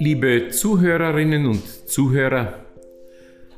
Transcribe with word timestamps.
Liebe 0.00 0.50
Zuhörerinnen 0.50 1.46
und 1.46 1.88
Zuhörer, 1.88 2.64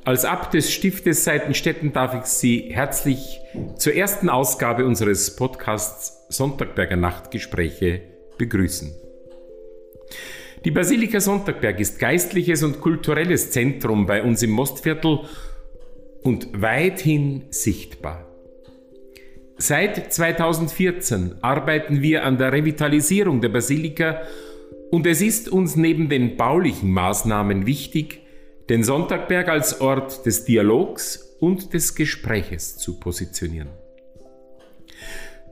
als 0.05 0.25
Abt 0.25 0.55
des 0.55 0.73
Stiftes 0.73 1.25
Seitenstetten 1.25 1.93
darf 1.93 2.15
ich 2.15 2.25
Sie 2.25 2.71
herzlich 2.71 3.41
zur 3.77 3.95
ersten 3.95 4.31
Ausgabe 4.31 4.87
unseres 4.87 5.37
Podcasts 5.37 6.25
Sonntagberger 6.31 6.97
Nachtgespräche 6.97 8.01
begrüßen. 8.39 8.91
Die 10.65 10.71
Basilika 10.71 11.21
Sonntagberg 11.21 11.79
ist 11.79 11.99
geistliches 11.99 12.63
und 12.63 12.81
kulturelles 12.81 13.51
Zentrum 13.51 14.07
bei 14.07 14.23
uns 14.23 14.43
im 14.43 14.53
Mostviertel 14.53 15.21
und 16.23 16.49
weithin 16.59 17.45
sichtbar. 17.51 18.27
Seit 19.59 20.11
2014 20.11 21.35
arbeiten 21.43 22.01
wir 22.01 22.25
an 22.25 22.39
der 22.39 22.51
Revitalisierung 22.51 23.43
der 23.43 23.51
Basilika 23.51 24.23
und 24.91 25.07
es 25.07 25.21
ist 25.21 25.49
uns 25.49 25.77
neben 25.77 26.09
den 26.09 26.37
baulichen 26.37 26.91
Maßnahmen 26.91 27.67
wichtig, 27.67 28.23
den 28.69 28.85
Sonntagberg 28.85 29.49
als 29.49 29.81
Ort 29.81 30.27
des 30.27 30.45
Dialogs 30.45 31.37
und 31.41 31.73
des 31.75 31.95
Gespräches 31.95 32.77
zu 32.77 33.01
positionieren. 33.01 33.69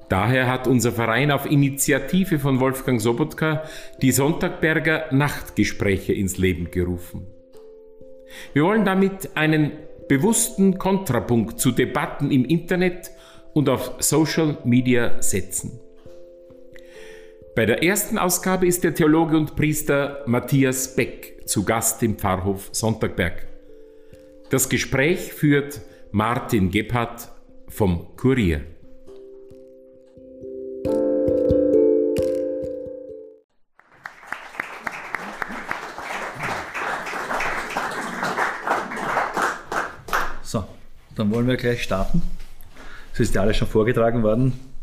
Daher 0.08 0.50
hat 0.50 0.66
unser 0.66 0.92
Verein 0.92 1.30
auf 1.30 1.44
Initiative 1.50 2.38
von 2.38 2.60
Wolfgang 2.60 3.00
Sobotka 3.00 3.64
die 4.00 4.12
Sonntagberger 4.12 5.06
Nachtgespräche 5.12 6.14
ins 6.14 6.38
Leben 6.38 6.70
gerufen. 6.70 7.26
Wir 8.54 8.64
wollen 8.64 8.84
damit 8.84 9.36
einen 9.36 9.72
bewussten 10.08 10.78
Kontrapunkt 10.78 11.60
zu 11.60 11.72
Debatten 11.72 12.30
im 12.30 12.44
Internet 12.44 13.10
und 13.52 13.68
auf 13.68 13.96
Social 13.98 14.58
Media 14.64 15.20
setzen. 15.20 15.80
Bei 17.58 17.66
der 17.66 17.82
ersten 17.82 18.18
Ausgabe 18.18 18.68
ist 18.68 18.84
der 18.84 18.94
Theologe 18.94 19.36
und 19.36 19.56
Priester 19.56 20.22
Matthias 20.26 20.94
Beck 20.94 21.42
zu 21.44 21.64
Gast 21.64 22.00
im 22.04 22.16
Pfarrhof 22.16 22.68
Sonntagberg. 22.70 23.48
Das 24.48 24.68
Gespräch 24.68 25.32
führt 25.32 25.80
Martin 26.12 26.70
Gebhardt 26.70 27.32
vom 27.66 28.14
Kurier. 28.16 28.60
Dann 41.16 41.32
wollen 41.32 41.48
wir 41.48 41.56
gleich 41.56 41.82
starten. 41.82 42.22
Es 43.12 43.18
ist 43.18 43.34
ja 43.34 43.40
alles 43.40 43.56
schon 43.56 43.66
vorgetragen 43.66 44.22
worden. 44.22 44.77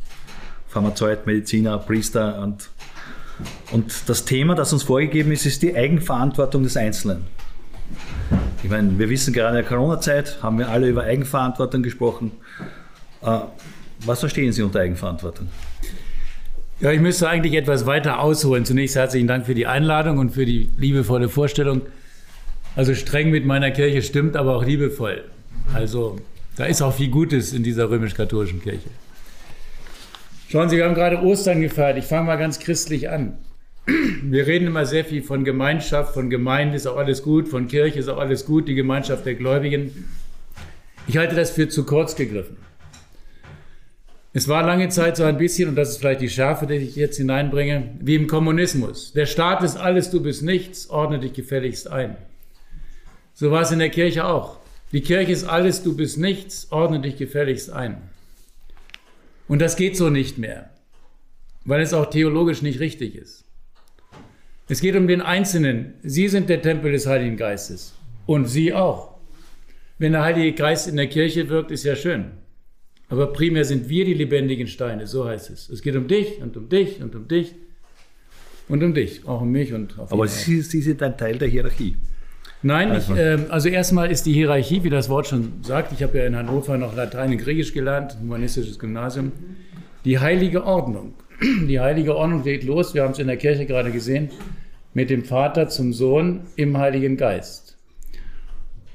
Pharmazeut, 0.75 1.25
Mediziner, 1.25 1.77
Priester 1.77 2.41
und, 2.43 2.69
und 3.71 4.09
das 4.09 4.25
Thema, 4.25 4.55
das 4.55 4.73
uns 4.73 4.83
vorgegeben 4.83 5.31
ist, 5.31 5.45
ist 5.45 5.61
die 5.61 5.73
Eigenverantwortung 5.73 6.63
des 6.63 6.75
Einzelnen. 6.75 7.23
Ich 8.61 8.69
meine, 8.69 8.99
wir 8.99 9.09
wissen 9.09 9.33
gerade 9.33 9.57
in 9.57 9.63
der 9.63 9.71
Corona-Zeit, 9.71 10.43
haben 10.43 10.59
wir 10.59 10.67
alle 10.67 10.89
über 10.89 11.03
Eigenverantwortung 11.03 11.81
gesprochen. 11.81 12.33
Äh, 13.21 13.39
was 14.05 14.19
verstehen 14.19 14.51
Sie 14.51 14.63
unter 14.63 14.81
Eigenverantwortung? 14.81 15.47
Ja, 16.81 16.91
ich 16.91 16.99
müsste 16.99 17.29
eigentlich 17.29 17.53
etwas 17.53 17.85
weiter 17.85 18.19
ausholen. 18.19 18.65
Zunächst 18.65 18.97
herzlichen 18.97 19.27
Dank 19.27 19.45
für 19.45 19.55
die 19.55 19.67
Einladung 19.67 20.17
und 20.17 20.31
für 20.31 20.45
die 20.45 20.69
liebevolle 20.77 21.29
Vorstellung. 21.29 21.83
Also 22.75 22.95
streng 22.95 23.29
mit 23.29 23.45
meiner 23.45 23.71
Kirche 23.71 24.01
stimmt, 24.01 24.35
aber 24.35 24.57
auch 24.57 24.65
liebevoll. 24.65 25.23
Also 25.73 26.17
da 26.57 26.65
ist 26.65 26.81
auch 26.81 26.93
viel 26.93 27.09
Gutes 27.09 27.53
in 27.53 27.63
dieser 27.63 27.89
römisch-katholischen 27.89 28.61
Kirche. 28.61 28.89
Schauen 30.47 30.69
Sie, 30.69 30.77
wir 30.77 30.85
haben 30.85 30.93
gerade 30.93 31.21
Ostern 31.23 31.61
gefeiert. 31.61 31.97
Ich 31.97 32.05
fange 32.05 32.27
mal 32.27 32.35
ganz 32.35 32.59
christlich 32.59 33.09
an. 33.09 33.37
Wir 34.23 34.47
reden 34.47 34.67
immer 34.67 34.85
sehr 34.85 35.05
viel 35.05 35.21
von 35.21 35.43
Gemeinschaft, 35.43 36.13
von 36.13 36.29
Gemeinde 36.29 36.75
ist 36.75 36.87
auch 36.87 36.97
alles 36.97 37.21
gut, 37.21 37.47
von 37.47 37.67
Kirche 37.67 37.99
ist 37.99 38.07
auch 38.07 38.17
alles 38.17 38.45
gut, 38.45 38.67
die 38.67 38.75
Gemeinschaft 38.75 39.25
der 39.25 39.35
Gläubigen. 39.35 40.09
Ich 41.07 41.17
halte 41.17 41.35
das 41.35 41.51
für 41.51 41.67
zu 41.69 41.85
kurz 41.85 42.15
gegriffen. 42.15 42.57
Es 44.33 44.47
war 44.47 44.63
lange 44.63 44.89
Zeit 44.89 45.17
so 45.17 45.23
ein 45.23 45.37
bisschen, 45.37 45.69
und 45.69 45.75
das 45.75 45.91
ist 45.91 45.97
vielleicht 45.97 46.21
die 46.21 46.29
Schärfe, 46.29 46.67
die 46.67 46.75
ich 46.75 46.95
jetzt 46.95 47.17
hineinbringe, 47.17 47.91
wie 48.01 48.15
im 48.15 48.27
Kommunismus. 48.27 49.13
Der 49.13 49.27
Staat 49.27 49.63
ist 49.63 49.77
alles, 49.77 50.09
du 50.09 50.21
bist 50.21 50.43
nichts, 50.43 50.89
ordne 50.89 51.19
dich 51.19 51.33
gefälligst 51.33 51.89
ein. 51.89 52.17
So 53.33 53.51
war 53.51 53.61
es 53.61 53.71
in 53.71 53.79
der 53.79 53.89
Kirche 53.89 54.25
auch. 54.25 54.57
Die 54.91 55.01
Kirche 55.01 55.31
ist 55.31 55.45
alles, 55.45 55.83
du 55.83 55.95
bist 55.95 56.17
nichts, 56.17 56.67
ordne 56.71 56.99
dich 56.99 57.17
gefälligst 57.17 57.71
ein. 57.71 57.97
Und 59.47 59.61
das 59.61 59.75
geht 59.75 59.95
so 59.95 60.09
nicht 60.09 60.37
mehr, 60.37 60.71
weil 61.65 61.81
es 61.81 61.93
auch 61.93 62.09
theologisch 62.09 62.61
nicht 62.61 62.79
richtig 62.79 63.15
ist. 63.15 63.45
Es 64.67 64.81
geht 64.81 64.95
um 64.95 65.07
den 65.07 65.21
Einzelnen. 65.21 65.93
Sie 66.01 66.27
sind 66.27 66.49
der 66.49 66.61
Tempel 66.61 66.91
des 66.91 67.05
Heiligen 67.05 67.37
Geistes 67.37 67.93
und 68.25 68.45
Sie 68.45 68.73
auch. 68.73 69.15
Wenn 69.99 70.13
der 70.13 70.23
Heilige 70.23 70.53
Geist 70.53 70.87
in 70.87 70.97
der 70.97 71.07
Kirche 71.07 71.47
wirkt, 71.49 71.71
ist 71.71 71.83
ja 71.83 71.95
schön. 71.95 72.31
Aber 73.07 73.31
primär 73.31 73.63
sind 73.63 73.87
wir 73.87 74.03
die 74.03 74.15
lebendigen 74.15 74.67
Steine, 74.67 75.05
so 75.05 75.25
heißt 75.25 75.51
es. 75.51 75.69
Es 75.69 75.81
geht 75.81 75.95
um 75.95 76.07
dich 76.07 76.41
und 76.41 76.57
um 76.57 76.67
dich 76.67 77.01
und 77.01 77.15
um 77.15 77.27
dich 77.27 77.53
und 78.67 78.83
um 78.83 78.93
dich, 78.95 79.25
auch 79.27 79.41
um 79.41 79.51
mich 79.51 79.73
und 79.73 79.99
auf 79.99 80.11
Aber 80.11 80.27
Sie, 80.27 80.61
Sie 80.61 80.81
sind 80.81 81.01
ein 81.03 81.15
Teil 81.15 81.37
der 81.37 81.47
Hierarchie. 81.47 81.95
Nein, 82.61 82.91
also, 82.91 83.13
ich, 83.13 83.19
äh, 83.19 83.37
also 83.49 83.69
erstmal 83.69 84.11
ist 84.11 84.25
die 84.25 84.33
Hierarchie, 84.33 84.83
wie 84.83 84.89
das 84.89 85.09
Wort 85.09 85.27
schon 85.27 85.63
sagt, 85.63 85.91
ich 85.91 86.01
habe 86.01 86.17
ja 86.17 86.25
in 86.25 86.35
Hannover 86.35 86.77
noch 86.77 86.95
Latein 86.95 87.31
und 87.31 87.37
Griechisch 87.37 87.73
gelernt, 87.73 88.17
humanistisches 88.19 88.79
Gymnasium, 88.79 89.31
die 90.03 90.19
heilige 90.19 90.65
Ordnung. 90.65 91.13
Die 91.67 91.81
heilige 91.81 92.15
Ordnung 92.15 92.43
geht 92.43 92.63
los, 92.63 92.93
wir 92.93 93.03
haben 93.03 93.11
es 93.11 93.19
in 93.19 93.27
der 93.27 93.35
Kirche 93.35 93.65
gerade 93.65 93.91
gesehen, 93.91 94.29
mit 94.93 95.09
dem 95.09 95.25
Vater 95.25 95.67
zum 95.67 95.91
Sohn 95.91 96.41
im 96.55 96.77
Heiligen 96.77 97.17
Geist. 97.17 97.77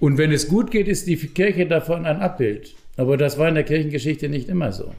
Und 0.01 0.17
wenn 0.17 0.33
es 0.33 0.49
gut 0.49 0.71
geht, 0.71 0.89
ist 0.89 1.07
die 1.07 1.17
Kirche 1.17 1.67
davon 1.67 2.07
ein 2.07 2.21
Abbild. 2.21 2.75
Aber 2.97 3.19
das 3.19 3.39
war 3.39 3.49
in 3.49 3.55
der 3.55 3.65
Kirchengeschichte 3.65 4.29
nicht 4.31 4.49
immer 4.49 4.73
so. 4.73 4.95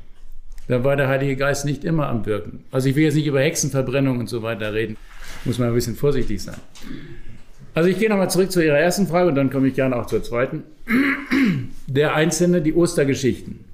Da 0.68 0.84
war 0.84 0.96
der 0.96 1.08
Heilige 1.08 1.36
Geist 1.36 1.66
nicht 1.66 1.84
immer 1.84 2.08
am 2.08 2.26
Wirken. 2.26 2.64
Also 2.72 2.90
ich 2.90 2.96
will 2.96 3.04
jetzt 3.04 3.16
nicht 3.16 3.26
über 3.26 3.42
Hexenverbrennung 3.42 4.20
und 4.20 4.30
so 4.30 4.44
weiter 4.44 4.74
reden, 4.74 4.96
muss 5.44 5.58
man 5.58 5.70
ein 5.70 5.74
bisschen 5.74 5.96
vorsichtig 5.96 6.42
sein. 6.42 6.56
Also 7.74 7.90
ich 7.90 8.00
gehe 8.00 8.10
nochmal 8.10 8.30
zurück 8.30 8.52
zu 8.52 8.64
Ihrer 8.64 8.78
ersten 8.78 9.08
Frage 9.08 9.30
und 9.30 9.36
dann 9.36 9.50
komme 9.50 9.68
ich 9.68 9.76
gerne 9.76 9.96
auch 9.96 10.06
zur 10.06 10.24
zweiten. 10.24 10.64
Der 11.88 12.16
Einzelne, 12.16 12.62
die 12.62 12.74
Ostergeschichten. 12.74 13.66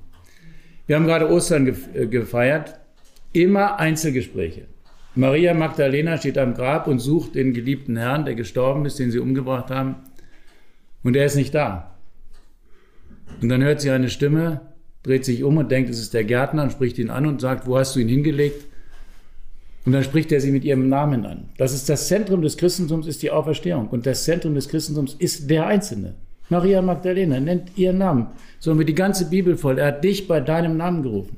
Wir 0.86 0.96
haben 0.96 1.06
gerade 1.06 1.30
Ostern 1.30 1.68
äh, 1.94 2.06
gefeiert. 2.08 2.80
Immer 3.34 3.80
Einzelgespräche. 3.80 4.64
Maria 5.16 5.54
Magdalena 5.54 6.18
steht 6.18 6.38
am 6.38 6.54
Grab 6.54 6.88
und 6.88 7.00
sucht 7.00 7.36
den 7.36 7.54
geliebten 7.54 7.98
Herrn, 7.98 8.26
der 8.26 8.36
gestorben 8.36 8.86
ist, 8.86 9.00
den 9.00 9.10
sie 9.10 9.20
umgebracht 9.20 9.72
haben. 9.72 9.96
Und 11.04 11.16
er 11.16 11.26
ist 11.26 11.36
nicht 11.36 11.56
da. 11.56 11.96
Und 13.42 13.50
dann 13.50 13.64
hört 13.64 13.82
sie 13.82 13.90
eine 13.90 14.10
Stimme, 14.10 14.62
dreht 15.04 15.26
sich 15.26 15.44
um 15.44 15.58
und 15.58 15.72
denkt, 15.72 15.90
es 15.90 16.00
ist 16.00 16.14
der 16.14 16.24
Gärtner 16.24 16.64
und 16.64 16.72
spricht 16.72 17.00
ihn 17.00 17.10
an 17.10 17.26
und 17.26 17.42
sagt, 17.42 17.66
wo 17.66 17.78
hast 17.78 17.96
du 17.96 18.00
ihn 18.00 18.08
hingelegt? 18.08 18.66
Und 19.88 19.94
dann 19.94 20.04
spricht 20.04 20.34
er 20.34 20.42
sie 20.42 20.52
mit 20.52 20.66
ihrem 20.66 20.90
Namen 20.90 21.26
an. 21.26 21.46
Das 21.58 21.74
ist 21.74 21.88
das 21.88 22.10
Zentrum 22.10 22.42
des 22.42 22.58
Christentums, 22.58 23.08
ist 23.08 23.24
die 23.24 23.32
Auferstehung. 23.32 23.88
Und 23.88 24.06
das 24.06 24.26
Zentrum 24.26 24.54
des 24.54 24.68
Christentums 24.68 25.16
ist 25.18 25.50
der 25.50 25.66
Einzelne. 25.66 26.16
Maria 26.50 26.82
Magdalena 26.82 27.40
nennt 27.40 27.78
ihren 27.78 27.98
Namen. 27.98 28.28
So 28.60 28.70
haben 28.70 28.80
wir 28.80 28.86
die 28.86 28.94
ganze 28.94 29.30
Bibel 29.30 29.56
voll. 29.56 29.80
Er 29.80 29.88
hat 29.88 30.04
dich 30.04 30.28
bei 30.28 30.42
deinem 30.42 30.76
Namen 30.76 31.04
gerufen. 31.04 31.38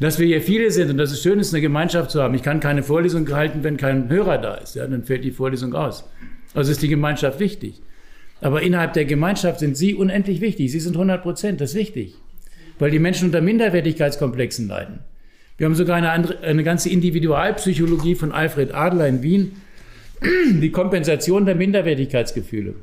Dass 0.00 0.18
wir 0.18 0.26
hier 0.26 0.42
viele 0.42 0.72
sind 0.72 0.90
und 0.90 0.98
dass 0.98 1.12
es 1.12 1.22
schön 1.22 1.38
ist, 1.38 1.54
eine 1.54 1.60
Gemeinschaft 1.60 2.10
zu 2.10 2.20
haben. 2.20 2.34
Ich 2.34 2.42
kann 2.42 2.58
keine 2.58 2.82
Vorlesung 2.82 3.30
halten, 3.30 3.62
wenn 3.62 3.76
kein 3.76 4.08
Hörer 4.08 4.38
da 4.38 4.54
ist. 4.54 4.74
Ja, 4.74 4.84
dann 4.88 5.04
fällt 5.04 5.22
die 5.22 5.30
Vorlesung 5.30 5.72
aus. 5.72 6.10
Also 6.54 6.72
ist 6.72 6.82
die 6.82 6.88
Gemeinschaft 6.88 7.38
wichtig. 7.38 7.82
Aber 8.40 8.62
innerhalb 8.62 8.94
der 8.94 9.04
Gemeinschaft 9.04 9.60
sind 9.60 9.76
Sie 9.76 9.94
unendlich 9.94 10.40
wichtig. 10.40 10.72
Sie 10.72 10.80
sind 10.80 10.96
100 10.96 11.22
Prozent, 11.22 11.60
das 11.60 11.70
ist 11.70 11.76
wichtig. 11.76 12.16
Weil 12.80 12.90
die 12.90 12.98
Menschen 12.98 13.26
unter 13.26 13.40
Minderwertigkeitskomplexen 13.40 14.66
leiden. 14.66 15.04
Wir 15.60 15.66
haben 15.66 15.74
sogar 15.74 15.96
eine, 15.96 16.10
andere, 16.10 16.40
eine 16.40 16.64
ganze 16.64 16.88
Individualpsychologie 16.88 18.14
von 18.14 18.32
Alfred 18.32 18.72
Adler 18.72 19.06
in 19.06 19.22
Wien, 19.22 19.60
die 20.22 20.70
Kompensation 20.70 21.44
der 21.44 21.54
Minderwertigkeitsgefühle. 21.54 22.76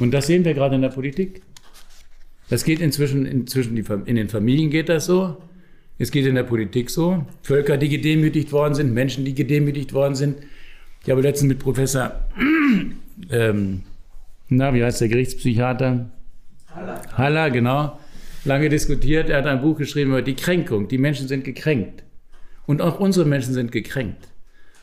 Und 0.00 0.10
das 0.10 0.26
sehen 0.26 0.44
wir 0.44 0.54
gerade 0.54 0.74
in 0.74 0.82
der 0.82 0.88
Politik. 0.88 1.42
Das 2.50 2.64
geht 2.64 2.80
inzwischen, 2.80 3.26
inzwischen 3.26 3.76
die, 3.76 3.84
in 4.06 4.16
den 4.16 4.28
Familien 4.28 4.70
geht 4.70 4.88
das 4.88 5.06
so. 5.06 5.36
Es 6.00 6.10
geht 6.10 6.26
in 6.26 6.34
der 6.34 6.42
Politik 6.42 6.90
so. 6.90 7.24
Völker, 7.42 7.76
die 7.76 7.90
gedemütigt 7.90 8.50
worden 8.50 8.74
sind, 8.74 8.92
Menschen, 8.92 9.24
die 9.24 9.36
gedemütigt 9.36 9.92
worden 9.92 10.16
sind. 10.16 10.38
Ich 11.04 11.10
habe 11.10 11.20
letztens 11.20 11.48
mit 11.48 11.60
Professor, 11.60 12.10
ähm, 13.30 13.82
na, 14.48 14.74
wie 14.74 14.82
heißt 14.82 15.00
der 15.00 15.06
Gerichtspsychiater? 15.10 16.10
Haller. 16.74 17.02
Haller, 17.16 17.50
genau 17.52 18.00
lange 18.44 18.68
diskutiert. 18.68 19.28
Er 19.28 19.38
hat 19.38 19.46
ein 19.46 19.60
Buch 19.60 19.76
geschrieben 19.76 20.10
über 20.10 20.22
die 20.22 20.36
Kränkung. 20.36 20.88
Die 20.88 20.98
Menschen 20.98 21.28
sind 21.28 21.44
gekränkt. 21.44 22.04
Und 22.66 22.80
auch 22.80 23.00
unsere 23.00 23.26
Menschen 23.26 23.54
sind 23.54 23.72
gekränkt. 23.72 24.28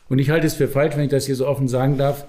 Und 0.08 0.18
ich 0.18 0.30
halte 0.30 0.46
es 0.46 0.54
für 0.54 0.68
falsch, 0.68 0.96
wenn 0.96 1.04
ich 1.04 1.10
das 1.10 1.26
hier 1.26 1.36
so 1.36 1.46
offen 1.46 1.68
sagen 1.68 1.96
darf, 1.98 2.26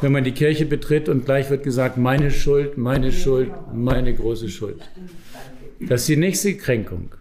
wenn 0.00 0.12
man 0.12 0.24
die 0.24 0.32
Kirche 0.32 0.66
betritt 0.66 1.08
und 1.08 1.24
gleich 1.24 1.50
wird 1.50 1.62
gesagt, 1.62 1.96
meine 1.96 2.30
Schuld, 2.30 2.76
meine 2.76 3.12
Schuld, 3.12 3.50
meine 3.72 4.12
große 4.12 4.48
Schuld. 4.48 4.80
Das 5.80 6.02
ist 6.02 6.08
die 6.08 6.16
nächste 6.16 6.56
Kränkung. 6.56 7.14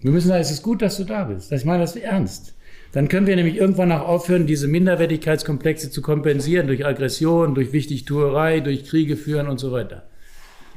Wir 0.00 0.10
müssen 0.10 0.28
sagen, 0.28 0.40
es 0.40 0.50
ist 0.50 0.62
gut, 0.62 0.80
dass 0.80 0.96
du 0.96 1.04
da 1.04 1.24
bist. 1.24 1.52
Ich 1.52 1.64
meine 1.64 1.82
das 1.82 1.96
ernst. 1.96 2.54
Dann 2.92 3.08
können 3.08 3.26
wir 3.26 3.36
nämlich 3.36 3.56
irgendwann 3.56 3.92
auch 3.92 4.08
aufhören, 4.08 4.46
diese 4.46 4.66
Minderwertigkeitskomplexe 4.66 5.90
zu 5.90 6.02
kompensieren 6.02 6.66
durch 6.66 6.86
Aggression, 6.86 7.54
durch 7.54 7.72
Wichtigtuerei, 7.72 8.60
durch 8.60 8.84
Kriege 8.84 9.16
führen 9.16 9.46
und 9.46 9.60
so 9.60 9.70
weiter. 9.70 10.08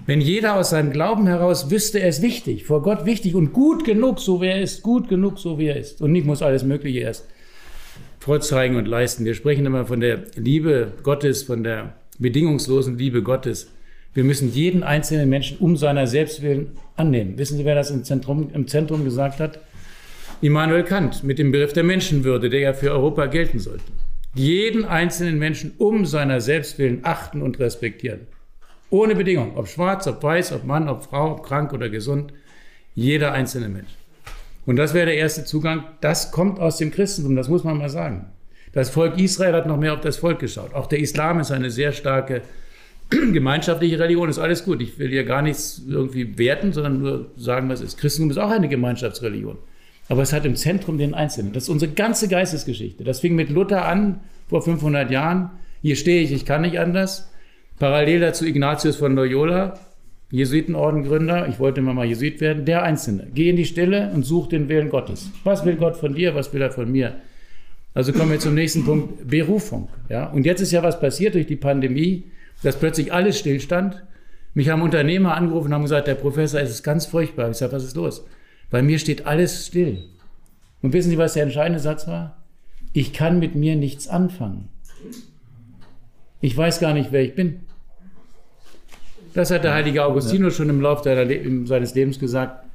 Wenn 0.05 0.19
jeder 0.19 0.55
aus 0.57 0.71
seinem 0.71 0.91
Glauben 0.91 1.27
heraus 1.27 1.71
wüsste, 1.71 1.99
er 1.99 2.09
ist 2.09 2.21
wichtig, 2.21 2.65
vor 2.65 2.81
Gott 2.81 3.05
wichtig 3.05 3.35
und 3.35 3.53
gut 3.53 3.85
genug, 3.85 4.19
so 4.19 4.41
wie 4.41 4.47
er 4.47 4.61
ist, 4.61 4.83
gut 4.83 5.07
genug, 5.07 5.39
so 5.39 5.57
wie 5.57 5.67
er 5.67 5.77
ist. 5.77 6.01
Und 6.01 6.11
nicht 6.11 6.25
muss 6.25 6.41
alles 6.41 6.63
Mögliche 6.63 6.99
erst 6.99 7.25
vorzeigen 8.19 8.75
und 8.75 8.85
leisten. 8.85 9.23
Wir 9.23 9.33
sprechen 9.33 9.65
immer 9.65 9.85
von 9.85 10.01
der 10.01 10.23
Liebe 10.35 10.91
Gottes, 11.03 11.43
von 11.43 11.63
der 11.63 11.93
bedingungslosen 12.19 12.97
Liebe 12.97 13.23
Gottes. 13.23 13.71
Wir 14.13 14.25
müssen 14.25 14.51
jeden 14.53 14.83
einzelnen 14.83 15.29
Menschen 15.29 15.57
um 15.59 15.77
seiner 15.77 16.05
Selbstwillen 16.05 16.71
annehmen. 16.97 17.37
Wissen 17.37 17.57
Sie, 17.57 17.65
wer 17.65 17.75
das 17.75 17.89
im 17.89 18.03
Zentrum, 18.03 18.49
im 18.53 18.67
Zentrum 18.67 19.05
gesagt 19.05 19.39
hat? 19.39 19.59
Immanuel 20.41 20.83
Kant 20.83 21.23
mit 21.23 21.39
dem 21.39 21.51
Begriff 21.53 21.71
der 21.71 21.83
Menschenwürde, 21.83 22.49
der 22.49 22.59
ja 22.59 22.73
für 22.73 22.91
Europa 22.91 23.27
gelten 23.27 23.59
sollte. 23.59 23.85
Jeden 24.35 24.83
einzelnen 24.83 25.39
Menschen 25.39 25.73
um 25.77 26.05
seiner 26.05 26.41
Selbstwillen 26.41 26.99
achten 27.03 27.41
und 27.41 27.59
respektieren. 27.59 28.27
Ohne 28.93 29.15
Bedingung. 29.15 29.57
Ob 29.57 29.67
schwarz, 29.67 30.05
ob 30.05 30.21
weiß, 30.21 30.51
ob 30.51 30.65
Mann, 30.65 30.87
ob 30.87 31.03
Frau, 31.05 31.31
ob 31.31 31.43
krank 31.43 31.73
oder 31.73 31.89
gesund. 31.89 32.31
Jeder 32.93 33.31
einzelne 33.31 33.67
Mensch. 33.67 33.89
Und 34.67 34.75
das 34.75 34.93
wäre 34.93 35.07
der 35.07 35.17
erste 35.17 35.45
Zugang. 35.45 35.85
Das 35.99 36.31
kommt 36.31 36.59
aus 36.59 36.77
dem 36.77 36.91
Christentum, 36.91 37.35
das 37.35 37.49
muss 37.49 37.63
man 37.63 37.79
mal 37.79 37.89
sagen. 37.89 38.27
Das 38.71 38.91
Volk 38.91 39.17
Israel 39.17 39.55
hat 39.55 39.65
noch 39.65 39.79
mehr 39.79 39.93
auf 39.93 40.01
das 40.01 40.17
Volk 40.17 40.37
geschaut. 40.37 40.75
Auch 40.75 40.85
der 40.85 40.99
Islam 40.99 41.39
ist 41.39 41.49
eine 41.49 41.71
sehr 41.71 41.91
starke 41.91 42.43
gemeinschaftliche 43.09 43.97
Religion, 43.97 44.29
ist 44.29 44.37
alles 44.37 44.63
gut. 44.63 44.79
Ich 44.79 44.99
will 44.99 45.09
hier 45.09 45.23
gar 45.23 45.41
nichts 45.41 45.81
irgendwie 45.89 46.37
werten, 46.37 46.71
sondern 46.71 47.01
nur 47.01 47.31
sagen, 47.35 47.69
was 47.69 47.81
ist. 47.81 47.97
Christentum 47.97 48.29
ist 48.29 48.37
auch 48.37 48.51
eine 48.51 48.69
Gemeinschaftsreligion. 48.69 49.57
Aber 50.07 50.21
es 50.21 50.33
hat 50.33 50.45
im 50.45 50.55
Zentrum 50.55 50.99
den 50.99 51.15
Einzelnen. 51.15 51.51
Das 51.51 51.63
ist 51.63 51.69
unsere 51.69 51.91
ganze 51.93 52.27
Geistesgeschichte. 52.27 53.03
Das 53.03 53.21
fing 53.21 53.33
mit 53.33 53.49
Luther 53.49 53.85
an, 53.85 54.19
vor 54.49 54.61
500 54.61 55.09
Jahren. 55.09 55.49
Hier 55.81 55.95
stehe 55.95 56.21
ich, 56.21 56.31
ich 56.31 56.45
kann 56.45 56.61
nicht 56.61 56.77
anders. 56.77 57.32
Parallel 57.83 58.21
dazu 58.21 58.45
Ignatius 58.45 58.95
von 58.95 59.13
Loyola, 59.13 59.77
Jesuitenordengründer. 60.31 61.49
Ich 61.49 61.59
wollte 61.59 61.81
immer 61.81 61.93
mal 61.93 62.05
Jesuit 62.05 62.39
werden. 62.39 62.63
Der 62.63 62.81
Einzelne. 62.81 63.27
Geh 63.33 63.49
in 63.49 63.57
die 63.57 63.65
Stille 63.65 64.09
und 64.13 64.23
such 64.23 64.47
den 64.47 64.69
Willen 64.69 64.87
Gottes. 64.89 65.29
Was 65.43 65.65
will 65.65 65.75
Gott 65.75 65.97
von 65.97 66.15
dir? 66.15 66.33
Was 66.33 66.53
will 66.53 66.61
er 66.61 66.71
von 66.71 66.89
mir? 66.89 67.17
Also 67.93 68.13
kommen 68.13 68.31
wir 68.31 68.39
zum 68.39 68.53
nächsten 68.53 68.85
Punkt. 68.85 69.27
Berufung. 69.27 69.89
Ja? 70.07 70.27
Und 70.27 70.45
jetzt 70.45 70.61
ist 70.61 70.71
ja 70.71 70.81
was 70.81 70.97
passiert 70.97 71.35
durch 71.35 71.45
die 71.45 71.57
Pandemie, 71.57 72.31
dass 72.63 72.77
plötzlich 72.77 73.11
alles 73.11 73.37
stillstand. 73.37 74.01
Mich 74.53 74.69
haben 74.69 74.81
Unternehmer 74.81 75.35
angerufen 75.35 75.67
und 75.67 75.73
haben 75.73 75.81
gesagt, 75.81 76.07
der 76.07 76.15
Professor, 76.15 76.61
es 76.61 76.69
ist 76.69 76.83
ganz 76.83 77.05
furchtbar. 77.05 77.49
Ich 77.49 77.57
sage, 77.57 77.73
was 77.73 77.83
ist 77.83 77.97
los? 77.97 78.25
Bei 78.71 78.81
mir 78.81 78.97
steht 78.97 79.27
alles 79.27 79.67
still. 79.67 80.05
Und 80.81 80.93
wissen 80.93 81.09
Sie, 81.09 81.17
was 81.17 81.33
der 81.33 81.43
entscheidende 81.43 81.81
Satz 81.81 82.07
war? 82.07 82.45
Ich 82.93 83.11
kann 83.11 83.39
mit 83.39 83.55
mir 83.55 83.75
nichts 83.75 84.07
anfangen. 84.07 84.69
Ich 86.39 86.55
weiß 86.55 86.79
gar 86.79 86.93
nicht, 86.93 87.11
wer 87.11 87.23
ich 87.23 87.35
bin. 87.35 87.59
Das 89.33 89.51
hat 89.51 89.63
der 89.63 89.73
heilige 89.73 90.05
Augustinus 90.05 90.55
schon 90.55 90.69
im 90.69 90.81
Laufe 90.81 91.03
seines 91.65 91.95
Lebens 91.95 92.19
gesagt. 92.19 92.65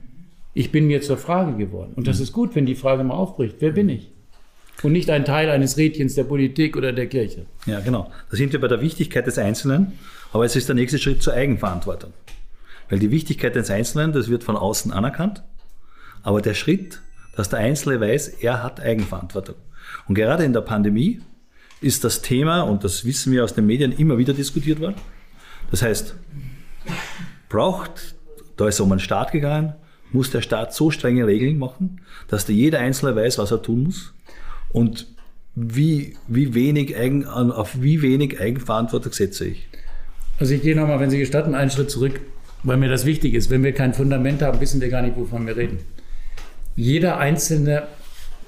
Ich 0.55 0.73
bin 0.73 0.87
mir 0.87 1.01
zur 1.03 1.17
Frage 1.17 1.57
geworden. 1.57 1.93
Und 1.95 2.09
das 2.09 2.21
ist 2.21 2.33
gut, 2.33 2.55
wenn 2.55 2.67
die 2.67 2.75
Frage 2.75 3.05
mal 3.05 3.15
aufbricht. 3.15 3.57
Wer 3.61 3.73
bin 3.73 3.89
ich? 3.89 4.11
Und 4.83 4.93
nicht 4.93 5.11
ein 5.11 5.25
Teil 5.25 5.51
eines 5.51 5.77
Rädchens 5.77 6.15
der 6.15 6.25
Politik 6.25 6.77
oder 6.77 6.93
der 6.93 7.07
Kirche. 7.07 7.47
Ja, 7.67 7.81
genau. 7.81 8.11
Da 8.31 8.37
sind 8.37 8.53
wir 8.53 8.61
bei 8.61 8.69
der 8.69 8.81
Wichtigkeit 8.81 9.27
des 9.27 9.39
Einzelnen. 9.39 9.93
Aber 10.33 10.45
es 10.45 10.57
ist 10.57 10.69
der 10.69 10.75
nächste 10.75 10.99
Schritt 10.99 11.23
zur 11.23 11.35
Eigenverantwortung. 11.35 12.13
Weil 12.89 12.99
die 12.99 13.11
Wichtigkeit 13.11 13.55
des 13.55 13.71
Einzelnen, 13.71 14.13
das 14.13 14.29
wird 14.29 14.45
von 14.45 14.57
außen 14.57 14.93
anerkannt. 14.93 15.43
Aber 16.23 16.43
der 16.43 16.55
Schritt, 16.55 17.01
dass 17.37 17.49
der 17.49 17.61
Einzelne 17.61 18.01
weiß, 18.01 18.29
er 18.41 18.63
hat 18.63 18.81
Eigenverantwortung. 18.81 19.57
Und 20.07 20.15
gerade 20.15 20.45
in 20.45 20.53
der 20.53 20.61
Pandemie 20.61 21.21
ist 21.81 22.03
das 22.05 22.23
Thema, 22.23 22.63
und 22.63 22.83
das 22.83 23.05
wissen 23.05 23.33
wir 23.33 23.45
aus 23.45 23.55
den 23.55 23.67
Medien, 23.67 23.93
immer 23.93 24.19
wieder 24.19 24.35
diskutiert 24.35 24.81
worden. 24.81 24.97
Das 25.71 25.83
heißt, 25.83 26.15
braucht, 27.49 28.15
da 28.57 28.69
ist 28.69 28.81
um 28.81 28.91
einen 28.91 29.01
Staat 29.01 29.33
gegangen, 29.33 29.75
muss 30.13 30.31
der 30.31 30.41
Staat 30.41 30.75
so 30.75 30.91
strenge 30.91 31.27
Regeln 31.27 31.59
machen, 31.59 32.01
dass 32.29 32.47
der 32.47 32.55
jeder 32.55 32.81
Einzelne 32.81 33.15
weiß, 33.15 33.39
was 33.39 33.51
er 33.51 33.63
tun 33.63 33.85
muss 33.85 34.15
und 34.71 35.07
wie, 35.55 36.17
wie 36.29 36.55
wenig 36.55 36.97
Eigen, 36.97 37.27
auf 37.27 37.83
wie 37.83 38.01
wenig 38.01 38.41
Eigenverantwortung 38.41 39.13
setze 39.13 39.47
ich. 39.47 39.69
Also 40.39 40.55
ich 40.55 40.63
gehe 40.63 40.77
nochmal, 40.77 41.01
wenn 41.01 41.11
Sie 41.11 41.19
gestatten, 41.19 41.55
einen 41.55 41.71
Schritt 41.71 41.91
zurück, 41.91 42.21
weil 42.63 42.77
mir 42.77 42.89
das 42.89 43.05
wichtig 43.05 43.35
ist. 43.35 43.51
Wenn 43.51 43.65
wir 43.65 43.73
kein 43.73 43.93
Fundament 43.93 44.41
haben, 44.41 44.61
wissen 44.61 44.81
wir 44.81 44.89
gar 44.89 45.03
nicht, 45.03 45.17
wovon 45.17 45.47
wir 45.47 45.57
reden. 45.57 45.79
Jeder 46.77 47.19
Einzelne 47.19 47.89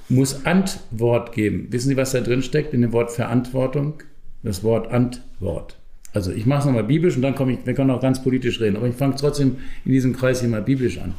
muss 0.08 0.46
Antwort 0.46 1.32
geben. 1.32 1.66
Wissen 1.70 1.88
Sie, 1.88 1.96
was 1.96 2.12
da 2.12 2.20
drin 2.20 2.42
steckt 2.42 2.74
in 2.74 2.82
dem 2.82 2.92
Wort 2.92 3.10
Verantwortung? 3.10 4.02
Das 4.42 4.62
Wort 4.62 4.90
Antwort. 4.92 5.79
Also 6.12 6.32
ich 6.32 6.46
mache 6.46 6.60
es 6.60 6.64
nochmal 6.66 6.84
biblisch 6.84 7.16
und 7.16 7.22
dann 7.22 7.34
komme 7.34 7.52
ich, 7.52 7.58
wir 7.64 7.74
können 7.74 7.90
auch 7.90 8.00
ganz 8.00 8.22
politisch 8.22 8.60
reden, 8.60 8.76
aber 8.76 8.88
ich 8.88 8.96
fange 8.96 9.14
trotzdem 9.16 9.58
in 9.84 9.92
diesem 9.92 10.14
Kreis 10.16 10.40
hier 10.40 10.48
mal 10.48 10.62
biblisch 10.62 10.98
an. 10.98 11.14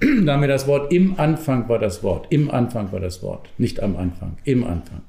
Da 0.26 0.32
haben 0.32 0.40
wir 0.40 0.48
das 0.48 0.66
Wort 0.66 0.92
im 0.92 1.18
Anfang 1.18 1.68
war 1.68 1.78
das 1.78 2.02
Wort. 2.02 2.26
Im 2.30 2.50
Anfang 2.50 2.90
war 2.92 3.00
das 3.00 3.22
Wort. 3.22 3.48
Nicht 3.56 3.80
am 3.80 3.96
Anfang, 3.96 4.36
im 4.44 4.64
Anfang. 4.64 5.02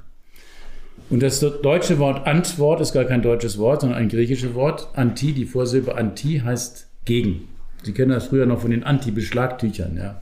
Und 1.10 1.22
das 1.22 1.40
deutsche 1.40 2.00
Wort 2.00 2.28
Antwort 2.28 2.80
ist 2.80 2.94
gar 2.94 3.06
kein 3.06 3.22
deutsches 3.22 3.58
Wort, 3.58 3.82
sondern 3.82 4.00
ein 4.00 4.10
griechisches 4.10 4.54
Wort. 4.54 4.90
Anti, 4.94 5.34
die 5.34 5.46
Vorsilbe 5.46 5.96
Anti 5.96 6.42
heißt 6.44 6.88
gegen. 7.06 7.48
Sie 7.84 7.92
kennen 7.92 8.12
das 8.12 8.28
früher 8.28 8.46
noch 8.46 8.62
von 8.62 8.72
den 8.72 8.84
Anti-Beschlagtüchern. 8.84 9.98
Ja. 9.98 10.22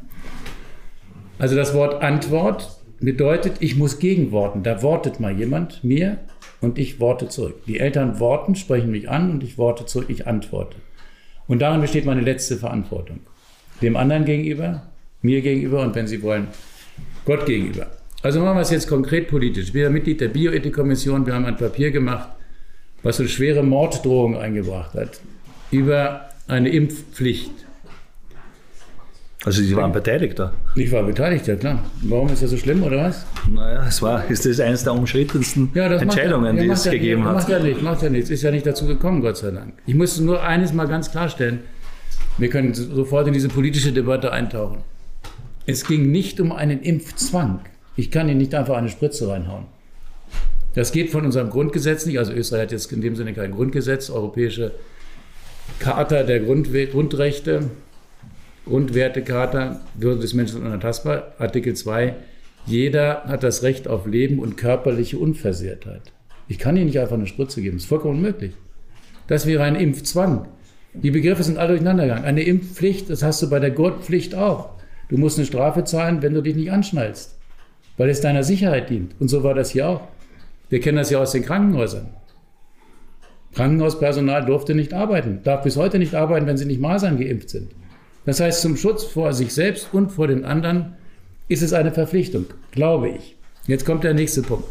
Also 1.37 1.55
das 1.55 1.73
Wort 1.73 2.01
Antwort 2.01 2.81
bedeutet, 2.99 3.57
ich 3.59 3.75
muss 3.75 3.99
gegenworten. 3.99 4.63
Da 4.63 4.81
wortet 4.81 5.19
mal 5.19 5.31
jemand 5.31 5.83
mir 5.83 6.17
und 6.61 6.77
ich 6.77 6.99
worte 6.99 7.27
zurück. 7.27 7.65
Die 7.65 7.79
Eltern 7.79 8.19
worten, 8.19 8.55
sprechen 8.55 8.91
mich 8.91 9.09
an 9.09 9.31
und 9.31 9.43
ich 9.43 9.57
worte 9.57 9.85
zurück, 9.85 10.05
ich 10.09 10.27
antworte. 10.27 10.77
Und 11.47 11.61
darin 11.61 11.81
besteht 11.81 12.05
meine 12.05 12.21
letzte 12.21 12.57
Verantwortung. 12.57 13.19
Dem 13.81 13.95
anderen 13.95 14.25
gegenüber, 14.25 14.83
mir 15.21 15.41
gegenüber 15.41 15.81
und 15.81 15.95
wenn 15.95 16.07
Sie 16.07 16.21
wollen, 16.21 16.47
Gott 17.25 17.45
gegenüber. 17.45 17.87
Also 18.23 18.39
machen 18.39 18.57
wir 18.57 18.61
es 18.61 18.69
jetzt 18.69 18.87
konkret 18.87 19.27
politisch. 19.27 19.65
Ich 19.65 19.73
bin 19.73 19.81
ja 19.81 19.89
Mitglied 19.89 20.21
der 20.21 20.27
Bioethikkommission. 20.27 21.25
Wir 21.25 21.33
haben 21.33 21.45
ein 21.45 21.57
Papier 21.57 21.89
gemacht, 21.89 22.29
was 23.01 23.17
so 23.17 23.27
schwere 23.27 23.63
Morddrohungen 23.63 24.39
eingebracht 24.39 24.93
hat 24.93 25.19
über 25.71 26.29
eine 26.47 26.69
Impfpflicht. 26.69 27.51
Also 29.43 29.63
Sie 29.63 29.75
waren 29.75 29.91
Beteiligter? 29.91 30.53
Ich 30.75 30.91
war 30.91 31.01
Beteiligter, 31.01 31.55
klar. 31.55 31.83
Warum 32.03 32.29
ist 32.29 32.43
das 32.43 32.51
so 32.51 32.57
schlimm, 32.57 32.83
oder 32.83 33.05
was? 33.05 33.25
Naja, 33.49 33.83
es 33.87 33.99
war, 34.01 34.29
ist 34.29 34.45
das 34.45 34.59
eines 34.59 34.83
der 34.83 34.93
umstrittensten 34.93 35.71
ja, 35.73 35.87
Entscheidungen, 35.87 36.57
ja, 36.57 36.63
die 36.63 36.69
es 36.69 36.85
ja, 36.85 36.91
gegeben 36.91 37.25
hat. 37.25 37.33
Macht 37.33 37.49
ja 37.49 37.57
nichts, 37.57 37.81
macht 37.81 38.03
ja 38.03 38.09
nichts. 38.09 38.29
Ist 38.29 38.43
ja 38.43 38.51
nicht 38.51 38.67
dazu 38.67 38.85
gekommen, 38.85 39.21
Gott 39.21 39.37
sei 39.37 39.49
Dank. 39.49 39.73
Ich 39.87 39.95
muss 39.95 40.19
nur 40.19 40.43
eines 40.43 40.73
mal 40.73 40.87
ganz 40.87 41.09
klarstellen. 41.09 41.61
Wir 42.37 42.49
können 42.49 42.75
sofort 42.75 43.27
in 43.27 43.33
diese 43.33 43.47
politische 43.47 43.91
Debatte 43.91 44.31
eintauchen. 44.31 44.79
Es 45.65 45.85
ging 45.85 46.11
nicht 46.11 46.39
um 46.39 46.51
einen 46.51 46.79
Impfzwang. 46.81 47.61
Ich 47.95 48.11
kann 48.11 48.29
Ihnen 48.29 48.37
nicht 48.37 48.53
einfach 48.53 48.77
eine 48.77 48.89
Spritze 48.89 49.27
reinhauen. 49.27 49.65
Das 50.75 50.91
geht 50.91 51.09
von 51.09 51.25
unserem 51.25 51.49
Grundgesetz 51.49 52.05
nicht. 52.05 52.19
Also 52.19 52.31
Österreich 52.31 52.63
hat 52.63 52.71
jetzt 52.71 52.91
in 52.91 53.01
dem 53.01 53.15
Sinne 53.15 53.33
kein 53.33 53.51
Grundgesetz, 53.51 54.11
europäische 54.11 54.71
Charta 55.79 56.23
der 56.23 56.41
Grundrechte 56.41 57.71
Grundwertecharta, 58.65 59.81
Würde 59.95 60.21
des 60.21 60.33
Menschen 60.33 60.61
unantastbar, 60.61 61.33
Artikel 61.39 61.75
2, 61.75 62.15
jeder 62.65 63.23
hat 63.25 63.43
das 63.43 63.63
Recht 63.63 63.87
auf 63.87 64.05
Leben 64.05 64.39
und 64.39 64.57
körperliche 64.57 65.17
Unversehrtheit. 65.17 66.13
Ich 66.47 66.59
kann 66.59 66.77
Ihnen 66.77 66.87
nicht 66.87 66.99
einfach 66.99 67.15
eine 67.15 67.27
Spritze 67.27 67.61
geben, 67.61 67.77
das 67.77 67.83
ist 67.83 67.89
vollkommen 67.89 68.17
unmöglich. 68.17 68.53
Das 69.27 69.45
wäre 69.45 69.63
ein 69.63 69.75
Impfzwang. 69.75 70.47
Die 70.93 71.11
Begriffe 71.11 71.43
sind 71.43 71.57
alle 71.57 71.69
durcheinander 71.69 72.03
gegangen. 72.03 72.25
Eine 72.25 72.43
Impfpflicht, 72.43 73.09
das 73.09 73.23
hast 73.23 73.41
du 73.41 73.49
bei 73.49 73.59
der 73.59 73.71
Gurtpflicht 73.71 74.35
auch. 74.35 74.71
Du 75.09 75.17
musst 75.17 75.37
eine 75.37 75.47
Strafe 75.47 75.83
zahlen, 75.83 76.21
wenn 76.21 76.33
du 76.33 76.41
dich 76.41 76.55
nicht 76.55 76.71
anschnallst, 76.71 77.37
weil 77.97 78.09
es 78.09 78.21
deiner 78.21 78.43
Sicherheit 78.43 78.89
dient. 78.89 79.15
Und 79.19 79.29
so 79.29 79.43
war 79.43 79.53
das 79.53 79.71
hier 79.71 79.87
auch. 79.87 80.07
Wir 80.69 80.79
kennen 80.79 80.97
das 80.97 81.09
ja 81.09 81.19
aus 81.19 81.31
den 81.31 81.43
Krankenhäusern. 81.43 82.09
Krankenhauspersonal 83.53 84.45
durfte 84.45 84.75
nicht 84.75 84.93
arbeiten, 84.93 85.39
darf 85.43 85.63
bis 85.63 85.75
heute 85.75 85.99
nicht 85.99 86.15
arbeiten, 86.15 86.47
wenn 86.47 86.57
sie 86.57 86.65
nicht 86.65 86.79
Masern 86.79 87.17
geimpft 87.17 87.49
sind. 87.49 87.71
Das 88.25 88.39
heißt, 88.39 88.61
zum 88.61 88.77
Schutz 88.77 89.03
vor 89.03 89.33
sich 89.33 89.53
selbst 89.53 89.89
und 89.93 90.11
vor 90.11 90.27
den 90.27 90.45
anderen 90.45 90.93
ist 91.47 91.61
es 91.61 91.73
eine 91.73 91.91
Verpflichtung, 91.91 92.45
glaube 92.71 93.09
ich. 93.09 93.35
Jetzt 93.67 93.85
kommt 93.85 94.03
der 94.03 94.13
nächste 94.13 94.41
Punkt. 94.41 94.65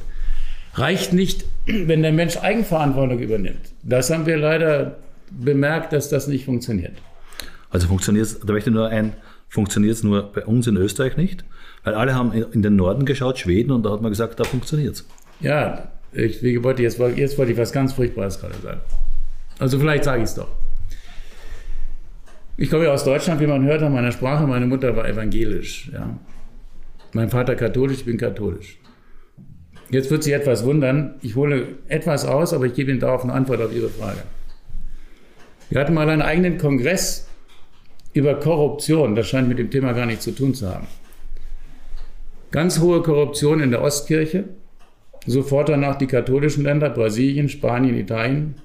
Reicht 0.74 1.12
nicht, 1.12 1.44
wenn 1.66 2.02
der 2.02 2.12
Mensch 2.12 2.36
Eigenverantwortung 2.36 3.18
übernimmt. 3.18 3.72
Das 3.82 4.10
haben 4.10 4.26
wir 4.26 4.36
leider 4.36 4.98
bemerkt, 5.30 5.92
dass 5.92 6.08
das 6.08 6.26
nicht 6.26 6.44
funktioniert. 6.44 6.92
Also 7.70 7.86
funktioniert 7.86 8.26
es, 8.26 8.40
da 8.40 8.52
möchte 8.52 8.70
ich 8.70 8.74
nur 8.74 8.88
ein, 8.88 9.12
funktioniert 9.48 9.94
es 9.94 10.02
nur 10.02 10.32
bei 10.32 10.44
uns 10.44 10.66
in 10.66 10.76
Österreich 10.76 11.16
nicht? 11.16 11.44
Weil 11.84 11.94
alle 11.94 12.14
haben 12.14 12.32
in 12.32 12.62
den 12.62 12.76
Norden 12.76 13.06
geschaut, 13.06 13.38
Schweden, 13.38 13.70
und 13.72 13.84
da 13.84 13.90
hat 13.90 14.02
man 14.02 14.10
gesagt, 14.10 14.38
da 14.38 14.44
funktioniert 14.44 14.96
es. 14.96 15.06
Ja, 15.40 15.90
ich, 16.12 16.42
wollte 16.62 16.82
jetzt, 16.82 16.98
jetzt 16.98 17.38
wollte 17.38 17.52
ich 17.52 17.58
was 17.58 17.72
ganz 17.72 17.92
Furchtbares 17.92 18.40
gerade 18.40 18.54
sagen. 18.62 18.80
Also 19.58 19.78
vielleicht 19.78 20.04
sage 20.04 20.22
ich 20.22 20.28
es 20.28 20.34
doch. 20.34 20.48
Ich 22.60 22.68
komme 22.68 22.84
ja 22.84 22.92
aus 22.92 23.04
Deutschland, 23.04 23.40
wie 23.40 23.46
man 23.46 23.64
hört 23.64 23.82
an 23.82 23.94
meiner 23.94 24.12
Sprache. 24.12 24.46
Meine 24.46 24.66
Mutter 24.66 24.94
war 24.94 25.08
evangelisch. 25.08 25.90
Ja. 25.94 26.18
Mein 27.14 27.30
Vater 27.30 27.54
katholisch, 27.54 28.00
ich 28.00 28.04
bin 28.04 28.18
katholisch. 28.18 28.78
Jetzt 29.88 30.10
wird 30.10 30.22
Sie 30.22 30.32
etwas 30.32 30.62
wundern. 30.66 31.14
Ich 31.22 31.36
hole 31.36 31.78
etwas 31.88 32.26
aus, 32.26 32.52
aber 32.52 32.66
ich 32.66 32.74
gebe 32.74 32.90
Ihnen 32.90 33.00
darauf 33.00 33.24
eine 33.24 33.32
Antwort 33.32 33.62
auf 33.62 33.74
Ihre 33.74 33.88
Frage. 33.88 34.18
Wir 35.70 35.80
hatten 35.80 35.94
mal 35.94 36.10
einen 36.10 36.20
eigenen 36.20 36.58
Kongress 36.58 37.26
über 38.12 38.34
Korruption. 38.34 39.14
Das 39.14 39.26
scheint 39.26 39.48
mit 39.48 39.58
dem 39.58 39.70
Thema 39.70 39.94
gar 39.94 40.04
nichts 40.04 40.24
zu 40.24 40.32
tun 40.32 40.52
zu 40.52 40.68
haben. 40.68 40.86
Ganz 42.50 42.78
hohe 42.78 43.00
Korruption 43.00 43.60
in 43.60 43.70
der 43.70 43.80
Ostkirche. 43.80 44.44
Sofort 45.24 45.70
danach 45.70 45.96
die 45.96 46.06
katholischen 46.06 46.64
Länder, 46.64 46.90
Brasilien, 46.90 47.48
Spanien, 47.48 47.96
Italien. 47.96 48.56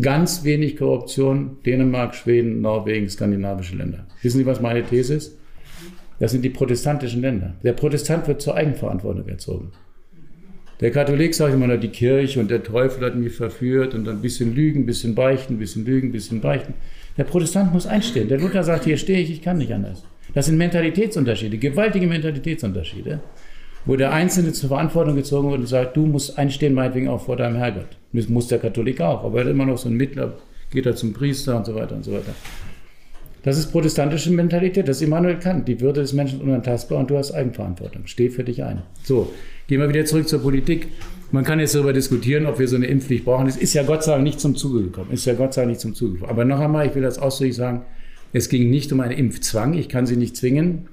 Ganz 0.00 0.42
wenig 0.42 0.76
Korruption, 0.76 1.58
Dänemark, 1.64 2.16
Schweden, 2.16 2.60
Norwegen, 2.60 3.08
skandinavische 3.08 3.76
Länder. 3.76 4.06
Wissen 4.22 4.38
Sie, 4.38 4.46
was 4.46 4.60
meine 4.60 4.82
These 4.82 5.14
ist? 5.14 5.38
Das 6.18 6.32
sind 6.32 6.42
die 6.42 6.50
protestantischen 6.50 7.20
Länder. 7.20 7.54
Der 7.62 7.74
Protestant 7.74 8.26
wird 8.26 8.42
zur 8.42 8.56
Eigenverantwortung 8.56 9.28
erzogen. 9.28 9.70
Der 10.80 10.90
Katholik 10.90 11.34
sagt 11.34 11.54
immer 11.54 11.68
nur 11.68 11.76
die 11.76 11.88
Kirche 11.88 12.40
und 12.40 12.50
der 12.50 12.64
Teufel 12.64 13.04
hat 13.04 13.14
mich 13.14 13.34
verführt 13.34 13.94
und 13.94 14.04
dann 14.04 14.16
ein 14.16 14.22
bisschen 14.22 14.54
lügen, 14.54 14.80
ein 14.80 14.86
bisschen 14.86 15.14
beichten, 15.14 15.54
ein 15.54 15.58
bisschen 15.58 15.84
lügen, 15.84 16.08
ein 16.08 16.12
bisschen 16.12 16.40
beichten. 16.40 16.74
Der 17.16 17.24
Protestant 17.24 17.72
muss 17.72 17.86
einstehen. 17.86 18.28
Der 18.28 18.40
Luther 18.40 18.64
sagt, 18.64 18.84
hier 18.84 18.96
stehe 18.96 19.20
ich, 19.20 19.30
ich 19.30 19.42
kann 19.42 19.58
nicht 19.58 19.72
anders. 19.72 20.04
Das 20.34 20.46
sind 20.46 20.58
Mentalitätsunterschiede, 20.58 21.58
gewaltige 21.58 22.08
Mentalitätsunterschiede, 22.08 23.20
wo 23.86 23.96
der 23.96 24.12
Einzelne 24.12 24.52
zur 24.52 24.68
Verantwortung 24.68 25.16
gezogen 25.16 25.50
wird 25.50 25.60
und 25.60 25.66
sagt, 25.66 25.96
du 25.96 26.06
musst 26.06 26.38
einstehen, 26.38 26.74
meinetwegen 26.74 27.08
auch 27.08 27.24
vor 27.24 27.36
deinem 27.36 27.56
Herrgott. 27.56 27.96
Das 28.12 28.28
muss 28.28 28.48
der 28.48 28.58
Katholik 28.58 29.00
auch, 29.00 29.24
aber 29.24 29.38
er 29.38 29.44
hat 29.44 29.50
immer 29.50 29.66
noch 29.66 29.78
so 29.78 29.88
ein 29.88 29.94
Mittler, 29.94 30.34
geht 30.70 30.86
er 30.86 30.96
zum 30.96 31.12
Priester 31.12 31.56
und 31.56 31.66
so 31.66 31.74
weiter 31.74 31.94
und 31.94 32.04
so 32.04 32.12
weiter. 32.12 32.34
Das 33.42 33.58
ist 33.58 33.72
protestantische 33.72 34.30
Mentalität, 34.30 34.88
das 34.88 34.96
ist 34.96 35.02
Immanuel 35.02 35.38
Kant. 35.38 35.68
Die 35.68 35.78
Würde 35.82 36.00
des 36.00 36.14
Menschen 36.14 36.38
ist 36.38 36.44
unantastbar 36.44 36.98
und 36.98 37.10
du 37.10 37.18
hast 37.18 37.32
Eigenverantwortung. 37.32 38.06
Steh 38.06 38.30
für 38.30 38.42
dich 38.42 38.62
ein. 38.62 38.82
So, 39.02 39.30
gehen 39.66 39.80
wir 39.80 39.88
wieder 39.90 40.06
zurück 40.06 40.26
zur 40.26 40.40
Politik. 40.40 40.88
Man 41.30 41.44
kann 41.44 41.60
jetzt 41.60 41.74
darüber 41.74 41.92
diskutieren, 41.92 42.46
ob 42.46 42.58
wir 42.58 42.68
so 42.68 42.76
eine 42.76 42.86
Impfpflicht 42.86 43.26
brauchen. 43.26 43.46
Es 43.46 43.58
ist 43.58 43.74
ja 43.74 43.82
Gott 43.82 44.02
sei 44.02 44.12
Dank 44.12 44.24
nicht 44.24 44.40
zum 44.40 44.56
Zuge 44.56 44.84
gekommen. 44.84 45.10
Ist 45.10 45.26
ja 45.26 45.34
Gott 45.34 45.52
sei 45.52 45.62
Dank 45.62 45.72
nicht 45.72 45.80
zum 45.82 45.94
Zuge 45.94 46.14
gekommen. 46.14 46.30
Aber 46.30 46.46
noch 46.46 46.58
einmal, 46.58 46.86
ich 46.86 46.94
will 46.94 47.02
das 47.02 47.18
ausdrücklich 47.18 47.56
sagen, 47.56 47.82
es 48.32 48.48
ging 48.48 48.70
nicht 48.70 48.90
um 48.92 49.00
einen 49.00 49.12
Impfzwang. 49.12 49.74
Ich 49.74 49.90
kann 49.90 50.06
Sie 50.06 50.16
nicht 50.16 50.36
zwingen, 50.36 50.88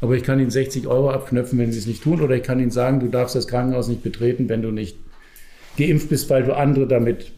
aber 0.00 0.14
ich 0.14 0.22
kann 0.22 0.40
Ihnen 0.40 0.50
60 0.50 0.86
Euro 0.86 1.10
abknöpfen, 1.10 1.58
wenn 1.58 1.72
Sie 1.72 1.78
es 1.78 1.86
nicht 1.86 2.02
tun. 2.02 2.20
Oder 2.20 2.34
ich 2.36 2.42
kann 2.42 2.60
Ihnen 2.60 2.70
sagen, 2.70 3.00
du 3.00 3.08
darfst 3.08 3.34
das 3.34 3.48
Krankenhaus 3.48 3.88
nicht 3.88 4.02
betreten, 4.02 4.48
wenn 4.48 4.62
du 4.62 4.70
nicht 4.70 4.96
geimpft 5.78 6.08
bist, 6.08 6.28
weil 6.30 6.42
du 6.42 6.54
andere 6.54 6.86
damit 6.86 7.32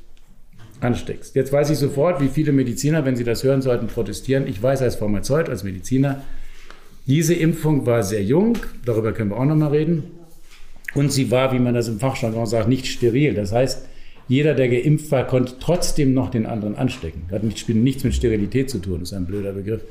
ansteckst. 0.81 1.35
Jetzt 1.35 1.53
weiß 1.53 1.71
ich 1.71 1.79
sofort, 1.79 2.21
wie 2.21 2.29
viele 2.29 2.53
Mediziner, 2.53 3.05
wenn 3.05 3.17
sie 3.17 3.25
das 3.25 3.43
hören 3.43 3.63
sollten, 3.63 3.89
protestieren. 3.89 4.47
Ich 4.47 4.63
weiß 4.63 4.83
als 4.83 4.97
Pharmazeut, 4.97 5.49
als 5.49 5.65
Mediziner, 5.65 6.23
diese 7.07 7.35
Impfung 7.35 7.87
war 7.87 8.03
sehr 8.03 8.23
jung, 8.23 8.59
darüber 8.85 9.13
können 9.13 9.31
wir 9.31 9.39
auch 9.39 9.45
nochmal 9.45 9.71
reden. 9.71 10.05
Und 10.95 11.13
sie 11.13 11.31
war, 11.31 11.53
wie 11.53 11.59
man 11.59 11.75
das 11.75 11.89
im 11.89 11.99
Fachjargon 11.99 12.47
sagt, 12.47 12.69
nicht 12.69 12.87
steril. 12.87 13.35
Das 13.35 13.53
heißt, 13.53 13.87
jeder, 14.29 14.55
der 14.55 14.69
geimpft 14.69 15.11
war, 15.11 15.27
konnte 15.27 15.55
trotzdem 15.59 16.13
noch 16.13 16.31
den 16.31 16.47
anderen 16.47 16.77
anstecken. 16.77 17.23
Hat 17.31 17.43
nichts 17.43 17.67
mit 18.05 18.15
Sterilität 18.15 18.71
zu 18.71 18.79
tun, 18.79 19.03
ist 19.03 19.15
ein 19.15 19.27
blöder 19.27 19.53
Begriff. 19.53 19.83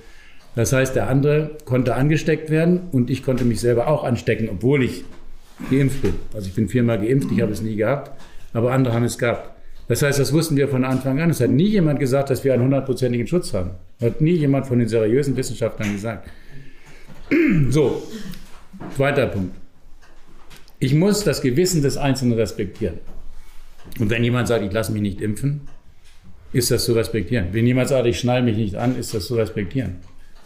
Das 0.58 0.74
heißt, 0.74 0.96
der 0.96 1.08
andere 1.08 1.52
konnte 1.66 1.94
angesteckt 1.94 2.50
werden 2.50 2.88
und 2.92 3.12
ich 3.12 3.22
konnte 3.22 3.46
mich 3.46 3.60
selber 3.60 3.88
auch 3.90 4.04
anstecken, 4.04 4.50
obwohl 4.50 4.84
ich 4.84 5.06
geimpft 5.70 6.02
bin. 6.02 6.16
Also 6.34 6.48
ich 6.48 6.56
bin 6.56 6.68
viermal 6.68 6.98
geimpft, 6.98 7.32
ich 7.32 7.42
habe 7.42 7.52
es 7.52 7.62
nie 7.62 7.76
gehabt, 7.76 8.20
aber 8.54 8.72
andere 8.72 8.96
haben 8.96 9.04
es 9.04 9.20
gehabt. 9.20 9.52
Das 9.88 10.02
heißt, 10.02 10.18
das 10.18 10.34
wussten 10.34 10.58
wir 10.58 10.68
von 10.68 10.84
Anfang 10.84 11.22
an. 11.22 11.30
Es 11.30 11.42
hat 11.42 11.52
nie 11.52 11.68
jemand 11.68 12.00
gesagt, 12.00 12.32
dass 12.32 12.44
wir 12.44 12.56
einen 12.56 12.64
hundertprozentigen 12.64 13.28
Schutz 13.28 13.54
haben. 13.54 13.70
Hat 14.02 14.20
nie 14.20 14.32
jemand 14.32 14.66
von 14.66 14.80
den 14.80 14.88
seriösen 14.88 15.38
Wissenschaftlern 15.38 15.94
gesagt. 15.94 16.28
So, 17.70 18.02
zweiter 18.96 19.28
Punkt. 19.28 19.54
Ich 20.80 20.96
muss 20.96 21.24
das 21.24 21.42
Gewissen 21.42 21.84
des 21.84 21.98
Einzelnen 21.98 22.34
respektieren. 22.34 22.98
Und 24.00 24.10
wenn 24.10 24.24
jemand 24.24 24.48
sagt, 24.48 24.66
ich 24.66 24.72
lasse 24.72 24.92
mich 24.92 25.04
nicht 25.04 25.22
impfen, 25.22 25.68
ist 26.52 26.72
das 26.72 26.86
zu 26.86 26.94
respektieren. 26.94 27.50
Wenn 27.52 27.68
jemand 27.68 27.90
sagt, 27.90 28.08
ich 28.08 28.20
schnall 28.20 28.42
mich 28.42 28.58
nicht 28.58 28.76
an, 28.76 28.98
ist 28.98 29.14
das 29.14 29.28
zu 29.28 29.36
respektieren. 29.36 29.98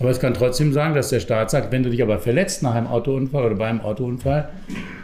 Aber 0.02 0.10
es 0.10 0.20
kann 0.20 0.34
trotzdem 0.34 0.74
sagen, 0.74 0.96
dass 0.96 1.10
der 1.10 1.20
Staat 1.20 1.52
sagt, 1.52 1.72
wenn 1.72 1.84
du 1.84 1.92
dich 1.92 2.02
aber 2.02 2.18
verletzt 2.18 2.64
nach 2.64 2.74
einem 2.74 2.88
Autounfall 2.88 3.46
oder 3.46 3.56
bei 3.56 3.68
einem 3.68 3.82
Autounfall, 3.82 4.50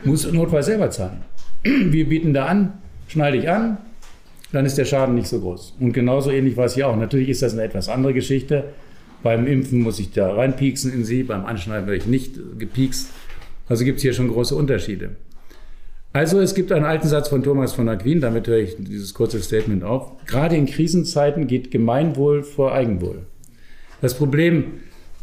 musst 0.03 0.25
du 0.25 0.31
Notfall 0.31 0.63
selber 0.63 0.89
zahlen. 0.89 1.21
Wir 1.63 2.09
bieten 2.09 2.33
da 2.33 2.47
an, 2.47 2.73
schnall 3.07 3.33
dich 3.33 3.47
an, 3.47 3.77
dann 4.51 4.65
ist 4.65 4.75
der 4.75 4.85
Schaden 4.85 5.13
nicht 5.13 5.27
so 5.27 5.39
groß. 5.39 5.75
Und 5.79 5.93
genauso 5.93 6.31
ähnlich 6.31 6.57
war 6.57 6.65
es 6.65 6.73
hier 6.73 6.87
auch. 6.87 6.95
Natürlich 6.95 7.29
ist 7.29 7.43
das 7.43 7.53
eine 7.53 7.61
etwas 7.61 7.89
andere 7.89 8.15
Geschichte. 8.15 8.63
Beim 9.21 9.45
Impfen 9.45 9.81
muss 9.81 9.99
ich 9.99 10.13
da 10.13 10.33
reinpieksen 10.33 10.91
in 10.91 11.05
sie, 11.05 11.21
beim 11.21 11.45
Anschneiden 11.45 11.85
werde 11.85 11.97
ich 11.97 12.07
nicht 12.07 12.39
gepiekst. 12.57 13.11
Also 13.69 13.85
gibt 13.85 13.97
es 13.97 14.01
hier 14.01 14.13
schon 14.13 14.29
große 14.29 14.55
Unterschiede. 14.55 15.11
Also 16.11 16.39
es 16.39 16.55
gibt 16.55 16.71
einen 16.71 16.85
alten 16.85 17.07
Satz 17.07 17.29
von 17.29 17.43
Thomas 17.43 17.73
von 17.73 17.87
Aquin, 17.87 18.19
damit 18.19 18.47
höre 18.47 18.57
ich 18.57 18.77
dieses 18.79 19.13
kurze 19.13 19.43
Statement 19.43 19.83
auf. 19.83 20.13
Gerade 20.25 20.55
in 20.55 20.65
Krisenzeiten 20.65 21.45
geht 21.45 21.69
Gemeinwohl 21.69 22.41
vor 22.41 22.73
Eigenwohl. 22.73 23.27
Das 24.01 24.15
Problem 24.15 24.79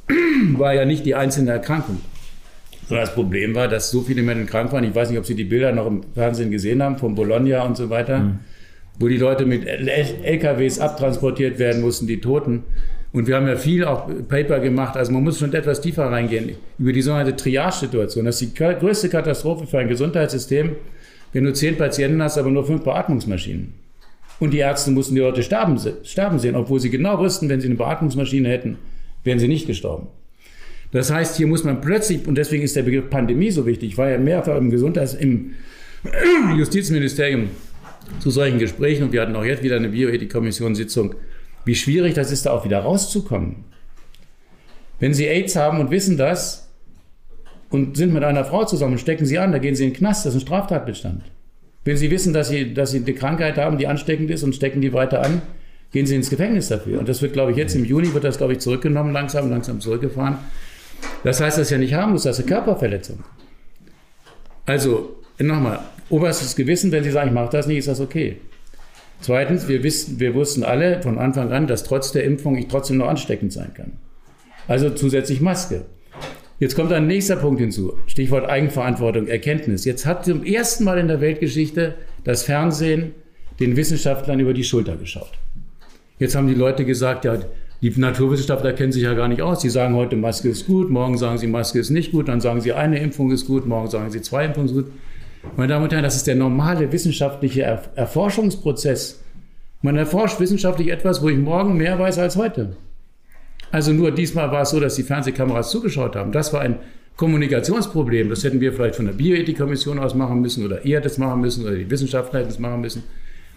war 0.59 0.75
ja 0.75 0.85
nicht 0.85 1.07
die 1.07 1.15
einzelne 1.15 1.53
Erkrankung, 1.53 2.01
sondern 2.89 3.07
das 3.07 3.15
Problem 3.15 3.55
war, 3.55 3.69
dass 3.69 3.91
so 3.91 4.03
viele 4.03 4.23
Menschen 4.23 4.47
krank 4.47 4.73
waren. 4.73 4.85
Ich 4.85 4.95
weiß 4.95 5.11
nicht, 5.11 5.19
ob 5.19 5.27
Sie 5.27 5.35
die 5.35 5.45
Bilder 5.45 5.73
noch 5.73 5.87
im 5.87 6.03
Fernsehen 6.15 6.51
gesehen 6.51 6.83
haben, 6.83 6.99
von 6.99 7.15
Bologna 7.15 7.63
und 7.65 7.77
so 7.77 7.91
weiter. 7.91 8.19
Mhm 8.19 8.39
wo 8.99 9.09
die 9.09 9.17
Leute 9.17 9.45
mit 9.45 9.67
LKWs 9.67 10.79
abtransportiert 10.79 11.59
werden 11.59 11.83
mussten, 11.83 12.07
die 12.07 12.21
Toten. 12.21 12.65
Und 13.13 13.29
wir 13.29 13.37
haben 13.37 13.47
ja 13.47 13.57
viel 13.57 13.85
auch 13.85 14.09
Paper 14.29 14.59
gemacht, 14.59 14.97
also 14.97 15.13
man 15.13 15.23
muss 15.23 15.39
schon 15.39 15.53
etwas 15.53 15.81
tiefer 15.81 16.07
reingehen 16.07 16.57
über 16.79 16.93
die 16.93 17.03
sogenannte 17.03 17.37
Triage-Situation. 17.37 18.25
Das 18.25 18.41
ist 18.41 18.59
die 18.59 18.65
größte 18.65 19.09
Katastrophe 19.09 19.67
für 19.67 19.79
ein 19.79 19.89
Gesundheitssystem, 19.89 20.73
wenn 21.33 21.45
du 21.45 21.53
zehn 21.53 21.77
Patienten 21.77 22.23
hast, 22.23 22.39
aber 22.39 22.51
nur 22.51 22.67
fünf 22.67 22.83
Beatmungsmaschinen. 22.83 23.75
Und 24.41 24.51
die 24.53 24.59
Ärzte 24.59 24.91
mussten 24.91 25.15
die 25.15 25.21
Leute 25.21 25.45
sterben, 25.45 25.79
sterben 26.03 26.41
sehen, 26.41 26.57
obwohl 26.57 26.81
sie 26.81 26.91
genau 26.91 27.19
wussten, 27.19 27.49
wenn 27.49 27.61
sie 27.61 27.69
eine 27.69 27.77
Beatmungsmaschine 27.77 28.49
hätten, 28.49 28.79
wären 29.25 29.39
sie 29.39 29.49
nicht 29.49 29.67
gestorben. 29.67 30.07
Das 30.93 31.11
heißt, 31.11 31.37
hier 31.37 31.49
muss 31.49 31.65
man 31.65 31.81
plötzlich, 31.81 32.27
und 32.29 32.37
deswegen 32.37 32.63
ist 32.63 32.77
der 32.77 32.85
Begriff 32.85 33.11
Pandemie 33.11 33.51
so 33.51 33.67
wichtig, 33.67 33.91
ich 33.91 33.99
war 33.99 34.09
ja 34.09 34.19
mehrfach 34.19 34.57
im 34.57 34.71
Gesundheits-, 34.71 35.15
im 35.15 35.55
Justizministerium 36.57 37.49
zu 38.21 38.31
solchen 38.31 38.59
Gesprächen 38.59 39.05
und 39.05 39.13
wir 39.13 39.23
hatten 39.23 39.35
auch 39.35 39.45
jetzt 39.45 39.63
wieder 39.63 39.77
eine 39.77 39.89
Bioethik-Kommission-Sitzung, 39.89 41.17
wie 41.65 41.75
schwierig 41.75 42.15
das 42.15 42.31
ist, 42.31 42.47
da 42.47 42.53
auch 42.53 42.65
wieder 42.65 42.81
rauszukommen. 42.81 43.65
Wenn 45.01 45.15
Sie 45.15 45.27
AIDS 45.27 45.57
haben 45.57 45.81
und 45.81 45.91
wissen 45.91 46.17
das 46.17 46.69
und 47.71 47.97
sind 47.97 48.13
mit 48.13 48.23
einer 48.23 48.45
Frau 48.45 48.65
zusammen, 48.65 48.99
stecken 48.99 49.27
Sie 49.27 49.39
an, 49.39 49.51
da 49.51 49.59
gehen 49.59 49.75
Sie 49.75 49.85
in 49.85 49.91
den 49.91 49.97
Knast, 49.97 50.27
das 50.27 50.35
ist 50.35 50.43
ein 50.43 50.47
Straftatbestand. 50.47 51.23
Wenn 51.85 51.97
Sie 51.97 52.11
wissen, 52.11 52.33
dass 52.33 52.49
Sie, 52.49 52.73
dass 52.73 52.93
Sie 52.93 52.99
eine 52.99 53.15
Krankheit 53.15 53.59
haben, 53.59 53.79
die 53.79 53.87
ansteckend 53.87 54.31
ist 54.31 54.43
und 54.43 54.55
stecken 54.55 54.81
die 54.81 54.93
weiter 54.93 55.23
an, 55.23 55.43
gehen 55.95 56.07
Sie 56.07 56.17
ins 56.17 56.29
Gefängnis 56.29 56.67
dafür. 56.69 56.99
Und 56.99 57.09
das 57.09 57.23
wird, 57.23 57.35
glaube 57.35 57.53
ich, 57.53 57.57
jetzt 57.57 57.77
im 57.77 57.85
Juni 57.85 58.13
wird 58.13 58.25
das, 58.25 58.37
glaube 58.37 58.55
ich, 58.55 58.59
zurückgenommen, 58.59 59.13
langsam, 59.13 59.49
langsam 59.49 59.81
zurückgefahren. 59.81 60.39
Das 61.23 61.41
heißt, 61.41 61.57
das 61.57 61.69
ist 61.69 61.71
ja 61.71 61.79
nicht 61.79 61.95
harmlos, 61.95 62.25
das 62.25 62.41
ist 62.41 62.45
eine 62.45 62.53
Körperverletzung. 62.53 63.21
Also, 64.67 65.15
nochmal, 65.39 65.79
oberstes 66.09 66.57
Gewissen, 66.57 66.91
wenn 66.91 67.05
Sie 67.05 67.13
sagen, 67.13 67.29
ich 67.29 67.35
mache 67.35 67.51
das 67.53 67.69
nicht, 67.69 67.79
ist 67.79 67.87
das 67.87 68.01
okay. 68.01 68.39
Zweitens, 69.21 69.69
wir, 69.69 69.85
wissen, 69.85 70.19
wir 70.19 70.35
wussten 70.35 70.65
alle 70.65 71.01
von 71.01 71.17
Anfang 71.17 71.53
an, 71.53 71.69
dass 71.69 71.85
trotz 71.85 72.11
der 72.11 72.25
Impfung 72.25 72.57
ich 72.57 72.67
trotzdem 72.67 72.97
noch 72.97 73.07
ansteckend 73.07 73.53
sein 73.53 73.73
kann. 73.73 73.93
Also 74.67 74.91
zusätzlich 74.91 75.41
Maske. 75.41 75.85
Jetzt 76.59 76.75
kommt 76.75 76.93
ein 76.93 77.07
nächster 77.07 77.37
Punkt 77.37 77.61
hinzu. 77.61 77.97
Stichwort 78.09 78.51
Eigenverantwortung, 78.51 79.29
Erkenntnis. 79.29 79.85
Jetzt 79.85 80.07
hat 80.07 80.25
zum 80.25 80.43
ersten 80.43 80.83
Mal 80.83 80.99
in 80.99 81.07
der 81.07 81.21
Weltgeschichte 81.21 81.95
das 82.25 82.43
Fernsehen 82.43 83.15
den 83.61 83.77
Wissenschaftlern 83.77 84.41
über 84.41 84.55
die 84.55 84.65
Schulter 84.65 84.97
geschaut. 84.97 85.31
Jetzt 86.19 86.35
haben 86.37 86.47
die 86.47 86.55
Leute 86.55 86.85
gesagt, 86.85 87.25
ja, 87.25 87.39
die 87.83 87.91
Naturwissenschaftler 87.91 88.73
kennen 88.73 88.93
sich 88.93 89.03
ja 89.03 89.15
gar 89.15 89.29
nicht 89.29 89.43
aus. 89.43 89.61
Sie 89.61 89.69
sagen 89.69 89.95
heute, 89.95 90.17
Maske 90.17 90.49
ist 90.49 90.67
gut, 90.67 90.91
morgen 90.91 91.19
sagen 91.19 91.39
sie, 91.39 91.47
Maske 91.47 91.79
ist 91.79 91.91
nicht 91.91 92.13
gut, 92.13 92.29
dann 92.29 92.41
sagen 92.41 92.61
sie, 92.61 92.73
eine 92.73 92.99
Impfung 92.99 93.31
ist 93.31 93.47
gut, 93.47 93.67
morgen 93.67 93.91
sagen 93.91 94.11
sie, 94.11 94.23
zwei 94.23 94.47
Impfungen 94.47 94.69
sind 94.69 94.85
gut. 94.85 94.93
Meine 95.57 95.69
Damen 95.69 95.85
und 95.85 95.93
Herren, 95.93 96.05
das 96.05 96.17
ist 96.17 96.27
der 96.27 96.37
normale 96.37 96.91
wissenschaftliche 96.91 97.63
Erforschungsprozess. 97.95 99.23
Man 99.83 99.97
erforscht 99.97 100.41
wissenschaftlich 100.41 100.89
etwas, 100.89 101.23
wo 101.23 101.29
ich 101.29 101.37
morgen 101.37 101.77
mehr 101.77 101.99
weiß 101.99 102.19
als 102.19 102.37
heute. 102.37 102.77
Also 103.71 103.93
nur 103.93 104.13
diesmal 104.13 104.51
war 104.51 104.63
es 104.63 104.71
so, 104.71 104.81
dass 104.81 104.95
die 104.95 105.03
Fernsehkameras 105.03 105.71
zugeschaut 105.71 106.17
haben. 106.17 106.33
Das 106.33 106.53
war 106.53 106.63
ein 106.63 106.77
Kommunikationsproblem. 107.17 108.31
Das 108.31 108.45
hätten 108.45 108.61
wir 108.61 108.73
vielleicht 108.73 108.97
von 108.97 109.07
der 109.07 109.13
Bioethikkommission 109.13 109.99
aus 109.99 110.15
machen 110.15 110.41
müssen 110.41 110.65
oder 110.65 110.85
ihr 110.87 111.01
das 111.01 111.19
machen 111.19 111.41
müssen 111.41 111.65
oder 111.65 111.75
die 111.75 111.91
Wissenschaftler 111.91 112.41
hätten 112.41 112.51
es 112.51 112.59
machen 112.59 112.81
müssen, 112.81 113.03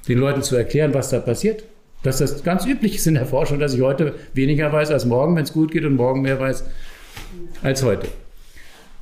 den 0.07 0.17
Leuten 0.17 0.41
zu 0.43 0.55
erklären, 0.55 0.93
was 0.93 1.09
da 1.09 1.19
passiert. 1.19 1.63
Dass 2.07 2.19
das 2.19 2.41
ganz 2.41 2.65
üblich 2.65 2.95
ist 2.95 3.05
in 3.05 3.15
der 3.15 3.25
Forschung, 3.25 3.59
dass 3.59 3.73
ich 3.73 3.81
heute 3.81 4.13
weniger 4.33 4.71
weiß 4.71 4.91
als 4.91 5.03
morgen, 5.03 5.35
wenn 5.35 5.43
es 5.43 5.51
gut 5.51 5.71
geht 5.71 5.83
und 5.83 5.97
morgen 5.97 6.21
mehr 6.21 6.39
weiß 6.39 6.63
als 7.63 7.83
heute. 7.83 8.07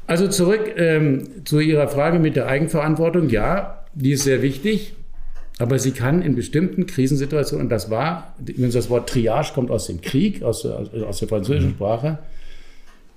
Also 0.08 0.28
zurück 0.28 0.74
ähm, 0.78 1.28
zu 1.46 1.60
Ihrer 1.60 1.88
Frage 1.88 2.18
mit 2.18 2.36
der 2.36 2.48
Eigenverantwortung. 2.48 3.30
Ja, 3.30 3.86
die 3.94 4.14
ist 4.14 4.24
sehr 4.24 4.42
wichtig, 4.42 4.96
aber 5.60 5.78
sie 5.78 5.92
kann 5.92 6.24
in 6.24 6.36
bestimmten 6.36 6.88
Krisensituationen, 6.88 7.68
und 7.68 7.70
das 7.70 7.92
war, 7.92 8.34
wenn 8.40 8.72
das 8.72 8.90
Wort 8.90 9.08
Triage 9.08 9.52
kommt 9.54 9.70
aus 9.70 9.86
dem 9.86 10.02
Krieg, 10.02 10.42
aus, 10.42 10.66
aus 10.66 11.20
der 11.20 11.28
französischen 11.28 11.70
mhm. 11.70 11.76
Sprache, 11.76 12.18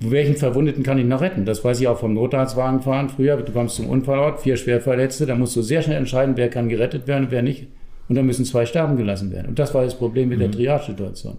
welchen 0.01 0.37
Verwundeten 0.37 0.83
kann 0.83 0.99
ich 0.99 1.07
noch 1.07 1.23
retten? 1.23 1.47
Das 1.47 1.65
weiß 1.65 1.81
ich 1.81 1.89
auch 1.89 1.99
vom 1.99 2.13
Notarztwagen 2.13 2.83
fahren 2.83 3.09
früher. 3.09 3.39
Du 3.39 3.53
kommst 3.53 3.77
zum 3.77 3.89
Unfallort, 3.89 4.43
vier 4.43 4.59
Schwerverletzte, 4.59 5.25
da 5.25 5.35
musst 5.35 5.57
du 5.57 5.63
sehr 5.63 5.81
schnell 5.81 5.97
entscheiden, 5.97 6.37
wer 6.37 6.51
kann 6.51 6.69
gerettet 6.69 7.07
werden 7.07 7.25
und 7.25 7.31
wer 7.31 7.41
nicht. 7.41 7.69
Und 8.09 8.15
dann 8.15 8.27
müssen 8.27 8.45
zwei 8.45 8.65
sterben 8.67 8.97
gelassen 8.97 9.31
werden. 9.31 9.49
Und 9.49 9.59
das 9.59 9.75
war 9.75 9.85
das 9.85 9.97
Problem 9.97 10.31
mit 10.31 10.39
mhm. 10.39 10.43
der 10.43 10.51
Triage-Situation. 10.53 11.39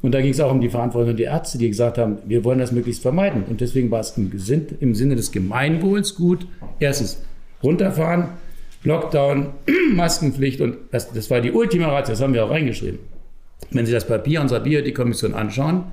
Und 0.00 0.12
da 0.12 0.20
ging 0.20 0.30
es 0.30 0.40
auch 0.40 0.52
um 0.52 0.60
die 0.60 0.68
Verantwortung 0.68 1.16
der 1.16 1.26
Ärzte, 1.32 1.58
die 1.58 1.68
gesagt 1.68 1.98
haben, 1.98 2.18
wir 2.26 2.44
wollen 2.44 2.60
das 2.60 2.70
möglichst 2.70 3.02
vermeiden. 3.02 3.44
Und 3.48 3.60
deswegen 3.60 3.90
war 3.90 4.00
es 4.00 4.16
im, 4.16 4.30
im 4.80 4.94
Sinne 4.94 5.16
des 5.16 5.32
Gemeinwohls 5.32 6.14
gut, 6.14 6.46
erstens 6.78 7.20
runterfahren, 7.62 8.28
Lockdown, 8.84 9.48
Maskenpflicht 9.94 10.60
und 10.60 10.76
das, 10.92 11.12
das 11.12 11.30
war 11.30 11.40
die 11.40 11.50
Ultima 11.50 11.88
Ratio, 11.88 12.12
das 12.12 12.22
haben 12.22 12.32
wir 12.32 12.44
auch 12.44 12.50
reingeschrieben. 12.50 13.00
Wenn 13.70 13.86
Sie 13.86 13.92
das 13.92 14.06
Papier 14.06 14.40
unserer 14.40 14.60
Bioethik-Kommission 14.60 15.34
anschauen, 15.34 15.84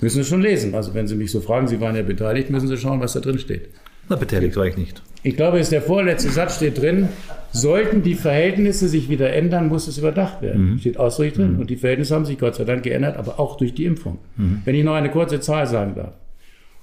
müssen 0.00 0.22
Sie 0.22 0.28
schon 0.28 0.42
lesen. 0.42 0.74
Also 0.74 0.94
wenn 0.94 1.06
Sie 1.06 1.14
mich 1.14 1.30
so 1.30 1.40
fragen, 1.40 1.68
Sie 1.68 1.80
waren 1.80 1.94
ja 1.94 2.02
beteiligt, 2.02 2.50
müssen 2.50 2.66
Sie 2.66 2.76
schauen, 2.76 3.00
was 3.00 3.12
da 3.12 3.20
drin 3.20 3.38
steht. 3.38 3.68
Na, 4.08 4.16
beteiligt 4.16 4.56
war 4.56 4.66
ich 4.66 4.76
nicht. 4.76 5.00
Ich 5.22 5.36
glaube, 5.36 5.58
ist 5.58 5.72
der 5.72 5.82
vorletzte 5.82 6.30
Satz 6.30 6.56
steht 6.56 6.80
drin, 6.80 7.08
sollten 7.50 8.02
die 8.02 8.14
Verhältnisse 8.14 8.88
sich 8.88 9.08
wieder 9.08 9.32
ändern, 9.32 9.68
muss 9.68 9.88
es 9.88 9.98
überdacht 9.98 10.42
werden. 10.42 10.72
Mhm. 10.72 10.78
Steht 10.78 10.98
ausdrücklich 10.98 11.34
drin. 11.34 11.54
Mhm. 11.54 11.60
Und 11.60 11.70
die 11.70 11.76
Verhältnisse 11.76 12.14
haben 12.14 12.24
sich 12.24 12.38
Gott 12.38 12.54
sei 12.54 12.64
Dank 12.64 12.82
geändert, 12.82 13.16
aber 13.16 13.40
auch 13.40 13.56
durch 13.56 13.74
die 13.74 13.84
Impfung. 13.84 14.18
Mhm. 14.36 14.62
Wenn 14.64 14.74
ich 14.74 14.84
noch 14.84 14.94
eine 14.94 15.10
kurze 15.10 15.40
Zahl 15.40 15.66
sagen 15.66 15.94
darf, 15.94 16.14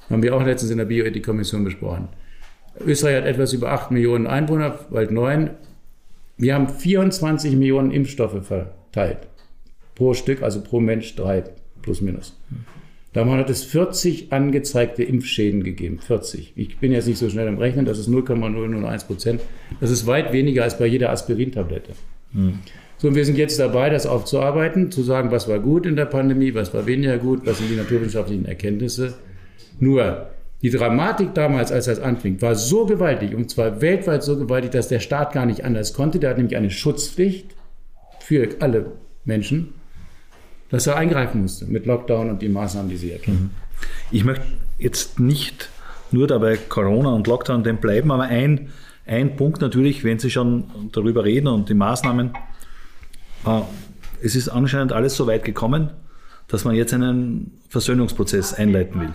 haben 0.09 0.21
wir 0.21 0.35
auch 0.35 0.43
letztens 0.43 0.71
in 0.71 0.77
der 0.77 0.85
Bioethik-Kommission 0.85 1.63
besprochen. 1.63 2.09
Österreich 2.85 3.17
hat 3.17 3.25
etwas 3.25 3.53
über 3.53 3.71
8 3.71 3.91
Millionen 3.91 4.27
Einwohner, 4.27 4.77
bald 4.89 5.11
9. 5.11 5.51
Wir 6.37 6.55
haben 6.55 6.67
24 6.67 7.55
Millionen 7.55 7.91
Impfstoffe 7.91 8.45
verteilt. 8.45 9.19
Pro 9.95 10.13
Stück, 10.13 10.43
also 10.43 10.61
pro 10.61 10.81
Mensch 10.81 11.15
drei, 11.15 11.45
plus 11.81 12.01
minus. 12.01 12.37
Davon 13.15 13.37
hat 13.37 13.49
es 13.49 13.63
40 13.63 14.33
angezeigte 14.33 15.01
Impfschäden 15.01 15.63
gegeben. 15.63 15.99
40. 15.99 16.51
Ich 16.57 16.79
bin 16.79 16.91
jetzt 16.91 17.07
nicht 17.07 17.17
so 17.17 17.29
schnell 17.29 17.47
im 17.47 17.57
Rechnen, 17.57 17.85
das 17.85 17.97
ist 17.97 18.09
0,001 18.09 19.05
Prozent. 19.05 19.39
Das 19.79 19.89
ist 19.89 20.05
weit 20.05 20.33
weniger 20.33 20.63
als 20.63 20.77
bei 20.77 20.85
jeder 20.85 21.11
Aspirintablette. 21.11 21.93
Hm. 22.33 22.59
So, 22.97 23.07
und 23.07 23.15
wir 23.15 23.23
sind 23.23 23.37
jetzt 23.37 23.57
dabei, 23.57 23.89
das 23.89 24.05
aufzuarbeiten, 24.05 24.91
zu 24.91 25.01
sagen, 25.01 25.31
was 25.31 25.47
war 25.47 25.59
gut 25.59 25.85
in 25.85 25.95
der 25.95 26.05
Pandemie, 26.05 26.53
was 26.55 26.73
war 26.73 26.87
weniger 26.87 27.17
gut, 27.17 27.45
was 27.45 27.59
sind 27.59 27.69
die 27.69 27.77
naturwissenschaftlichen 27.77 28.45
Erkenntnisse. 28.45 29.13
Nur, 29.79 30.31
die 30.61 30.69
Dramatik 30.69 31.33
damals, 31.33 31.71
als 31.71 31.85
das 31.85 32.01
anfing, 32.01 32.41
war 32.41 32.55
so 32.55 32.85
gewaltig, 32.85 33.33
und 33.33 33.49
zwar 33.49 33.79
weltweit 33.79 34.23
so 34.23 34.37
gewaltig, 34.37 34.71
dass 34.71 34.89
der 34.89 34.99
Staat 34.99 35.31
gar 35.31 35.45
nicht 35.45 35.63
anders 35.63 35.93
konnte. 35.93 36.19
Der 36.19 36.31
hat 36.31 36.37
nämlich 36.37 36.57
eine 36.57 36.69
Schutzpflicht 36.69 37.55
für 38.19 38.49
alle 38.59 38.87
Menschen 39.23 39.69
dass 40.69 40.87
er 40.87 40.95
eingreifen 40.95 41.41
musste 41.41 41.65
mit 41.65 41.85
Lockdown 41.85 42.29
und 42.29 42.41
die 42.41 42.49
Maßnahmen, 42.49 42.89
die 42.89 42.97
Sie 42.97 43.11
erkennen. 43.11 43.51
Ich 44.11 44.23
möchte 44.23 44.45
jetzt 44.77 45.19
nicht 45.19 45.69
nur 46.11 46.27
dabei 46.27 46.57
Corona 46.57 47.13
und 47.13 47.27
Lockdown 47.27 47.63
dem 47.63 47.77
bleiben, 47.77 48.11
aber 48.11 48.23
ein, 48.23 48.71
ein 49.05 49.35
Punkt 49.35 49.61
natürlich, 49.61 50.03
wenn 50.03 50.19
Sie 50.19 50.31
schon 50.31 50.65
darüber 50.91 51.23
reden 51.23 51.47
und 51.47 51.69
die 51.69 51.73
Maßnahmen, 51.73 52.33
äh, 53.45 53.61
es 54.21 54.35
ist 54.35 54.49
anscheinend 54.49 54.93
alles 54.93 55.15
so 55.15 55.27
weit 55.27 55.43
gekommen, 55.43 55.91
dass 56.47 56.63
man 56.63 56.75
jetzt 56.75 56.93
einen 56.93 57.59
Versöhnungsprozess 57.69 58.53
einleiten 58.53 59.01
will. 59.01 59.13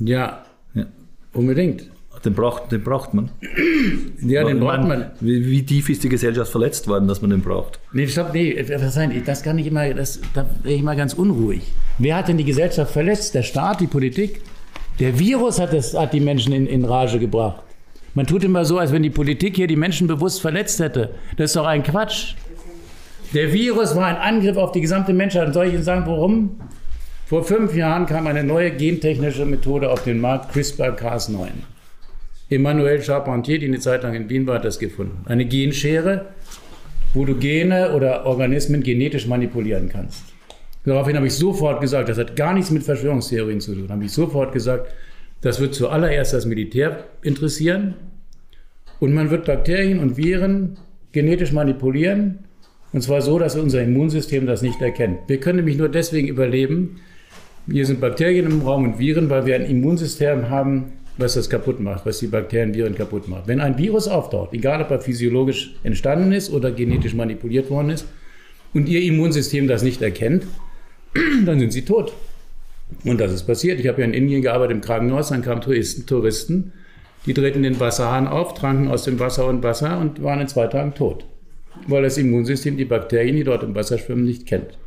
Ja, 0.00 0.44
ja. 0.74 0.86
unbedingt. 1.32 1.90
Den 2.24 2.34
braucht, 2.34 2.72
den 2.72 2.82
braucht 2.82 3.12
man. 3.12 3.30
Ja, 4.20 4.44
den 4.44 4.60
braucht 4.60 4.88
man. 4.88 5.10
Wie, 5.20 5.46
wie, 5.50 5.64
tief 5.64 5.90
ist 5.90 6.02
die 6.04 6.08
Gesellschaft 6.08 6.50
verletzt 6.50 6.88
worden, 6.88 7.06
dass 7.06 7.20
man 7.20 7.30
den 7.30 7.42
braucht? 7.42 7.78
Nee, 7.92 8.06
stopp, 8.06 8.32
nee, 8.32 8.64
das 9.24 9.42
kann 9.42 9.58
ich 9.58 9.66
immer, 9.66 9.92
das, 9.92 10.20
da 10.32 10.46
wäre 10.62 10.74
ich 10.74 10.82
mal 10.82 10.96
ganz 10.96 11.12
unruhig. 11.12 11.72
Wer 11.98 12.16
hat 12.16 12.28
denn 12.28 12.38
die 12.38 12.44
Gesellschaft 12.44 12.92
verletzt? 12.92 13.34
Der 13.34 13.42
Staat, 13.42 13.80
die 13.80 13.86
Politik? 13.86 14.40
Der 15.00 15.18
Virus 15.18 15.60
hat, 15.60 15.72
das, 15.72 15.94
hat 15.94 16.12
die 16.14 16.20
Menschen 16.20 16.52
in, 16.52 16.66
in 16.66 16.84
Rage 16.84 17.18
gebracht. 17.18 17.62
Man 18.14 18.26
tut 18.26 18.44
immer 18.44 18.64
so, 18.64 18.78
als 18.78 18.92
wenn 18.92 19.02
die 19.02 19.10
Politik 19.10 19.56
hier 19.56 19.66
die 19.66 19.76
Menschen 19.76 20.06
bewusst 20.06 20.40
verletzt 20.40 20.78
hätte. 20.80 21.10
Das 21.36 21.50
ist 21.50 21.56
doch 21.56 21.66
ein 21.66 21.82
Quatsch. 21.82 22.34
Der 23.34 23.52
Virus 23.52 23.96
war 23.96 24.06
ein 24.06 24.16
Angriff 24.16 24.56
auf 24.56 24.70
die 24.72 24.80
gesamte 24.80 25.12
Menschheit. 25.12 25.48
Und 25.48 25.52
soll 25.52 25.66
ich 25.66 25.74
Ihnen 25.74 25.82
sagen, 25.82 26.04
warum? 26.06 26.60
Vor 27.26 27.42
fünf 27.42 27.74
Jahren 27.74 28.06
kam 28.06 28.28
eine 28.28 28.44
neue 28.44 28.70
gentechnische 28.70 29.44
Methode 29.44 29.90
auf 29.90 30.04
den 30.04 30.20
Markt, 30.20 30.54
CRISPR-Cas9. 30.54 31.48
Emmanuel 32.50 33.02
Charpentier, 33.02 33.58
die 33.58 33.66
eine 33.66 33.78
Zeit 33.78 34.02
lang 34.02 34.14
in 34.14 34.28
Wien 34.28 34.46
war, 34.46 34.56
hat 34.56 34.64
das 34.64 34.78
gefunden. 34.78 35.24
Eine 35.26 35.46
Genschere, 35.46 36.26
wo 37.14 37.24
du 37.24 37.36
Gene 37.36 37.94
oder 37.94 38.26
Organismen 38.26 38.82
genetisch 38.82 39.26
manipulieren 39.26 39.88
kannst. 39.88 40.24
Daraufhin 40.84 41.16
habe 41.16 41.26
ich 41.26 41.34
sofort 41.34 41.80
gesagt, 41.80 42.08
das 42.08 42.18
hat 42.18 42.36
gar 42.36 42.52
nichts 42.52 42.70
mit 42.70 42.82
Verschwörungstheorien 42.82 43.60
zu 43.60 43.74
tun. 43.74 43.88
Habe 43.88 44.04
ich 44.04 44.12
sofort 44.12 44.52
gesagt, 44.52 44.88
das 45.40 45.60
wird 45.60 45.74
zuallererst 45.74 46.34
das 46.34 46.44
Militär 46.44 47.04
interessieren 47.22 47.94
und 49.00 49.14
man 49.14 49.30
wird 49.30 49.46
Bakterien 49.46 49.98
und 49.98 50.16
Viren 50.16 50.76
genetisch 51.12 51.52
manipulieren 51.52 52.40
und 52.92 53.02
zwar 53.02 53.22
so, 53.22 53.38
dass 53.38 53.56
unser 53.56 53.82
Immunsystem 53.82 54.46
das 54.46 54.62
nicht 54.62 54.80
erkennt. 54.80 55.20
Wir 55.26 55.40
können 55.40 55.56
nämlich 55.56 55.76
nur 55.76 55.88
deswegen 55.88 56.28
überleben. 56.28 57.00
Hier 57.70 57.86
sind 57.86 58.00
Bakterien 58.00 58.46
im 58.46 58.62
Raum 58.62 58.84
und 58.84 58.98
Viren, 58.98 59.30
weil 59.30 59.46
wir 59.46 59.56
ein 59.56 59.66
Immunsystem 59.66 60.48
haben, 60.50 60.92
was 61.16 61.34
das 61.34 61.48
kaputt 61.48 61.80
macht, 61.80 62.06
was 62.06 62.18
die 62.18 62.26
Bakterien, 62.26 62.74
Viren 62.74 62.94
kaputt 62.94 63.28
macht. 63.28 63.46
Wenn 63.46 63.60
ein 63.60 63.78
Virus 63.78 64.08
auftaucht, 64.08 64.52
egal 64.52 64.82
ob 64.82 64.90
er 64.90 65.00
physiologisch 65.00 65.74
entstanden 65.84 66.32
ist 66.32 66.50
oder 66.50 66.72
genetisch 66.72 67.14
manipuliert 67.14 67.70
worden 67.70 67.90
ist, 67.90 68.06
und 68.72 68.88
ihr 68.88 69.02
Immunsystem 69.02 69.68
das 69.68 69.82
nicht 69.82 70.02
erkennt, 70.02 70.44
dann 71.46 71.60
sind 71.60 71.72
sie 71.72 71.84
tot. 71.84 72.12
Und 73.04 73.20
das 73.20 73.32
ist 73.32 73.44
passiert. 73.44 73.80
Ich 73.80 73.86
habe 73.86 74.00
ja 74.00 74.06
in 74.06 74.14
Indien 74.14 74.42
gearbeitet 74.42 74.76
im 74.76 74.80
Krankenhaus, 74.80 75.28
dann 75.28 75.42
kamen 75.42 75.60
Touristen, 75.60 76.06
Touristen, 76.06 76.72
die 77.26 77.34
drehten 77.34 77.62
den 77.62 77.80
Wasserhahn 77.80 78.26
auf, 78.26 78.54
tranken 78.54 78.88
aus 78.88 79.04
dem 79.04 79.18
Wasser 79.18 79.46
und 79.46 79.62
Wasser 79.62 79.98
und 79.98 80.22
waren 80.22 80.40
in 80.40 80.48
zwei 80.48 80.66
Tagen 80.66 80.94
tot. 80.94 81.24
Weil 81.86 82.02
das 82.02 82.18
Immunsystem 82.18 82.76
die 82.76 82.84
Bakterien, 82.84 83.36
die 83.36 83.44
dort 83.44 83.62
im 83.62 83.74
Wasser 83.74 83.98
schwimmen, 83.98 84.24
nicht 84.24 84.46
kennt. 84.46 84.78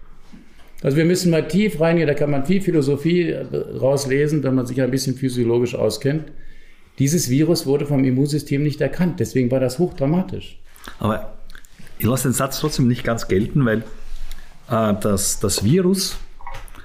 Also 0.84 0.96
wir 0.98 1.06
müssen 1.06 1.32
mal 1.32 1.48
tief 1.48 1.80
reingehen, 1.80 2.08
da 2.08 2.14
kann 2.14 2.30
man 2.30 2.46
viel 2.46 2.62
Philosophie 2.62 3.30
äh, 3.32 3.46
rauslesen, 3.80 4.44
wenn 4.44 4.56
man 4.56 4.66
sich 4.66 4.82
ein 4.82 4.92
bisschen 4.92 5.16
physiologisch 5.16 5.76
auskennt. 5.76 6.32
Dieses 7.00 7.30
Virus 7.30 7.66
wurde 7.66 7.86
vom 7.86 8.04
Immunsystem 8.04 8.64
nicht 8.64 8.82
erkannt, 8.82 9.20
deswegen 9.20 9.52
war 9.52 9.60
das 9.60 9.80
hochdramatisch. 9.80 10.60
Aber 11.00 11.34
ich 12.00 12.06
lasse 12.06 12.30
den 12.30 12.34
Satz 12.34 12.60
trotzdem 12.60 12.88
nicht 12.88 13.04
ganz 13.04 13.28
gelten, 13.28 13.66
weil 13.66 13.80
äh, 14.70 14.94
das, 15.02 15.40
das 15.40 15.64
Virus 15.64 16.18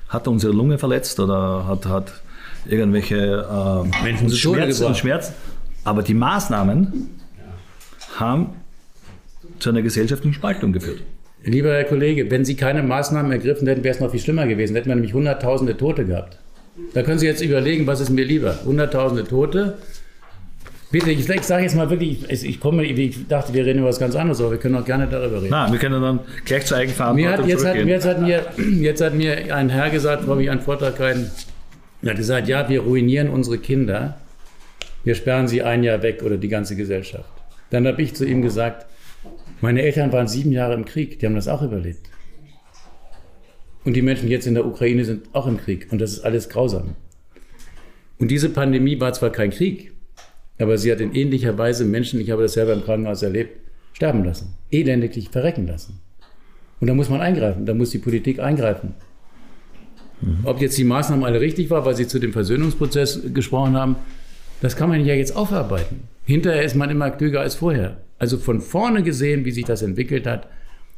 hat 0.08 0.28
unsere 0.28 0.52
Lunge 0.52 0.78
verletzt 0.78 1.20
oder 1.20 1.66
hat, 1.66 1.86
hat 1.86 2.22
irgendwelche 2.66 3.16
äh, 3.16 4.28
Schmerzen 4.30 4.84
und 4.84 4.96
Schmerzen. 4.96 5.34
Aber 5.84 6.02
die 6.02 6.14
Maßnahmen 6.14 7.10
haben 8.16 8.50
zu 9.58 9.70
einer 9.70 9.82
gesellschaftlichen 9.82 10.34
Spaltung 10.34 10.72
geführt. 10.72 11.02
Lieber 11.44 11.72
Herr 11.72 11.84
Kollege, 11.84 12.30
wenn 12.30 12.44
Sie 12.44 12.54
keine 12.54 12.82
Maßnahmen 12.82 13.32
ergriffen 13.32 13.66
hätten, 13.66 13.82
wäre 13.82 13.94
es 13.94 14.00
noch 14.00 14.10
viel 14.10 14.20
schlimmer 14.20 14.46
gewesen. 14.46 14.76
Hätten 14.76 14.88
wir 14.88 14.94
nämlich 14.94 15.14
Hunderttausende 15.14 15.76
Tote 15.76 16.04
gehabt. 16.04 16.38
Da 16.94 17.02
können 17.02 17.18
Sie 17.18 17.26
jetzt 17.26 17.42
überlegen, 17.42 17.86
was 17.86 18.00
ist 18.00 18.10
mir 18.10 18.24
lieber? 18.24 18.58
Hunderttausende 18.64 19.24
Tote? 19.24 19.78
Bitte, 20.92 21.10
ich, 21.10 21.26
ich 21.28 21.42
sage 21.42 21.62
jetzt 21.62 21.74
mal 21.74 21.88
wirklich, 21.88 22.30
ich, 22.30 22.44
ich, 22.44 22.60
komme, 22.60 22.84
ich 22.84 23.26
dachte, 23.26 23.54
wir 23.54 23.64
reden 23.64 23.78
über 23.78 23.88
was 23.88 23.98
ganz 23.98 24.14
anderes, 24.14 24.40
aber 24.40 24.52
wir 24.52 24.58
können 24.58 24.76
auch 24.76 24.84
gerne 24.84 25.08
darüber 25.10 25.38
reden. 25.38 25.48
Na, 25.50 25.72
wir 25.72 25.78
können 25.78 26.00
dann 26.02 26.20
gleich 26.44 26.66
zur 26.66 26.76
Eigenverantwortung 26.76 27.30
mir 27.30 27.38
hat, 27.38 27.46
jetzt, 27.46 27.64
hat, 27.64 27.76
jetzt, 27.76 28.06
hat 28.06 28.20
mir, 28.20 28.44
jetzt 28.80 29.00
hat 29.00 29.14
mir 29.14 29.54
ein 29.54 29.70
Herr 29.70 29.88
gesagt, 29.88 30.26
warum 30.26 30.40
ich 30.40 30.50
einen 30.50 30.60
Vortrag 30.60 31.00
rein, 31.00 31.30
er 32.02 32.10
hat 32.10 32.16
gesagt, 32.18 32.46
ja, 32.46 32.68
wir 32.68 32.80
ruinieren 32.80 33.30
unsere 33.30 33.56
Kinder, 33.56 34.18
wir 35.02 35.14
sperren 35.14 35.48
sie 35.48 35.62
ein 35.62 35.82
Jahr 35.82 36.02
weg 36.02 36.22
oder 36.22 36.36
die 36.36 36.48
ganze 36.48 36.76
Gesellschaft. 36.76 37.30
Dann 37.70 37.86
habe 37.86 38.02
ich 38.02 38.14
zu 38.14 38.26
ihm 38.26 38.42
gesagt, 38.42 38.84
meine 39.62 39.82
Eltern 39.82 40.12
waren 40.12 40.28
sieben 40.28 40.52
Jahre 40.52 40.74
im 40.74 40.84
Krieg, 40.84 41.18
die 41.18 41.26
haben 41.26 41.36
das 41.36 41.48
auch 41.48 41.62
überlebt. 41.62 42.10
Und 43.84 43.94
die 43.94 44.02
Menschen 44.02 44.28
jetzt 44.28 44.46
in 44.46 44.54
der 44.54 44.66
Ukraine 44.66 45.04
sind 45.04 45.26
auch 45.32 45.46
im 45.46 45.56
Krieg 45.56 45.88
und 45.90 46.00
das 46.00 46.12
ist 46.12 46.20
alles 46.20 46.48
grausam. 46.48 46.94
Und 48.18 48.30
diese 48.30 48.50
Pandemie 48.50 49.00
war 49.00 49.12
zwar 49.12 49.30
kein 49.30 49.50
Krieg, 49.50 49.92
aber 50.58 50.78
sie 50.78 50.92
hat 50.92 51.00
in 51.00 51.14
ähnlicher 51.14 51.56
Weise 51.58 51.84
Menschen, 51.84 52.20
ich 52.20 52.30
habe 52.30 52.42
das 52.42 52.52
selber 52.52 52.72
im 52.72 52.84
Krankenhaus 52.84 53.22
erlebt, 53.22 53.58
sterben 53.92 54.24
lassen, 54.24 54.54
elendiglich 54.70 55.30
verrecken 55.30 55.66
lassen. 55.66 56.00
Und 56.80 56.88
da 56.88 56.94
muss 56.94 57.08
man 57.08 57.20
eingreifen, 57.20 57.66
da 57.66 57.74
muss 57.74 57.90
die 57.90 57.98
Politik 57.98 58.40
eingreifen. 58.40 58.94
Mhm. 60.20 60.38
Ob 60.44 60.60
jetzt 60.60 60.76
die 60.78 60.84
Maßnahmen 60.84 61.24
alle 61.24 61.40
richtig 61.40 61.70
waren, 61.70 61.84
weil 61.84 61.96
sie 61.96 62.06
zu 62.06 62.18
dem 62.18 62.32
Versöhnungsprozess 62.32 63.32
gesprochen 63.32 63.76
haben, 63.76 63.96
das 64.60 64.76
kann 64.76 64.88
man 64.88 65.04
ja 65.04 65.14
jetzt 65.14 65.34
aufarbeiten. 65.36 66.04
Hinterher 66.24 66.62
ist 66.62 66.76
man 66.76 66.90
immer 66.90 67.10
klüger 67.10 67.40
als 67.40 67.56
vorher. 67.56 67.98
Also 68.22 68.38
von 68.38 68.60
vorne 68.60 69.02
gesehen, 69.02 69.44
wie 69.44 69.50
sich 69.50 69.64
das 69.64 69.82
entwickelt 69.82 70.28
hat, 70.28 70.46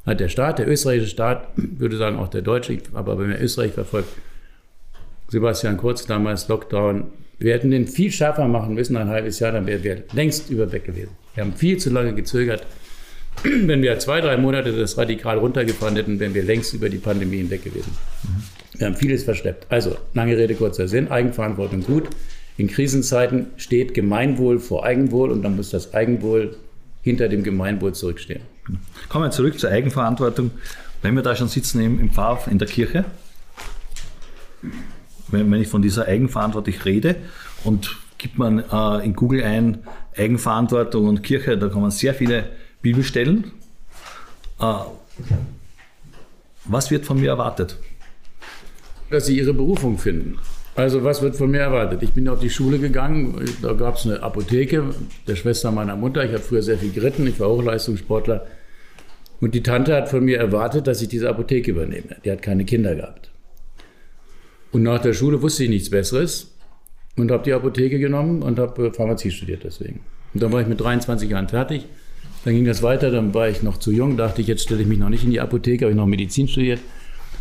hat 0.04 0.20
der 0.20 0.28
Staat, 0.28 0.58
der 0.58 0.68
österreichische 0.68 1.08
Staat, 1.08 1.48
würde 1.56 1.96
sagen 1.96 2.18
auch 2.18 2.28
der 2.28 2.42
deutsche, 2.42 2.76
aber 2.92 3.18
wenn 3.18 3.30
man 3.30 3.40
Österreich 3.40 3.72
verfolgt, 3.72 4.10
Sebastian 5.28 5.78
Kurz 5.78 6.04
damals 6.04 6.48
Lockdown, 6.48 7.04
wir 7.38 7.54
hätten 7.54 7.70
den 7.70 7.86
viel 7.86 8.12
schärfer 8.12 8.46
machen 8.46 8.74
müssen, 8.74 8.98
ein 8.98 9.08
halbes 9.08 9.40
Jahr, 9.40 9.52
dann 9.52 9.66
wären 9.66 9.82
wir 9.82 10.02
längst 10.12 10.50
überweg 10.50 10.84
gewesen. 10.84 11.12
Wir 11.34 11.44
haben 11.44 11.54
viel 11.54 11.78
zu 11.78 11.88
lange 11.88 12.14
gezögert. 12.14 12.66
Wenn 13.42 13.80
wir 13.80 13.98
zwei, 14.00 14.20
drei 14.20 14.36
Monate 14.36 14.72
das 14.72 14.98
radikal 14.98 15.38
runtergefahren 15.38 15.96
hätten, 15.96 16.20
wären 16.20 16.34
wir 16.34 16.42
längst 16.42 16.74
über 16.74 16.90
die 16.90 16.98
Pandemie 16.98 17.38
hinweg 17.38 17.64
gewesen. 17.64 17.96
Wir 18.76 18.86
haben 18.86 18.96
vieles 18.96 19.24
verschleppt. 19.24 19.64
Also, 19.70 19.96
lange 20.12 20.36
Rede, 20.36 20.54
kurzer 20.56 20.88
Sinn, 20.88 21.10
Eigenverantwortung 21.10 21.84
gut. 21.84 22.04
In 22.58 22.68
Krisenzeiten 22.68 23.46
steht 23.56 23.94
Gemeinwohl 23.94 24.58
vor 24.58 24.84
Eigenwohl 24.84 25.30
und 25.30 25.42
dann 25.42 25.56
muss 25.56 25.70
das 25.70 25.94
Eigenwohl 25.94 26.56
hinter 27.04 27.28
dem 27.28 27.44
Gemeinwohl 27.44 27.94
zurückstehen. 27.94 28.40
Kommen 29.10 29.26
wir 29.26 29.30
zurück 29.30 29.60
zur 29.60 29.70
Eigenverantwortung. 29.70 30.50
Wenn 31.02 31.14
wir 31.14 31.22
da 31.22 31.36
schon 31.36 31.48
sitzen 31.48 31.80
im, 31.82 32.00
im 32.00 32.10
Pfarr 32.10 32.48
in 32.50 32.58
der 32.58 32.66
Kirche, 32.66 33.04
wenn, 35.28 35.52
wenn 35.52 35.60
ich 35.60 35.68
von 35.68 35.82
dieser 35.82 36.06
Eigenverantwortung 36.08 36.74
rede 36.82 37.16
und 37.62 37.94
gibt 38.16 38.38
man 38.38 38.60
äh, 38.60 39.04
in 39.04 39.14
Google 39.14 39.44
ein 39.44 39.84
Eigenverantwortung 40.16 41.06
und 41.06 41.22
Kirche, 41.22 41.58
da 41.58 41.68
kommen 41.68 41.90
sehr 41.90 42.14
viele 42.14 42.48
Bibelstellen. 42.80 43.52
Äh, 44.58 44.74
was 46.64 46.90
wird 46.90 47.04
von 47.04 47.20
mir 47.20 47.28
erwartet? 47.28 47.76
Dass 49.10 49.26
sie 49.26 49.36
ihre 49.36 49.52
Berufung 49.52 49.98
finden. 49.98 50.38
Also 50.76 51.04
was 51.04 51.22
wird 51.22 51.36
von 51.36 51.50
mir 51.50 51.60
erwartet? 51.60 52.02
Ich 52.02 52.12
bin 52.12 52.28
auf 52.28 52.40
die 52.40 52.50
Schule 52.50 52.78
gegangen, 52.78 53.44
da 53.62 53.74
gab 53.74 53.96
es 53.96 54.06
eine 54.06 54.22
Apotheke 54.22 54.84
der 55.26 55.36
Schwester 55.36 55.70
meiner 55.70 55.94
Mutter. 55.94 56.24
Ich 56.24 56.32
habe 56.32 56.42
früher 56.42 56.62
sehr 56.62 56.78
viel 56.78 56.92
geritten, 56.92 57.26
ich 57.26 57.38
war 57.38 57.48
Hochleistungssportler. 57.48 58.44
Und 59.40 59.54
die 59.54 59.62
Tante 59.62 59.94
hat 59.94 60.08
von 60.08 60.24
mir 60.24 60.38
erwartet, 60.38 60.86
dass 60.86 61.00
ich 61.02 61.08
diese 61.08 61.28
Apotheke 61.28 61.70
übernehme. 61.70 62.16
Die 62.24 62.30
hat 62.30 62.42
keine 62.42 62.64
Kinder 62.64 62.94
gehabt. 62.94 63.30
Und 64.72 64.82
nach 64.82 65.00
der 65.00 65.12
Schule 65.12 65.42
wusste 65.42 65.64
ich 65.64 65.70
nichts 65.70 65.90
Besseres 65.90 66.52
und 67.16 67.30
habe 67.30 67.44
die 67.44 67.52
Apotheke 67.52 68.00
genommen 68.00 68.42
und 68.42 68.58
habe 68.58 68.92
Pharmazie 68.92 69.30
studiert 69.30 69.62
deswegen. 69.62 70.00
Und 70.32 70.42
dann 70.42 70.50
war 70.50 70.60
ich 70.60 70.66
mit 70.66 70.80
23 70.80 71.30
Jahren 71.30 71.48
fertig. 71.48 71.86
Dann 72.44 72.54
ging 72.54 72.64
das 72.64 72.82
weiter, 72.82 73.10
dann 73.10 73.32
war 73.32 73.48
ich 73.48 73.62
noch 73.62 73.78
zu 73.78 73.92
jung, 73.92 74.16
dachte 74.16 74.40
ich, 74.40 74.48
jetzt 74.48 74.64
stelle 74.64 74.82
ich 74.82 74.88
mich 74.88 74.98
noch 74.98 75.08
nicht 75.08 75.24
in 75.24 75.30
die 75.30 75.40
Apotheke, 75.40 75.84
habe 75.84 75.92
ich 75.92 75.96
noch 75.96 76.06
Medizin 76.06 76.48
studiert. 76.48 76.80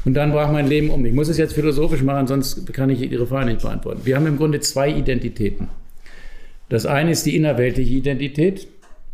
Und 0.06 0.16
dann 0.16 0.32
brach 0.32 0.52
mein 0.52 0.68
Leben 0.68 0.90
um. 0.90 1.06
Ich 1.06 1.14
muss 1.14 1.30
es 1.30 1.38
jetzt 1.38 1.54
philosophisch 1.54 2.02
machen, 2.02 2.28
sonst 2.28 2.72
kann 2.74 2.90
ich 2.90 3.02
Ihre 3.02 3.26
Frage 3.26 3.52
nicht 3.52 3.62
beantworten. 3.62 4.02
Wir 4.04 4.16
haben 4.16 4.28
im 4.28 4.38
Grunde 4.38 4.60
zwei 4.60 4.90
Identitäten. 4.90 5.70
Das 6.70 6.86
eine 6.86 7.12
ist 7.12 7.26
die 7.26 7.36
innerweltliche 7.36 7.94
Identität. 7.94 8.68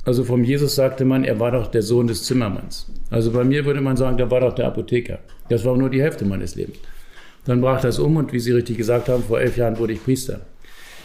Also 0.05 0.23
vom 0.23 0.43
Jesus 0.43 0.75
sagte 0.75 1.05
man, 1.05 1.23
er 1.23 1.39
war 1.39 1.51
doch 1.51 1.67
der 1.67 1.81
Sohn 1.81 2.07
des 2.07 2.23
Zimmermanns. 2.23 2.87
Also 3.09 3.31
bei 3.31 3.43
mir 3.43 3.65
würde 3.65 3.81
man 3.81 3.97
sagen, 3.97 4.17
der 4.17 4.31
war 4.31 4.39
doch 4.39 4.55
der 4.55 4.65
Apotheker. 4.67 5.19
Das 5.49 5.65
war 5.65 5.77
nur 5.77 5.89
die 5.89 6.01
Hälfte 6.01 6.25
meines 6.25 6.55
Lebens. 6.55 6.77
Dann 7.45 7.61
brach 7.61 7.81
das 7.81 7.99
um 7.99 8.17
und 8.17 8.33
wie 8.33 8.39
Sie 8.39 8.51
richtig 8.51 8.77
gesagt 8.77 9.09
haben, 9.09 9.23
vor 9.23 9.39
elf 9.39 9.57
Jahren 9.57 9.77
wurde 9.77 9.93
ich 9.93 10.03
Priester. 10.03 10.41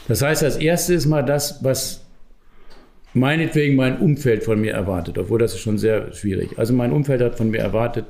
Das 0.09 0.23
heißt, 0.23 0.43
das 0.43 0.57
erste 0.57 0.95
ist 0.95 1.07
mal 1.07 1.23
das, 1.23 1.63
was 1.63 2.03
meinetwegen 3.15 3.77
mein 3.77 3.99
Umfeld 3.99 4.45
von 4.45 4.61
mir 4.61 4.73
erwartet, 4.73 5.19
obwohl 5.19 5.39
das 5.39 5.55
ist 5.55 5.61
schon 5.61 5.79
sehr 5.79 6.13
schwierig. 6.13 6.59
Also 6.59 6.75
mein 6.75 6.93
Umfeld 6.93 7.21
hat 7.23 7.37
von 7.37 7.51
mir 7.51 7.61
erwartet, 7.61 8.05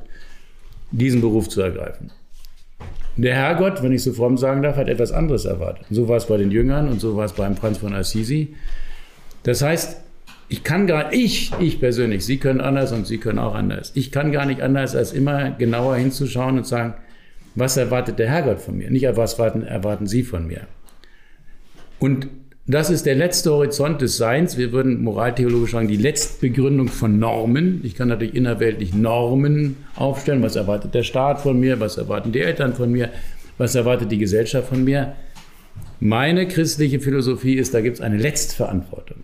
diesen 0.98 1.20
Beruf 1.20 1.48
zu 1.48 1.60
ergreifen. 1.60 2.10
Der 3.16 3.34
Herrgott, 3.34 3.82
wenn 3.82 3.92
ich 3.92 4.02
so 4.02 4.12
fromm 4.12 4.38
sagen 4.38 4.62
darf, 4.62 4.76
hat 4.76 4.88
etwas 4.88 5.12
anderes 5.12 5.44
erwartet. 5.44 5.86
so 5.90 6.08
war 6.08 6.16
es 6.16 6.26
bei 6.26 6.36
den 6.36 6.50
Jüngern 6.50 6.88
und 6.88 7.00
so 7.00 7.16
war 7.16 7.24
es 7.24 7.32
beim 7.32 7.56
Franz 7.56 7.78
von 7.78 7.94
Assisi. 7.94 8.54
Das 9.44 9.62
heißt, 9.62 10.00
ich 10.48 10.64
kann 10.64 10.86
gar 10.86 11.12
ich, 11.12 11.52
ich 11.60 11.80
persönlich, 11.80 12.24
Sie 12.24 12.38
können 12.38 12.60
anders 12.60 12.92
und 12.92 13.06
Sie 13.06 13.18
können 13.18 13.38
auch 13.38 13.54
anders. 13.54 13.92
Ich 13.94 14.10
kann 14.10 14.32
gar 14.32 14.46
nicht 14.46 14.62
anders, 14.62 14.96
als 14.96 15.12
immer 15.12 15.50
genauer 15.52 15.96
hinzuschauen 15.96 16.58
und 16.58 16.66
sagen, 16.66 16.94
was 17.54 17.76
erwartet 17.76 18.18
der 18.18 18.28
Herrgott 18.28 18.60
von 18.60 18.76
mir? 18.76 18.90
Nicht, 18.90 19.06
was 19.16 19.34
erwarten, 19.34 19.62
erwarten 19.62 20.06
Sie 20.06 20.24
von 20.24 20.46
mir? 20.46 20.62
Und 22.00 22.28
das 22.66 22.88
ist 22.88 23.04
der 23.04 23.14
letzte 23.14 23.50
Horizont 23.50 24.00
des 24.00 24.16
Seins. 24.16 24.56
Wir 24.56 24.72
würden 24.72 25.02
moraltheologisch 25.02 25.72
sagen, 25.72 25.86
die 25.86 25.98
letzte 25.98 26.40
Begründung 26.40 26.88
von 26.88 27.18
Normen. 27.18 27.80
Ich 27.84 27.94
kann 27.94 28.08
natürlich 28.08 28.34
innerweltlich 28.34 28.94
Normen 28.94 29.76
aufstellen. 29.96 30.42
Was 30.42 30.56
erwartet 30.56 30.94
der 30.94 31.02
Staat 31.02 31.42
von 31.42 31.60
mir? 31.60 31.78
Was 31.80 31.98
erwarten 31.98 32.32
die 32.32 32.40
Eltern 32.40 32.72
von 32.72 32.90
mir? 32.90 33.10
Was 33.58 33.74
erwartet 33.74 34.10
die 34.10 34.18
Gesellschaft 34.18 34.68
von 34.68 34.82
mir? 34.82 35.14
Meine 36.00 36.48
christliche 36.48 37.00
Philosophie 37.00 37.54
ist, 37.54 37.74
da 37.74 37.82
gibt 37.82 37.96
es 37.96 38.00
eine 38.00 38.16
Letztverantwortung. 38.16 39.18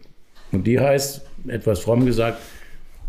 Und 0.53 0.67
die 0.67 0.79
heißt, 0.79 1.23
etwas 1.49 1.81
fromm 1.81 2.05
gesagt, 2.05 2.39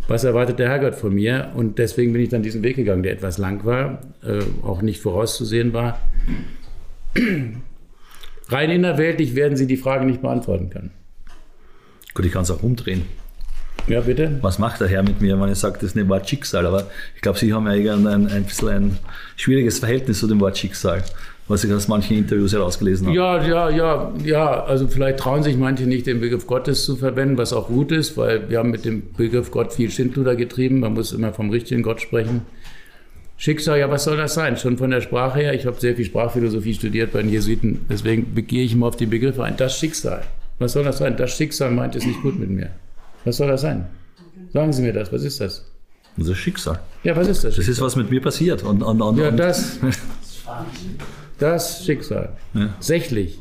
was 0.07 0.23
erwartet 0.23 0.59
der 0.59 0.69
Herrgott 0.69 0.95
von 0.95 1.13
mir? 1.13 1.51
Und 1.55 1.77
deswegen 1.77 2.13
bin 2.13 2.21
ich 2.21 2.29
dann 2.29 2.41
diesen 2.41 2.63
Weg 2.63 2.77
gegangen, 2.77 3.03
der 3.03 3.11
etwas 3.11 3.37
lang 3.37 3.65
war, 3.65 4.01
äh, 4.23 4.41
auch 4.65 4.81
nicht 4.81 5.01
vorauszusehen 5.01 5.73
war. 5.73 5.99
Rein 8.51 8.69
innerweltlich 8.69 9.35
werden 9.35 9.55
Sie 9.57 9.67
die 9.67 9.77
Frage 9.77 10.05
nicht 10.05 10.21
beantworten 10.21 10.69
können. 10.69 10.91
Gut, 12.13 12.25
ich 12.25 12.31
kann 12.31 12.43
es 12.43 12.51
auch 12.51 12.61
umdrehen. 12.61 13.03
Ja, 13.87 14.01
bitte. 14.01 14.37
Was 14.41 14.59
macht 14.59 14.81
der 14.81 14.87
Herr 14.87 15.03
mit 15.03 15.21
mir, 15.21 15.39
wenn 15.39 15.51
ich 15.51 15.57
sage, 15.57 15.75
das 15.75 15.91
ist 15.91 15.97
ein 15.97 16.07
Wort 16.09 16.29
Schicksal? 16.29 16.65
Aber 16.65 16.87
ich 17.15 17.21
glaube, 17.21 17.39
Sie 17.39 17.53
haben 17.53 17.65
ja 17.65 17.93
ein, 17.93 18.05
ein, 18.05 18.27
ein 18.27 18.43
bisschen 18.43 18.69
ein 18.69 18.97
schwieriges 19.37 19.79
Verhältnis 19.79 20.19
zu 20.19 20.27
dem 20.27 20.39
Wort 20.39 20.57
Schicksal, 20.57 21.03
was 21.47 21.63
ich 21.63 21.73
aus 21.73 21.87
manchen 21.87 22.17
Interviews 22.17 22.53
herausgelesen 22.53 23.07
habe. 23.07 23.15
Ja, 23.15 23.43
ja, 23.43 23.69
ja, 23.69 24.13
ja. 24.23 24.63
Also 24.65 24.87
vielleicht 24.87 25.19
trauen 25.19 25.41
sich 25.41 25.57
manche 25.57 25.85
nicht, 25.85 26.05
den 26.05 26.19
Begriff 26.19 26.45
Gottes 26.45 26.85
zu 26.85 26.95
verwenden, 26.95 27.37
was 27.37 27.53
auch 27.53 27.67
gut 27.69 27.91
ist, 27.91 28.17
weil 28.17 28.49
wir 28.49 28.59
haben 28.59 28.69
mit 28.69 28.85
dem 28.85 29.13
Begriff 29.13 29.49
Gott 29.49 29.73
viel 29.73 29.89
Schindluder 29.89 30.35
getrieben. 30.35 30.81
Man 30.81 30.93
muss 30.93 31.11
immer 31.13 31.33
vom 31.33 31.49
richtigen 31.49 31.81
Gott 31.81 32.01
sprechen. 32.01 32.41
Schicksal, 33.41 33.79
ja, 33.79 33.89
was 33.89 34.03
soll 34.03 34.17
das 34.17 34.35
sein? 34.35 34.55
Schon 34.55 34.77
von 34.77 34.91
der 34.91 35.01
Sprache 35.01 35.39
her, 35.39 35.55
ich 35.55 35.65
habe 35.65 35.75
sehr 35.81 35.95
viel 35.95 36.05
Sprachphilosophie 36.05 36.75
studiert 36.75 37.11
bei 37.11 37.23
den 37.23 37.31
Jesuiten, 37.31 37.87
deswegen 37.89 38.35
gehe 38.45 38.63
ich 38.63 38.73
immer 38.73 38.85
auf 38.85 38.97
die 38.97 39.07
Begriffe 39.07 39.43
ein. 39.43 39.57
Das 39.57 39.79
Schicksal. 39.79 40.21
Was 40.59 40.73
soll 40.73 40.83
das 40.83 40.99
sein? 40.99 41.17
Das 41.17 41.35
Schicksal 41.35 41.71
meint 41.71 41.95
es 41.95 42.05
nicht 42.05 42.21
gut 42.21 42.37
mit 42.37 42.51
mir. 42.51 42.69
Was 43.25 43.37
soll 43.37 43.47
das 43.47 43.61
sein? 43.61 43.87
Sagen 44.53 44.71
Sie 44.71 44.83
mir 44.83 44.93
das, 44.93 45.11
was 45.11 45.23
ist 45.23 45.41
das? 45.41 45.65
Das 46.17 46.27
ist 46.27 46.37
Schicksal. 46.37 46.81
Ja, 47.03 47.15
was 47.15 47.27
ist 47.29 47.43
das? 47.43 47.55
Das 47.55 47.67
ist, 47.67 47.81
was 47.81 47.95
mit 47.95 48.11
mir 48.11 48.21
passiert. 48.21 48.61
Und, 48.61 48.83
und, 48.83 49.01
und, 49.01 49.17
ja, 49.17 49.31
das, 49.31 49.79
das 51.39 51.83
Schicksal. 51.83 52.29
Ja. 52.53 52.75
Sächlich. 52.79 53.39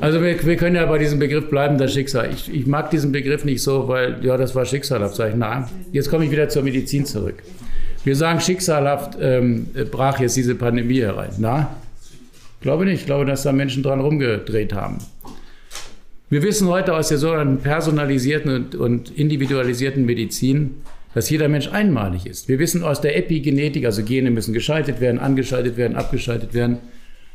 Also 0.00 0.20
wir, 0.20 0.44
wir, 0.44 0.56
können 0.56 0.74
ja 0.74 0.86
bei 0.86 0.98
diesem 0.98 1.20
Begriff 1.20 1.50
bleiben, 1.50 1.78
das 1.78 1.92
Schicksal. 1.92 2.32
Ich, 2.32 2.52
ich 2.52 2.66
mag 2.66 2.90
diesen 2.90 3.12
Begriff 3.12 3.44
nicht 3.44 3.62
so, 3.62 3.86
weil, 3.86 4.24
ja, 4.24 4.36
das 4.36 4.56
war 4.56 4.64
Schicksalabzeichen. 4.64 5.38
Nein, 5.38 5.68
jetzt 5.92 6.10
komme 6.10 6.24
ich 6.24 6.32
wieder 6.32 6.48
zur 6.48 6.64
Medizin 6.64 7.06
zurück. 7.06 7.44
Wir 8.04 8.16
sagen 8.16 8.40
schicksalhaft 8.40 9.18
ähm, 9.20 9.66
brach 9.90 10.20
jetzt 10.20 10.36
diese 10.36 10.54
Pandemie 10.54 11.00
herein. 11.00 11.32
Na? 11.38 11.76
Glaube 12.60 12.84
nicht. 12.86 13.00
Ich 13.00 13.06
glaube, 13.06 13.24
dass 13.26 13.42
da 13.42 13.52
Menschen 13.52 13.82
dran 13.82 14.00
rumgedreht 14.00 14.72
haben. 14.72 14.98
Wir 16.30 16.42
wissen 16.42 16.68
heute 16.68 16.94
aus 16.94 17.08
der 17.08 17.18
sogenannten 17.18 17.58
personalisierten 17.58 18.54
und, 18.54 18.74
und 18.74 19.10
individualisierten 19.10 20.06
Medizin, 20.06 20.76
dass 21.12 21.28
jeder 21.28 21.48
Mensch 21.48 21.68
einmalig 21.68 22.24
ist. 22.24 22.48
Wir 22.48 22.58
wissen 22.58 22.84
aus 22.84 23.00
der 23.00 23.16
Epigenetik, 23.16 23.84
also 23.84 24.04
Gene 24.04 24.30
müssen 24.30 24.54
geschaltet 24.54 25.00
werden, 25.00 25.18
angeschaltet 25.18 25.76
werden, 25.76 25.96
abgeschaltet 25.96 26.54
werden, 26.54 26.78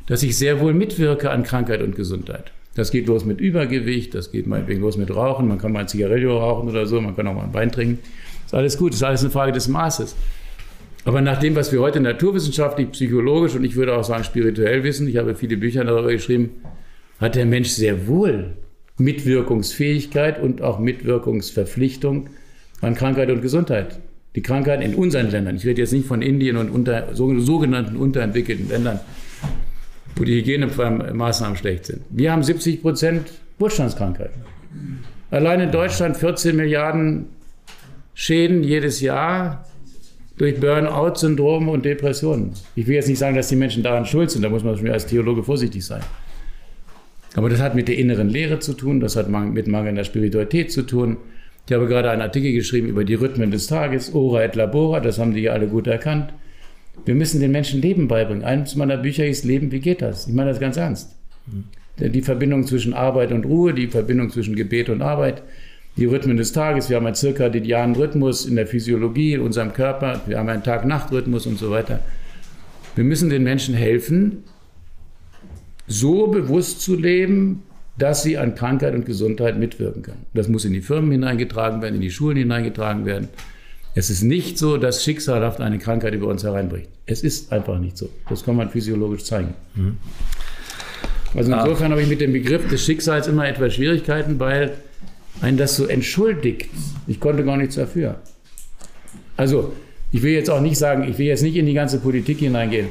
dass 0.06 0.22
ich 0.22 0.38
sehr 0.38 0.60
wohl 0.60 0.72
mitwirke 0.72 1.30
an 1.30 1.42
Krankheit 1.42 1.82
und 1.82 1.94
Gesundheit. 1.94 2.52
Das 2.74 2.90
geht 2.90 3.06
los 3.06 3.24
mit 3.24 3.40
Übergewicht, 3.40 4.14
das 4.14 4.32
geht 4.32 4.46
meinetwegen 4.46 4.80
los 4.80 4.96
mit 4.96 5.14
Rauchen, 5.14 5.46
man 5.46 5.58
kann 5.58 5.72
mal 5.72 5.80
ein 5.80 5.88
Zigarillo 5.88 6.38
rauchen 6.38 6.68
oder 6.68 6.86
so, 6.86 7.00
man 7.00 7.14
kann 7.14 7.26
auch 7.26 7.34
mal 7.34 7.44
ein 7.44 7.54
Wein 7.54 7.70
trinken. 7.70 7.98
Ist 8.44 8.54
alles 8.54 8.78
gut, 8.78 8.94
ist 8.94 9.02
alles 9.02 9.20
eine 9.22 9.30
Frage 9.30 9.52
des 9.52 9.68
Maßes. 9.68 10.16
Aber 11.06 11.20
nach 11.20 11.38
dem, 11.38 11.54
was 11.54 11.70
wir 11.70 11.80
heute 11.80 12.00
naturwissenschaftlich, 12.00 12.90
psychologisch 12.90 13.54
und 13.54 13.62
ich 13.62 13.76
würde 13.76 13.96
auch 13.96 14.02
sagen 14.02 14.24
spirituell 14.24 14.82
wissen, 14.82 15.06
ich 15.06 15.16
habe 15.18 15.36
viele 15.36 15.56
Bücher 15.56 15.84
darüber 15.84 16.10
geschrieben, 16.10 16.50
hat 17.20 17.36
der 17.36 17.46
Mensch 17.46 17.68
sehr 17.68 18.08
wohl 18.08 18.54
Mitwirkungsfähigkeit 18.98 20.42
und 20.42 20.62
auch 20.62 20.80
Mitwirkungsverpflichtung 20.80 22.28
an 22.80 22.96
Krankheit 22.96 23.30
und 23.30 23.40
Gesundheit. 23.40 24.00
Die 24.34 24.42
Krankheit 24.42 24.82
in 24.82 24.96
unseren 24.96 25.30
Ländern, 25.30 25.54
ich 25.54 25.64
rede 25.64 25.80
jetzt 25.80 25.92
nicht 25.92 26.08
von 26.08 26.22
Indien 26.22 26.56
und 26.56 26.70
unter, 26.70 27.14
sogenannten 27.14 27.96
unterentwickelten 27.96 28.68
Ländern, 28.68 28.98
wo 30.16 30.24
die 30.24 30.34
Hygienemaßnahmen 30.34 31.56
schlecht 31.56 31.86
sind. 31.86 32.02
Wir 32.10 32.32
haben 32.32 32.42
70 32.42 32.82
Prozent 32.82 33.30
Wohlstandskrankheiten. 33.60 34.42
Allein 35.30 35.60
in 35.60 35.70
Deutschland 35.70 36.16
14 36.16 36.56
Milliarden 36.56 37.26
Schäden 38.12 38.64
jedes 38.64 39.00
Jahr 39.00 39.64
durch 40.36 40.60
Burnout-Syndrom 40.60 41.68
und 41.68 41.84
Depressionen. 41.84 42.52
Ich 42.74 42.86
will 42.86 42.94
jetzt 42.94 43.08
nicht 43.08 43.18
sagen, 43.18 43.36
dass 43.36 43.48
die 43.48 43.56
Menschen 43.56 43.82
daran 43.82 44.04
schuld 44.04 44.30
sind, 44.30 44.42
da 44.42 44.48
muss 44.48 44.64
man 44.64 44.76
schon 44.76 44.88
als 44.88 45.06
Theologe 45.06 45.42
vorsichtig 45.42 45.84
sein. 45.84 46.02
Aber 47.34 47.48
das 47.48 47.60
hat 47.60 47.74
mit 47.74 47.88
der 47.88 47.98
inneren 47.98 48.28
Lehre 48.28 48.58
zu 48.58 48.72
tun, 48.74 49.00
das 49.00 49.16
hat 49.16 49.28
mit 49.28 49.66
mangelnder 49.66 50.04
Spiritualität 50.04 50.72
zu 50.72 50.82
tun. 50.82 51.18
Ich 51.66 51.72
habe 51.74 51.86
gerade 51.86 52.10
einen 52.10 52.22
Artikel 52.22 52.52
geschrieben 52.52 52.88
über 52.88 53.04
die 53.04 53.14
Rhythmen 53.14 53.50
des 53.50 53.66
Tages, 53.66 54.14
Ora 54.14 54.44
et 54.44 54.54
Labora, 54.56 55.00
das 55.00 55.18
haben 55.18 55.34
die 55.34 55.40
ja 55.40 55.52
alle 55.52 55.66
gut 55.66 55.86
erkannt. 55.86 56.32
Wir 57.04 57.14
müssen 57.14 57.40
den 57.40 57.52
Menschen 57.52 57.82
Leben 57.82 58.08
beibringen. 58.08 58.44
Eines 58.44 58.74
meiner 58.76 58.96
Bücher 58.96 59.26
ist 59.26 59.44
Leben, 59.44 59.70
wie 59.70 59.80
geht 59.80 60.00
das? 60.00 60.26
Ich 60.26 60.32
meine 60.32 60.50
das 60.50 60.60
ganz 60.60 60.76
ernst. 60.76 61.14
Mhm. 61.46 61.64
Die 61.98 62.22
Verbindung 62.22 62.66
zwischen 62.66 62.94
Arbeit 62.94 63.32
und 63.32 63.44
Ruhe, 63.46 63.72
die 63.74 63.86
Verbindung 63.86 64.30
zwischen 64.30 64.54
Gebet 64.54 64.88
und 64.88 65.02
Arbeit, 65.02 65.42
die 65.96 66.04
Rhythmen 66.04 66.36
des 66.36 66.52
Tages. 66.52 66.88
Wir 66.88 66.96
haben 66.96 67.06
einen 67.06 67.14
zirkadianen 67.14 67.96
Rhythmus 67.96 68.46
in 68.46 68.56
der 68.56 68.66
Physiologie, 68.66 69.34
in 69.34 69.40
unserem 69.40 69.72
Körper. 69.72 70.20
Wir 70.26 70.38
haben 70.38 70.48
einen 70.48 70.62
Tag-Nacht-Rhythmus 70.62 71.46
und 71.46 71.58
so 71.58 71.70
weiter. 71.70 72.00
Wir 72.94 73.04
müssen 73.04 73.30
den 73.30 73.42
Menschen 73.42 73.74
helfen, 73.74 74.44
so 75.86 76.26
bewusst 76.26 76.82
zu 76.82 76.96
leben, 76.96 77.62
dass 77.98 78.22
sie 78.22 78.36
an 78.36 78.54
Krankheit 78.54 78.94
und 78.94 79.06
Gesundheit 79.06 79.58
mitwirken 79.58 80.02
können. 80.02 80.26
Das 80.34 80.48
muss 80.48 80.64
in 80.64 80.72
die 80.72 80.82
Firmen 80.82 81.10
hineingetragen 81.12 81.80
werden, 81.80 81.94
in 81.94 82.00
die 82.00 82.10
Schulen 82.10 82.36
hineingetragen 82.36 83.06
werden, 83.06 83.28
Es 83.94 84.10
ist 84.10 84.22
nicht 84.22 84.58
so, 84.58 84.76
dass 84.76 85.02
schicksalhaft 85.02 85.62
eine 85.62 85.78
Krankheit 85.78 86.12
über 86.12 86.26
uns 86.26 86.44
hereinbricht. 86.44 86.90
Es 87.06 87.22
ist 87.22 87.50
einfach 87.50 87.78
nicht 87.78 87.96
so. 87.96 88.10
Das 88.28 88.44
kann 88.44 88.56
man 88.56 88.68
physiologisch 88.68 89.24
zeigen. 89.24 89.54
Mhm. 89.74 89.96
Also 91.34 91.52
insofern 91.52 91.88
ah. 91.88 91.90
habe 91.92 92.02
ich 92.02 92.08
mit 92.08 92.20
dem 92.20 92.32
Begriff 92.32 92.68
des 92.68 92.84
Schicksals 92.84 93.26
immer 93.26 93.48
etwas 93.48 93.74
Schwierigkeiten, 93.74 94.38
weil 94.38 94.72
einen 95.40 95.56
das 95.56 95.76
so 95.76 95.86
entschuldigt. 95.86 96.68
Ich 97.06 97.20
konnte 97.20 97.44
gar 97.44 97.56
nichts 97.56 97.74
dafür. 97.74 98.20
Also, 99.36 99.72
ich 100.12 100.22
will 100.22 100.32
jetzt 100.32 100.50
auch 100.50 100.60
nicht 100.60 100.78
sagen, 100.78 101.04
ich 101.08 101.18
will 101.18 101.26
jetzt 101.26 101.42
nicht 101.42 101.56
in 101.56 101.66
die 101.66 101.74
ganze 101.74 101.98
Politik 101.98 102.38
hineingehen, 102.38 102.88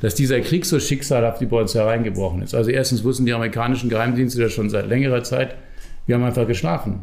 dass 0.00 0.14
dieser 0.14 0.40
Krieg 0.40 0.64
so 0.64 0.78
schicksalhaft 0.78 1.40
über 1.42 1.60
uns 1.60 1.74
hereingebrochen 1.74 2.42
ist. 2.42 2.54
Also 2.54 2.70
erstens 2.70 3.04
wussten 3.04 3.26
die 3.26 3.32
amerikanischen 3.32 3.90
Geheimdienste 3.90 4.40
das 4.40 4.52
schon 4.52 4.70
seit 4.70 4.88
längerer 4.88 5.24
Zeit. 5.24 5.56
Wir 6.06 6.14
haben 6.14 6.24
einfach 6.24 6.46
geschlafen. 6.46 7.00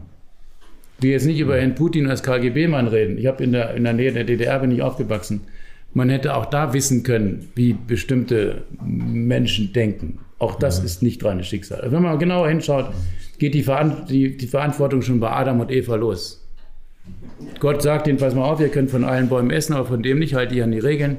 Ich 0.97 1.03
will 1.03 1.11
jetzt 1.11 1.25
nicht 1.25 1.39
über 1.39 1.57
Herrn 1.57 1.75
Putin 1.75 2.07
als 2.09 2.23
KGB-Mann 2.23 2.87
reden. 2.87 3.17
Ich 3.17 3.25
habe 3.25 3.43
in 3.43 3.51
der, 3.51 3.73
in 3.73 3.83
der 3.83 3.93
Nähe 3.93 4.13
der 4.13 4.23
DDR 4.23 4.59
bin 4.59 4.71
ich 4.71 4.81
aufgewachsen. 4.81 5.41
Man 5.93 6.09
hätte 6.09 6.35
auch 6.35 6.45
da 6.45 6.73
wissen 6.73 7.03
können, 7.03 7.49
wie 7.55 7.73
bestimmte 7.73 8.63
Menschen 8.81 9.73
denken. 9.73 10.19
Auch 10.39 10.55
das 10.55 10.79
ja. 10.79 10.85
ist 10.85 11.03
nicht 11.03 11.23
reines 11.23 11.47
Schicksal. 11.47 11.85
Wenn 11.89 12.01
man 12.01 12.19
genauer 12.19 12.49
hinschaut, 12.49 12.91
geht 13.39 13.53
die, 13.53 13.63
Veran 13.63 14.05
die, 14.09 14.37
die 14.37 14.47
Verantwortung 14.47 15.01
schon 15.01 15.19
bei 15.19 15.31
Adam 15.31 15.59
und 15.59 15.71
Eva 15.71 15.95
los. 15.95 16.41
Gott 17.59 17.81
sagt 17.81 18.07
ihnen, 18.07 18.17
pass 18.17 18.33
mal 18.33 18.45
auf, 18.45 18.59
ihr 18.59 18.69
könnt 18.69 18.89
von 18.89 19.03
allen 19.03 19.29
Bäumen 19.29 19.51
essen, 19.51 19.73
aber 19.73 19.85
von 19.85 20.03
dem 20.03 20.19
nicht, 20.19 20.33
halt 20.33 20.51
ihr 20.51 20.63
an 20.63 20.71
die 20.71 20.79
Regeln. 20.79 21.17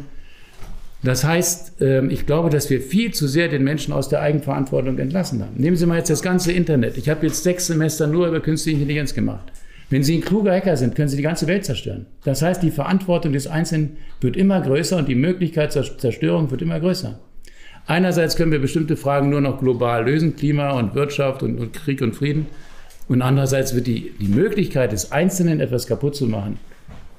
Das 1.02 1.24
heißt, 1.24 1.81
ähm, 1.81 2.11
ich 2.11 2.26
glaube, 2.26 2.50
dass 2.50 2.68
wir 2.70 2.81
viel 2.81 3.12
zu 3.12 3.29
sehr 3.29 3.48
den 3.48 3.62
Menschen 3.62 3.92
aus 3.92 4.09
der 4.09 4.22
Eigenverantwortung 4.22 4.98
entlassen 4.98 5.40
haben. 5.42 5.55
Nehmen 5.57 5.76
Sie 5.76 5.87
mal 5.87 5.98
jetzt 5.98 6.11
das 6.11 6.22
ganze 6.22 6.52
Internet. 6.52 6.96
Ich 6.96 7.09
habe 7.09 7.26
jetzt 7.26 7.42
sechs 7.42 7.66
Semester 7.66 8.07
nur 8.07 8.26
über 8.26 8.40
künstliche 8.40 8.79
Intelligenz 8.79 9.14
gemacht. 9.14 9.52
Wenn 9.88 10.02
Sie 10.02 10.16
ein 10.16 10.22
kluger 10.22 10.52
Hacker 10.52 10.76
sind, 10.76 10.96
können 10.96 11.09
Sie 11.09 11.16
die 11.16 11.22
ganze 11.22 11.46
Welt 11.46 11.64
zerstören. 11.64 12.07
Das 12.24 12.42
heißt, 12.42 12.62
die 12.62 12.72
Verantwortung 12.72 13.33
des 13.33 13.46
Einzelnen 13.46 13.98
wird 14.20 14.37
immer 14.37 14.61
größer 14.61 14.96
und 14.96 15.09
die 15.09 15.14
Möglichkeit 15.14 15.72
zur 15.72 15.85
Zerstörung 15.96 16.50
wird 16.50 16.62
immer 16.62 16.81
größer. 16.81 17.20
Einerseits 17.87 18.37
können 18.37 18.51
wir 18.53 18.59
bestimmte 18.59 18.96
Fragen 18.96 19.31
nur 19.31 19.40
noch 19.40 19.61
global 19.61 20.05
lösen, 20.05 20.37
Klima 20.37 20.70
und 20.72 20.94
Wirtschaft 20.94 21.42
und, 21.42 21.59
und 21.59 21.72
Krieg 21.72 22.03
und 22.03 22.14
Frieden. 22.14 22.46
Und 23.09 23.22
andererseits 23.22 23.75
wird 23.75 23.87
die, 23.87 24.12
die 24.20 24.29
Möglichkeit 24.29 24.92
des 24.92 25.12
Einzelnen 25.12 25.61
etwas 25.61 25.87
kaputt 25.87 26.16
zu 26.16 26.27
machen, 26.27 26.59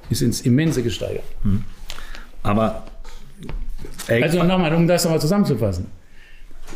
ist 0.10 0.22
ins 0.22 0.42
Immense 0.42 0.84
gesteigert. 0.84 1.24
Hm. 1.44 1.64
Aber 2.44 2.84
also 4.10 4.44
nochmal, 4.44 4.74
um 4.74 4.88
das 4.88 5.04
nochmal 5.04 5.22
zusammenzufassen. 5.22 5.86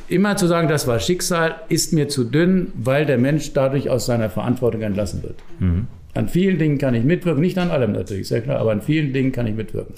Immer 0.07 0.37
zu 0.37 0.47
sagen, 0.47 0.67
das 0.67 0.87
war 0.87 0.99
Schicksal, 0.99 1.55
ist 1.69 1.93
mir 1.93 2.07
zu 2.07 2.23
dünn, 2.23 2.71
weil 2.75 3.05
der 3.05 3.17
Mensch 3.17 3.53
dadurch 3.53 3.89
aus 3.89 4.05
seiner 4.05 4.29
Verantwortung 4.29 4.81
entlassen 4.81 5.23
wird. 5.23 5.35
Mhm. 5.59 5.87
An 6.13 6.27
vielen 6.27 6.59
Dingen 6.59 6.77
kann 6.77 6.93
ich 6.93 7.03
mitwirken, 7.03 7.41
nicht 7.41 7.57
an 7.57 7.71
allem 7.71 7.93
natürlich, 7.93 8.27
sehr 8.27 8.41
klar, 8.41 8.59
aber 8.59 8.71
an 8.71 8.81
vielen 8.81 9.13
Dingen 9.13 9.31
kann 9.31 9.47
ich 9.47 9.55
mitwirken. 9.55 9.95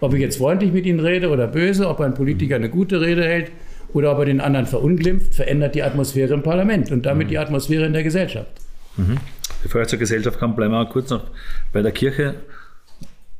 Ob 0.00 0.14
ich 0.14 0.20
jetzt 0.20 0.38
freundlich 0.38 0.72
mit 0.72 0.86
ihnen 0.86 1.00
rede 1.00 1.30
oder 1.30 1.46
böse, 1.46 1.88
ob 1.88 2.00
ein 2.00 2.14
Politiker 2.14 2.56
eine 2.56 2.68
gute 2.68 3.00
Rede 3.00 3.24
hält 3.24 3.50
oder 3.92 4.12
ob 4.12 4.18
er 4.18 4.26
den 4.26 4.40
anderen 4.40 4.66
verunglimpft, 4.66 5.34
verändert 5.34 5.74
die 5.74 5.82
Atmosphäre 5.82 6.34
im 6.34 6.42
Parlament 6.42 6.90
und 6.92 7.06
damit 7.06 7.28
mhm. 7.28 7.30
die 7.30 7.38
Atmosphäre 7.38 7.86
in 7.86 7.92
der 7.92 8.02
Gesellschaft. 8.02 8.50
Mhm. 8.96 9.18
Bevor 9.62 9.82
ich 9.82 9.88
zur 9.88 9.98
Gesellschaft 9.98 10.38
komme, 10.38 10.54
bleiben 10.54 10.72
wir 10.72 10.86
kurz 10.86 11.10
noch 11.10 11.24
bei 11.72 11.82
der 11.82 11.92
Kirche. 11.92 12.34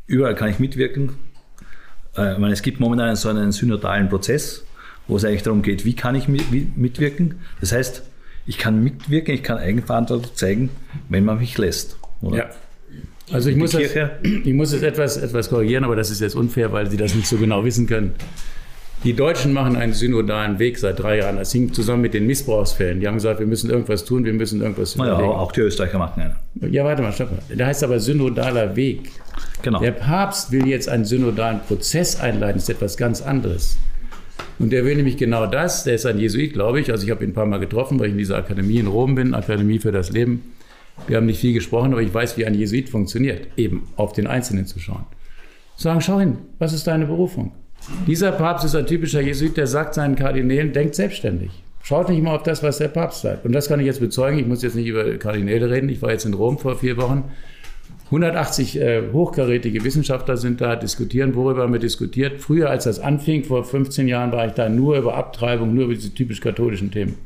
Überall 0.07 0.35
kann 0.35 0.49
ich 0.49 0.59
mitwirken. 0.59 1.17
Äh, 2.17 2.33
ich 2.33 2.39
meine, 2.39 2.53
es 2.53 2.63
gibt 2.63 2.81
momentan 2.81 3.15
so 3.17 3.29
einen 3.29 3.53
synodalen 3.53 4.09
Prozess, 4.09 4.65
wo 5.09 5.17
es 5.17 5.25
eigentlich 5.25 5.43
darum 5.43 5.63
geht, 5.63 5.85
wie 5.85 5.95
kann 5.95 6.15
ich 6.15 6.27
mitwirken. 6.29 7.41
Das 7.61 7.73
heißt, 7.73 8.03
ich 8.47 8.59
kann 8.59 8.83
mitwirken, 8.83 9.35
ich 9.35 9.43
kann 9.43 9.59
Eigenverantwortung 9.59 10.35
zeigen, 10.35 10.71
wenn 11.09 11.25
man 11.25 11.39
mich 11.39 11.59
lässt. 11.59 11.99
Oder? 12.23 12.37
Ja. 12.39 12.51
Also 13.33 13.51
ich 13.51 13.57
muss, 13.57 13.73
das, 13.73 13.83
ich 14.23 14.55
muss 14.55 14.73
es 14.73 14.83
etwas, 14.83 15.17
etwas 15.17 15.49
korrigieren, 15.51 15.85
aber 15.85 15.97
das 15.97 16.11
ist 16.11 16.21
jetzt 16.21 16.37
unfair, 16.37 16.73
weil 16.73 16.89
Sie 16.89 16.97
das 16.97 17.15
nicht 17.15 17.27
so 17.27 17.37
genau 17.37 17.65
wissen 17.65 17.87
können. 17.87 18.13
Die 19.05 19.13
Deutschen 19.13 19.53
machen 19.53 19.77
einen 19.77 19.93
synodalen 19.93 20.59
Weg 20.59 20.79
seit 20.79 20.99
drei 21.01 21.19
Jahren. 21.19 21.37
Das 21.37 21.53
hing 21.53 21.73
zusammen 21.73 22.03
mit 22.03 22.15
den 22.15 22.27
Missbrauchsfällen. 22.27 23.01
Die 23.01 23.07
haben 23.07 23.15
gesagt, 23.15 23.41
wir 23.41 23.47
müssen 23.47 23.69
irgendwas 23.69 24.05
tun, 24.05 24.25
wir 24.25 24.33
müssen 24.33 24.63
irgendwas 24.63 24.97
naja, 24.97 25.15
auch 25.15 25.53
die 25.53 25.61
Österreicher 25.61 25.99
machen 25.99 26.23
ja. 26.61 26.69
Ja, 26.69 26.85
warte 26.85 27.03
mal, 27.03 27.13
stopp 27.13 27.31
mal. 27.31 27.57
Der 27.57 27.67
heißt 27.67 27.85
aber 27.85 28.01
synodaler 28.01 28.75
Weg. 28.75 29.11
Genau. 29.63 29.81
Der 29.81 29.93
Papst 29.93 30.51
will 30.51 30.67
jetzt 30.67 30.89
einen 30.89 31.05
synodalen 31.05 31.61
Prozess 31.61 32.19
einleiten. 32.19 32.55
Das 32.55 32.69
ist 32.69 32.71
etwas 32.71 32.97
ganz 32.97 33.21
anderes. 33.21 33.77
Und 34.59 34.71
der 34.71 34.85
will 34.85 34.97
nämlich 34.97 35.19
genau 35.19 35.47
das. 35.47 35.85
Der 35.85 35.95
ist 35.95 36.07
ein 36.07 36.19
Jesuit, 36.19 36.55
glaube 36.55 36.81
ich. 36.81 36.91
Also 36.91 37.05
ich 37.05 37.11
habe 37.11 37.23
ihn 37.23 37.31
ein 37.31 37.35
paar 37.35 37.47
Mal 37.47 37.59
getroffen, 37.59 38.01
weil 38.01 38.07
ich 38.07 38.13
in 38.13 38.19
dieser 38.19 38.37
Akademie 38.37 38.79
in 38.79 38.87
Rom 38.87 39.15
bin, 39.15 39.35
Akademie 39.35 39.79
für 39.79 39.93
das 39.93 40.11
Leben. 40.11 40.43
Wir 41.07 41.19
haben 41.19 41.27
nicht 41.27 41.41
viel 41.41 41.53
gesprochen, 41.53 41.93
aber 41.93 42.03
ich 42.03 42.13
weiß, 42.13 42.37
wie 42.37 42.47
ein 42.47 42.55
Jesuit 42.55 42.89
funktioniert, 42.89 43.49
eben 43.57 43.89
auf 43.97 44.13
den 44.13 44.27
Einzelnen 44.27 44.67
zu 44.67 44.79
schauen. 44.79 45.05
Sagen, 45.77 46.01
schau 46.01 46.19
hin, 46.19 46.39
was 46.59 46.73
ist 46.73 46.87
deine 46.87 47.07
Berufung? 47.07 47.53
Dieser 48.07 48.33
Papst 48.33 48.65
ist 48.65 48.75
ein 48.75 48.87
typischer 48.87 49.21
Jesuit, 49.21 49.57
der 49.57 49.67
sagt 49.67 49.95
seinen 49.95 50.17
Kardinälen, 50.17 50.73
denkt 50.73 50.95
selbstständig. 50.95 51.51
Schaut 51.83 52.09
nicht 52.09 52.23
mal 52.23 52.35
auf 52.35 52.43
das, 52.43 52.63
was 52.63 52.79
der 52.79 52.89
Papst 52.89 53.21
sagt. 53.21 53.45
Und 53.45 53.53
das 53.53 53.69
kann 53.69 53.79
ich 53.79 53.87
jetzt 53.87 54.01
bezeugen. 54.01 54.39
Ich 54.39 54.47
muss 54.47 54.63
jetzt 54.63 54.75
nicht 54.75 54.89
über 54.89 55.05
Kardinäle 55.19 55.71
reden. 55.71 55.89
Ich 55.89 56.03
war 56.03 56.11
jetzt 56.11 56.25
in 56.25 56.35
Rom 56.35 56.59
vor 56.59 56.77
vier 56.77 56.97
Wochen. 56.97 57.25
180 58.07 58.81
äh, 58.81 59.03
hochkarätige 59.13 59.85
Wissenschaftler 59.85 60.37
sind 60.37 60.61
da, 60.61 60.77
diskutieren, 60.77 61.35
worüber 61.35 61.63
haben 61.63 61.73
wir 61.73 61.81
diskutiert. 61.81 62.41
Früher, 62.41 62.71
als 62.71 62.85
das 62.85 63.01
anfing, 63.01 63.45
vor 63.45 63.65
15 63.65 64.07
Jahren, 64.09 64.33
war 64.33 64.47
ich 64.47 64.53
da 64.53 64.69
nur 64.69 64.97
über 64.97 65.15
Abtreibung, 65.15 65.75
nur 65.75 65.85
über 65.85 65.95
diese 65.95 66.15
typisch 66.15 66.41
katholischen 66.41 66.91
Themen. 66.91 67.17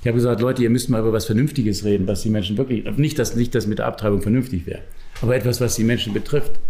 Ich 0.00 0.06
habe 0.06 0.14
gesagt, 0.14 0.40
Leute, 0.40 0.62
ihr 0.62 0.70
müsst 0.70 0.90
mal 0.90 1.00
über 1.00 1.12
was 1.12 1.26
Vernünftiges 1.26 1.84
reden, 1.84 2.06
was 2.06 2.22
die 2.22 2.30
Menschen 2.30 2.56
wirklich, 2.56 2.84
nicht, 2.96 3.18
dass 3.18 3.34
nicht 3.34 3.54
das 3.54 3.66
mit 3.66 3.78
der 3.78 3.86
Abtreibung 3.86 4.22
vernünftig 4.22 4.66
wäre, 4.66 4.80
aber 5.22 5.34
etwas, 5.34 5.60
was 5.60 5.74
die 5.74 5.84
Menschen 5.84 6.14
betrifft. 6.14 6.60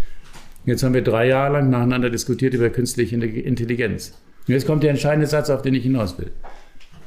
Jetzt 0.64 0.82
haben 0.82 0.94
wir 0.94 1.02
drei 1.02 1.28
Jahre 1.28 1.54
lang 1.54 1.70
nacheinander 1.70 2.10
diskutiert 2.10 2.54
über 2.54 2.70
künstliche 2.70 3.16
Intelligenz. 3.16 4.18
Und 4.46 4.54
jetzt 4.54 4.66
kommt 4.66 4.82
der 4.82 4.90
entscheidende 4.90 5.26
Satz, 5.26 5.50
auf 5.50 5.62
den 5.62 5.74
ich 5.74 5.82
hinaus 5.82 6.18
will. 6.18 6.30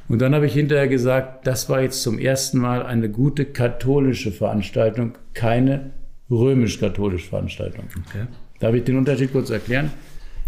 Und 0.08 0.20
dann 0.22 0.36
habe 0.36 0.46
ich 0.46 0.54
hinterher 0.54 0.88
gesagt, 0.88 1.48
das 1.48 1.70
war 1.70 1.82
jetzt 1.82 2.02
zum 2.02 2.20
ersten 2.20 2.60
Mal 2.60 2.84
eine 2.84 3.10
gute 3.10 3.46
katholische 3.46 4.32
Veranstaltung, 4.32 5.14
keine 5.34 5.92
römisch-katholische 6.30 7.30
Veranstaltung. 7.30 7.86
Okay. 8.08 8.26
Darf 8.60 8.76
ich 8.76 8.84
den 8.84 8.98
Unterschied 8.98 9.32
kurz 9.32 9.50
erklären? 9.50 9.92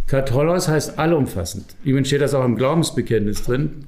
Katholos 0.07 0.67
heißt 0.67 0.99
allumfassend. 0.99 1.75
Übrigens 1.83 2.09
steht 2.09 2.21
das 2.21 2.33
auch 2.33 2.45
im 2.45 2.55
Glaubensbekenntnis 2.55 3.43
drin. 3.43 3.85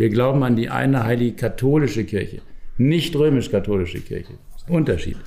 Wir 0.00 0.08
glauben 0.08 0.42
an 0.44 0.56
die 0.56 0.70
eine 0.70 1.04
heilige 1.04 1.36
katholische 1.36 2.04
Kirche, 2.04 2.38
nicht 2.78 3.14
römisch-katholische 3.14 4.00
Kirche. 4.00 4.32
Unterschied. 4.66 5.18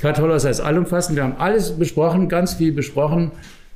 Katholos 0.00 0.44
heißt 0.44 0.60
allumfassend. 0.60 1.14
Wir 1.14 1.22
haben 1.22 1.36
alles 1.38 1.78
besprochen, 1.78 2.28
ganz 2.28 2.54
viel 2.54 2.72
besprochen, 2.72 3.30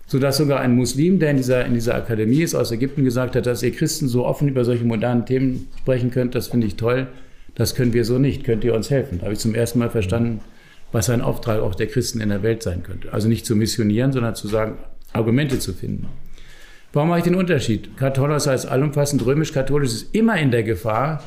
sodass 0.09 0.39
sogar 0.39 0.59
ein 0.59 0.75
Muslim, 0.75 1.21
der 1.21 1.31
in 1.31 1.37
dieser, 1.37 1.65
in 1.65 1.75
dieser 1.75 1.95
Akademie 1.95 2.43
ist, 2.43 2.57
aus 2.57 2.73
Ägypten 2.73 3.05
gesagt 3.05 3.37
hat, 3.37 3.47
dass 3.47 3.63
ihr 3.63 3.71
Christen 3.71 4.09
so 4.09 4.27
offen 4.27 4.49
über 4.49 4.65
solche 4.65 4.85
modernen 4.85 5.27
Themen 5.27 5.69
sprechen 5.79 6.11
könnt. 6.11 6.35
Das 6.35 6.49
finde 6.49 6.67
ich 6.67 6.75
toll. 6.75 7.07
Das 7.55 7.77
können 7.77 7.93
wir 7.93 8.05
so 8.05 8.19
nicht. 8.19 8.43
Könnt 8.43 8.65
ihr 8.65 8.75
uns 8.75 8.91
helfen? 8.91 9.19
Da 9.19 9.27
habe 9.27 9.35
ich 9.35 9.39
zum 9.39 9.55
ersten 9.55 9.79
Mal 9.79 9.91
verstanden, 9.91 10.41
was 10.91 11.09
ein 11.09 11.21
Auftrag 11.21 11.61
auch 11.61 11.77
der 11.77 11.87
Christen 11.87 12.21
in 12.21 12.31
der 12.31 12.43
Welt 12.43 12.65
sein 12.65 12.83
könnte. 12.83 13.13
Also 13.13 13.29
nicht 13.29 13.47
zu 13.47 13.55
missionieren, 13.55 14.13
sondern 14.13 14.35
zu 14.35 14.49
sagen, 14.49 14.77
Argumente 15.13 15.61
zu 15.61 15.73
finden. 15.73 16.09
Warum 16.97 17.11
mache 17.11 17.19
ich 17.19 17.25
den 17.25 17.35
Unterschied? 17.35 17.95
Katholos 17.99 18.47
heißt 18.47 18.67
allumfassend, 18.69 19.27
römisch-katholisch 19.27 19.93
ist 19.93 20.15
immer 20.15 20.39
in 20.39 20.51
der 20.51 20.63
Gefahr, 20.63 21.23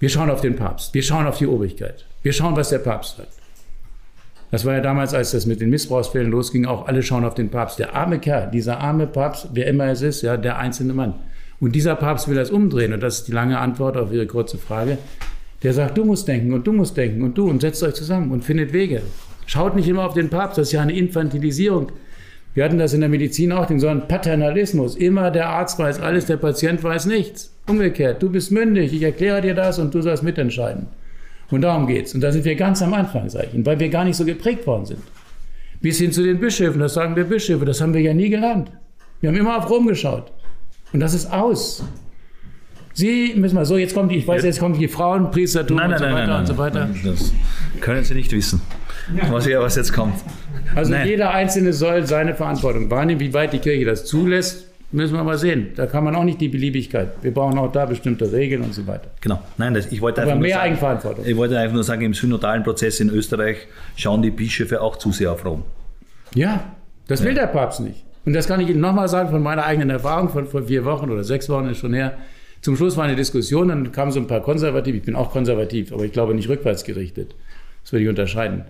wir 0.00 0.08
schauen 0.08 0.30
auf 0.30 0.40
den 0.40 0.56
Papst, 0.56 0.94
wir 0.94 1.02
schauen 1.02 1.26
auf 1.26 1.36
die 1.36 1.46
Obrigkeit, 1.46 2.06
wir 2.22 2.32
schauen, 2.32 2.56
was 2.56 2.70
der 2.70 2.78
Papst 2.78 3.18
sagt. 3.18 3.28
Das 4.50 4.64
war 4.64 4.72
ja 4.72 4.80
damals, 4.80 5.12
als 5.12 5.32
das 5.32 5.44
mit 5.44 5.60
den 5.60 5.68
Missbrauchsfällen 5.68 6.30
losging, 6.30 6.64
auch 6.64 6.88
alle 6.88 7.02
schauen 7.02 7.26
auf 7.26 7.34
den 7.34 7.50
Papst. 7.50 7.78
Der 7.78 7.94
arme 7.94 8.18
Kerl, 8.18 8.50
dieser 8.50 8.80
arme 8.80 9.06
Papst, 9.06 9.48
wer 9.52 9.66
immer 9.66 9.84
es 9.88 10.00
ist, 10.00 10.22
ja, 10.22 10.38
der 10.38 10.56
einzelne 10.56 10.94
Mann. 10.94 11.12
Und 11.60 11.74
dieser 11.74 11.94
Papst 11.94 12.26
will 12.28 12.36
das 12.36 12.50
umdrehen, 12.50 12.94
und 12.94 13.02
das 13.02 13.18
ist 13.18 13.28
die 13.28 13.32
lange 13.32 13.58
Antwort 13.58 13.98
auf 13.98 14.10
Ihre 14.10 14.26
kurze 14.26 14.56
Frage. 14.56 14.96
Der 15.62 15.74
sagt, 15.74 15.98
du 15.98 16.06
musst 16.06 16.26
denken 16.26 16.54
und 16.54 16.66
du 16.66 16.72
musst 16.72 16.96
denken 16.96 17.22
und 17.22 17.36
du 17.36 17.50
und 17.50 17.60
setzt 17.60 17.82
euch 17.82 17.92
zusammen 17.92 18.30
und 18.30 18.44
findet 18.44 18.72
Wege. 18.72 19.02
Schaut 19.44 19.76
nicht 19.76 19.88
immer 19.88 20.06
auf 20.06 20.14
den 20.14 20.30
Papst, 20.30 20.56
das 20.56 20.68
ist 20.68 20.72
ja 20.72 20.80
eine 20.80 20.96
Infantilisierung 20.96 21.92
wir 22.56 22.64
hatten 22.64 22.78
das 22.78 22.94
in 22.94 23.00
der 23.00 23.10
Medizin 23.10 23.52
auch, 23.52 23.66
den 23.66 23.78
so 23.78 23.86
einen 23.86 24.08
Paternalismus. 24.08 24.96
Immer 24.96 25.30
der 25.30 25.50
Arzt 25.50 25.78
weiß 25.78 26.00
alles, 26.00 26.24
der 26.24 26.38
Patient 26.38 26.82
weiß 26.82 27.04
nichts. 27.04 27.54
Umgekehrt, 27.68 28.22
du 28.22 28.30
bist 28.30 28.50
mündig, 28.50 28.94
ich 28.94 29.02
erkläre 29.02 29.42
dir 29.42 29.52
das 29.52 29.78
und 29.78 29.94
du 29.94 30.00
sollst 30.00 30.22
mitentscheiden. 30.22 30.86
Und 31.50 31.60
darum 31.60 31.86
geht's. 31.86 32.14
Und 32.14 32.22
da 32.22 32.32
sind 32.32 32.46
wir 32.46 32.54
ganz 32.54 32.80
am 32.80 32.94
Anfang, 32.94 33.28
sage 33.28 33.48
ich 33.52 33.66
weil 33.66 33.78
wir 33.78 33.90
gar 33.90 34.04
nicht 34.04 34.16
so 34.16 34.24
geprägt 34.24 34.66
worden 34.66 34.86
sind. 34.86 35.02
Bis 35.82 35.98
hin 35.98 36.12
zu 36.12 36.22
den 36.22 36.40
Bischöfen, 36.40 36.80
das 36.80 36.94
sagen 36.94 37.14
wir 37.14 37.24
Bischöfe, 37.24 37.66
das 37.66 37.82
haben 37.82 37.92
wir 37.92 38.00
ja 38.00 38.14
nie 38.14 38.30
gelernt. 38.30 38.72
Wir 39.20 39.28
haben 39.28 39.36
immer 39.36 39.58
auf 39.58 39.68
Rom 39.68 39.86
geschaut. 39.86 40.32
Und 40.94 41.00
das 41.00 41.12
ist 41.12 41.30
aus. 41.30 41.84
Sie 42.94 43.34
müssen 43.36 43.56
mal 43.56 43.66
so, 43.66 43.76
jetzt 43.76 43.92
kommt 43.92 44.10
die, 44.12 44.16
ich 44.16 44.26
weiß, 44.26 44.42
jetzt 44.44 44.60
kommt 44.60 44.80
die 44.80 44.88
Frauenpriestertum 44.88 45.76
nein, 45.76 45.90
nein, 45.90 46.40
und 46.40 46.46
so 46.46 46.56
weiter 46.56 46.80
nein, 46.80 46.98
nein, 47.02 47.10
und 47.10 47.18
so 47.18 47.28
weiter. 47.28 47.34
Das 47.76 47.82
können 47.82 48.02
Sie 48.02 48.14
nicht 48.14 48.32
wissen, 48.32 48.62
was, 49.30 49.46
was 49.46 49.76
jetzt 49.76 49.92
kommt. 49.92 50.14
Also 50.74 50.92
Nein. 50.92 51.06
jeder 51.08 51.30
Einzelne 51.30 51.72
soll 51.72 52.06
seine 52.06 52.34
Verantwortung 52.34 52.90
wahrnehmen. 52.90 53.20
Wie 53.20 53.32
weit 53.32 53.52
die 53.52 53.58
Kirche 53.58 53.84
das 53.84 54.04
zulässt, 54.04 54.68
müssen 54.92 55.14
wir 55.14 55.24
mal 55.24 55.38
sehen. 55.38 55.68
Da 55.76 55.86
kann 55.86 56.04
man 56.04 56.14
auch 56.14 56.24
nicht 56.24 56.40
die 56.40 56.48
Beliebigkeit. 56.48 57.08
Wir 57.22 57.32
brauchen 57.32 57.58
auch 57.58 57.70
da 57.70 57.86
bestimmte 57.86 58.30
Regeln 58.32 58.62
und 58.62 58.74
so 58.74 58.86
weiter. 58.86 59.10
Genau. 59.20 59.40
Nein, 59.58 59.74
das, 59.74 59.90
ich 59.92 60.00
wollte 60.00 60.22
Aber 60.22 60.32
einfach 60.32 60.42
mehr 60.42 60.56
sagen, 60.56 60.70
Eigenverantwortung. 60.70 61.26
Ich 61.26 61.36
wollte 61.36 61.58
einfach 61.58 61.74
nur 61.74 61.84
sagen, 61.84 62.02
im 62.02 62.14
synodalen 62.14 62.62
Prozess 62.62 63.00
in 63.00 63.10
Österreich 63.10 63.58
schauen 63.96 64.22
die 64.22 64.30
Bischöfe 64.30 64.80
auch 64.80 64.96
zu 64.96 65.12
sehr 65.12 65.32
auf 65.32 65.44
Rom. 65.44 65.62
Ja, 66.34 66.72
das 67.08 67.22
will 67.22 67.34
der 67.34 67.46
Papst 67.46 67.80
nicht. 67.80 68.04
Und 68.24 68.32
das 68.32 68.48
kann 68.48 68.60
ich 68.60 68.68
Ihnen 68.68 68.80
nochmal 68.80 69.08
sagen 69.08 69.30
von 69.30 69.42
meiner 69.42 69.64
eigenen 69.64 69.90
Erfahrung 69.90 70.28
von 70.28 70.46
vor 70.46 70.64
vier 70.64 70.84
Wochen 70.84 71.10
oder 71.10 71.22
sechs 71.22 71.48
Wochen 71.48 71.66
ist 71.66 71.78
schon 71.78 71.94
her. 71.94 72.16
Zum 72.60 72.76
Schluss 72.76 72.96
war 72.96 73.04
eine 73.04 73.14
Diskussion, 73.14 73.68
dann 73.68 73.92
kamen 73.92 74.10
so 74.10 74.18
ein 74.18 74.26
paar 74.26 74.40
Konservative, 74.40 74.96
ich 74.96 75.04
bin 75.04 75.14
auch 75.14 75.30
konservativ, 75.30 75.92
aber 75.92 76.04
ich 76.04 76.10
glaube 76.10 76.34
nicht 76.34 76.48
rückwärts 76.48 76.82
gerichtet. 76.82 77.36
Das 77.82 77.92
würde 77.92 78.02
ich 78.02 78.08
unterscheiden. 78.08 78.64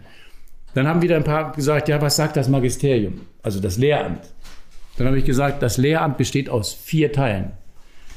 Dann 0.76 0.86
haben 0.86 1.00
wieder 1.00 1.16
ein 1.16 1.24
paar 1.24 1.52
gesagt, 1.52 1.88
ja, 1.88 2.02
was 2.02 2.16
sagt 2.16 2.36
das 2.36 2.50
Magisterium, 2.50 3.22
also 3.42 3.60
das 3.60 3.78
Lehramt? 3.78 4.30
Dann 4.98 5.06
habe 5.06 5.18
ich 5.18 5.24
gesagt, 5.24 5.62
das 5.62 5.78
Lehramt 5.78 6.18
besteht 6.18 6.50
aus 6.50 6.74
vier 6.74 7.12
Teilen. 7.12 7.52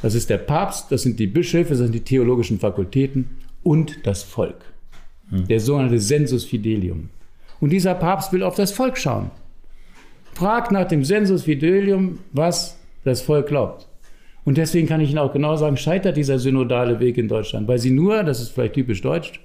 Das 0.02 0.13
ist 0.13 0.30
der 0.30 0.39
Papst, 0.39 0.91
das 0.91 1.04
sind 1.04 1.22
die 1.22 1.28
Bischöfe, 1.28 1.69
das 1.69 1.78
sind 1.78 1.95
die 1.95 2.04
theologischen 2.04 2.60
Fakultäten 2.60 3.30
und 3.63 4.06
das 4.06 4.24
Volk. 4.24 4.58
Hm. 5.30 5.48
Der 5.48 5.62
sogenannte 5.62 6.02
Sensus 6.02 6.43
Fidelium. 6.43 7.08
Und 7.62 7.69
dieser 7.69 7.95
Papst 7.95 8.34
will 8.34 8.43
auf 8.43 8.56
das 8.56 8.74
Volk 8.74 8.98
schauen. 8.98 9.32
Fragt 10.34 10.74
nach 10.74 10.89
dem 10.89 11.06
Sensus 11.06 11.43
Fidelium, 11.43 12.19
was 12.34 12.78
das 13.06 13.22
Volk 13.22 13.48
glaubt. 13.48 13.88
Und 14.43 14.58
deswegen 14.58 14.86
kann 14.86 15.00
ich 15.00 15.12
Ihnen 15.12 15.19
auch 15.19 15.32
genau 15.32 15.56
sagen, 15.56 15.78
scheitert 15.78 16.17
dieser 16.17 16.39
synodale 16.39 17.00
Weg 17.00 17.17
in 17.17 17.30
Deutschland, 17.30 17.69
weil 17.69 17.80
Sie 17.80 17.91
nur, 17.91 18.22
das 18.24 18.41
ist 18.41 18.50
vielleicht 18.50 18.74
typisch 18.74 19.02
deutsch, 19.02 19.39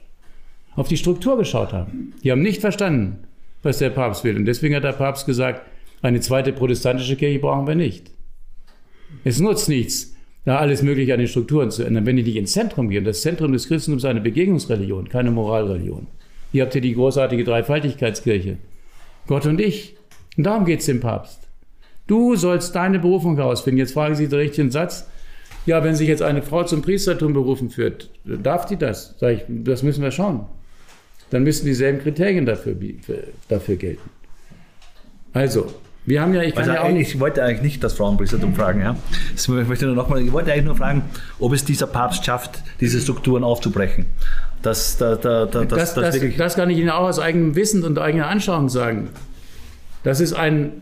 auf 0.76 0.88
die 0.88 0.96
Struktur 0.96 1.36
geschaut 1.36 1.72
haben. 1.72 2.14
Die 2.22 2.30
haben 2.30 2.42
nicht 2.42 2.60
verstanden, 2.60 3.24
was 3.62 3.78
der 3.78 3.90
Papst 3.90 4.24
will. 4.24 4.36
Und 4.36 4.44
deswegen 4.44 4.74
hat 4.74 4.84
der 4.84 4.92
Papst 4.92 5.26
gesagt, 5.26 5.62
eine 6.02 6.20
zweite 6.20 6.52
protestantische 6.52 7.16
Kirche 7.16 7.38
brauchen 7.38 7.66
wir 7.66 7.74
nicht. 7.74 8.10
Es 9.24 9.40
nutzt 9.40 9.68
nichts, 9.68 10.14
da 10.44 10.58
alles 10.58 10.82
Mögliche 10.82 11.14
an 11.14 11.20
den 11.20 11.28
Strukturen 11.28 11.70
zu 11.70 11.82
ändern, 11.84 12.04
wenn 12.04 12.16
die 12.16 12.22
nicht 12.22 12.36
ins 12.36 12.52
Zentrum 12.52 12.90
gehen. 12.90 13.04
Das 13.04 13.22
Zentrum 13.22 13.52
des 13.52 13.68
Christentums 13.68 14.02
ist 14.02 14.10
eine 14.10 14.20
Begegnungsreligion, 14.20 15.08
keine 15.08 15.30
Moralreligion. 15.30 16.06
Ihr 16.52 16.62
habt 16.62 16.72
hier 16.72 16.82
die 16.82 16.94
großartige 16.94 17.44
Dreifaltigkeitskirche. 17.44 18.58
Gott 19.26 19.46
und 19.46 19.60
ich. 19.60 19.96
Und 20.36 20.44
darum 20.44 20.64
geht 20.64 20.80
es 20.80 20.86
dem 20.86 21.00
Papst. 21.00 21.48
Du 22.06 22.36
sollst 22.36 22.74
deine 22.74 22.98
Berufung 22.98 23.36
herausfinden. 23.36 23.78
Jetzt 23.78 23.94
fragen 23.94 24.14
Sie 24.14 24.28
den 24.28 24.38
richtigen 24.38 24.70
Satz. 24.70 25.08
Ja, 25.66 25.82
wenn 25.82 25.94
sich 25.94 26.08
jetzt 26.08 26.22
eine 26.22 26.42
Frau 26.42 26.64
zum 26.64 26.82
Priestertum 26.82 27.32
berufen 27.32 27.70
führt, 27.70 28.10
darf 28.24 28.66
die 28.66 28.76
das? 28.76 29.14
Sag 29.18 29.36
ich, 29.36 29.44
das 29.48 29.82
müssen 29.82 30.02
wir 30.02 30.10
schauen. 30.10 30.46
Dann 31.30 31.42
müssen 31.42 31.66
dieselben 31.66 32.00
Kriterien 32.00 32.46
dafür, 32.46 32.76
dafür 33.48 33.76
gelten. 33.76 34.10
Also, 35.32 35.74
wir 36.06 36.20
haben 36.20 36.34
ja, 36.34 36.42
ich 36.42 36.54
kann 36.54 36.64
also 36.64 36.74
ja 36.74 36.82
auch 36.82 36.90
nicht. 36.90 37.14
Ich 37.14 37.20
wollte 37.20 37.42
eigentlich 37.42 37.62
nicht 37.62 37.84
das 37.84 37.94
Frauenpriestertum 37.94 38.54
fragen, 38.54 38.80
ja. 38.80 38.96
Ich 39.34 39.48
möchte 39.48 39.86
nur 39.86 39.94
noch 39.94 40.08
mal, 40.08 40.20
ich 40.20 40.32
wollte 40.32 40.52
eigentlich 40.52 40.66
nur 40.66 40.76
fragen, 40.76 41.02
ob 41.38 41.52
es 41.52 41.64
dieser 41.64 41.86
Papst 41.86 42.24
schafft, 42.26 42.62
diese 42.80 43.00
Strukturen 43.00 43.42
aufzubrechen. 43.42 44.06
Das, 44.62 44.96
da, 44.96 45.16
da, 45.16 45.46
da, 45.46 45.64
das, 45.64 45.94
das, 45.94 46.18
das, 46.18 46.36
das 46.36 46.54
kann 46.56 46.70
ich 46.70 46.78
Ihnen 46.78 46.90
auch 46.90 47.08
aus 47.08 47.18
eigenem 47.18 47.54
Wissen 47.54 47.84
und 47.84 47.98
eigener 47.98 48.28
Anschauung 48.28 48.68
sagen. 48.68 49.08
Das 50.02 50.20
ist 50.20 50.34
ein, 50.34 50.72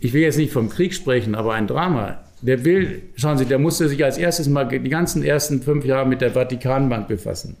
ich 0.00 0.12
will 0.14 0.22
jetzt 0.22 0.38
nicht 0.38 0.52
vom 0.52 0.68
Krieg 0.70 0.94
sprechen, 0.94 1.34
aber 1.34 1.54
ein 1.54 1.66
Drama. 1.66 2.20
Der 2.40 2.64
will, 2.64 3.02
schauen 3.16 3.38
Sie, 3.38 3.44
der 3.44 3.58
musste 3.58 3.88
sich 3.88 4.02
als 4.04 4.18
erstes 4.18 4.48
mal 4.48 4.64
die 4.64 4.88
ganzen 4.88 5.22
ersten 5.22 5.62
fünf 5.62 5.84
Jahre 5.84 6.08
mit 6.08 6.20
der 6.20 6.32
Vatikanbank 6.32 7.08
befassen. 7.08 7.56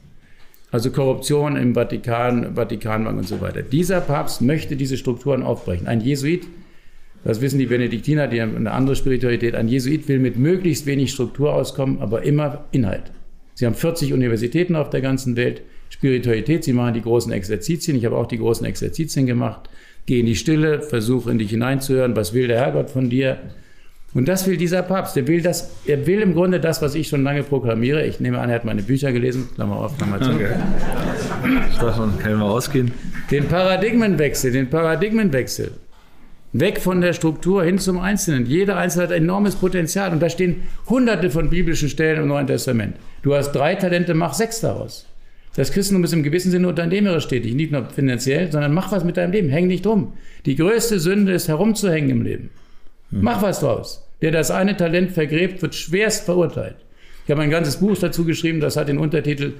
Also 0.72 0.90
Korruption 0.90 1.54
im 1.54 1.74
Vatikan, 1.74 2.56
Vatikanbank 2.56 3.18
und 3.18 3.28
so 3.28 3.40
weiter. 3.40 3.62
Dieser 3.62 4.00
Papst 4.00 4.40
möchte 4.40 4.74
diese 4.74 4.96
Strukturen 4.96 5.44
aufbrechen. 5.44 5.86
Ein 5.86 6.00
Jesuit 6.00 6.48
das 7.24 7.40
wissen 7.40 7.58
die 7.58 7.66
Benediktiner, 7.66 8.26
die 8.26 8.42
haben 8.42 8.56
eine 8.56 8.72
andere 8.72 8.96
Spiritualität. 8.96 9.54
Ein 9.54 9.68
Jesuit 9.68 10.08
will 10.08 10.18
mit 10.18 10.36
möglichst 10.36 10.86
wenig 10.86 11.12
Struktur 11.12 11.54
auskommen, 11.54 12.00
aber 12.00 12.22
immer 12.22 12.64
Inhalt. 12.72 13.12
Sie 13.54 13.66
haben 13.66 13.74
40 13.74 14.12
Universitäten 14.12 14.74
auf 14.74 14.90
der 14.90 15.02
ganzen 15.02 15.36
Welt, 15.36 15.62
Spiritualität, 15.88 16.64
sie 16.64 16.72
machen 16.72 16.94
die 16.94 17.02
großen 17.02 17.30
Exerzitien. 17.32 17.96
Ich 17.96 18.06
habe 18.06 18.16
auch 18.16 18.26
die 18.26 18.38
großen 18.38 18.66
Exerzitien 18.66 19.26
gemacht. 19.26 19.68
Geh 20.06 20.20
in 20.20 20.26
die 20.26 20.34
Stille, 20.34 20.80
versuche 20.80 21.30
in 21.30 21.38
dich 21.38 21.50
hineinzuhören, 21.50 22.16
was 22.16 22.32
will 22.32 22.48
der 22.48 22.58
Herrgott 22.58 22.90
von 22.90 23.10
dir? 23.10 23.38
Und 24.14 24.28
das 24.28 24.46
will 24.46 24.58
dieser 24.58 24.82
Papst. 24.82 25.16
Er 25.16 25.26
will, 25.26 25.40
das, 25.40 25.70
er 25.86 26.06
will 26.06 26.20
im 26.20 26.34
Grunde 26.34 26.60
das, 26.60 26.82
was 26.82 26.94
ich 26.94 27.08
schon 27.08 27.22
lange 27.22 27.42
proklamiere. 27.42 28.04
Ich 28.04 28.20
nehme 28.20 28.38
an, 28.40 28.50
er 28.50 28.56
hat 28.56 28.64
meine 28.64 28.82
Bücher 28.82 29.10
gelesen. 29.10 29.48
Klammer 29.54 29.76
auf, 29.76 29.96
Klammer 29.96 30.20
zu. 30.20 30.32
Okay. 30.32 30.48
Davon 31.80 32.18
können 32.18 32.38
wir 32.38 32.44
ausgehen. 32.44 32.92
Den 33.30 33.48
Paradigmenwechsel, 33.48 34.52
den 34.52 34.68
Paradigmenwechsel. 34.68 35.72
Weg 36.52 36.80
von 36.80 37.00
der 37.00 37.14
Struktur 37.14 37.64
hin 37.64 37.78
zum 37.78 37.98
Einzelnen. 37.98 38.44
Jeder 38.44 38.76
Einzelne 38.76 39.04
hat 39.04 39.12
enormes 39.12 39.54
Potenzial. 39.54 40.12
Und 40.12 40.20
da 40.20 40.28
stehen 40.28 40.64
hunderte 40.90 41.30
von 41.30 41.48
biblischen 41.48 41.88
Stellen 41.88 42.20
im 42.20 42.28
Neuen 42.28 42.46
Testament. 42.46 42.96
Du 43.22 43.34
hast 43.34 43.52
drei 43.52 43.74
Talente, 43.76 44.12
mach 44.12 44.34
sechs 44.34 44.60
daraus. 44.60 45.06
Das 45.54 45.72
Christentum 45.72 46.04
ist 46.04 46.12
im 46.12 46.22
gewissen 46.22 46.50
Sinne 46.50 46.68
unternehmerisch 46.68 47.28
tätig, 47.28 47.54
nicht 47.54 47.72
nur 47.72 47.84
finanziell, 47.86 48.50
sondern 48.50 48.72
mach 48.72 48.90
was 48.90 49.04
mit 49.04 49.18
deinem 49.18 49.32
Leben, 49.32 49.50
häng 49.50 49.66
nicht 49.66 49.84
drum. 49.84 50.14
Die 50.46 50.56
größte 50.56 50.98
Sünde 50.98 51.32
ist 51.32 51.48
herumzuhängen 51.48 52.10
im 52.10 52.22
Leben. 52.22 52.50
Hm. 53.12 53.22
Mach 53.22 53.42
was 53.42 53.60
draus. 53.60 54.08
Wer 54.20 54.32
das 54.32 54.50
eine 54.50 54.76
Talent 54.76 55.12
vergräbt, 55.12 55.62
wird 55.62 55.74
schwerst 55.74 56.24
verurteilt. 56.24 56.76
Ich 57.24 57.30
habe 57.30 57.42
ein 57.42 57.50
ganzes 57.50 57.76
Buch 57.76 57.96
dazu 57.98 58.24
geschrieben, 58.24 58.60
das 58.60 58.76
hat 58.76 58.88
den 58.88 58.98
Untertitel 58.98 59.54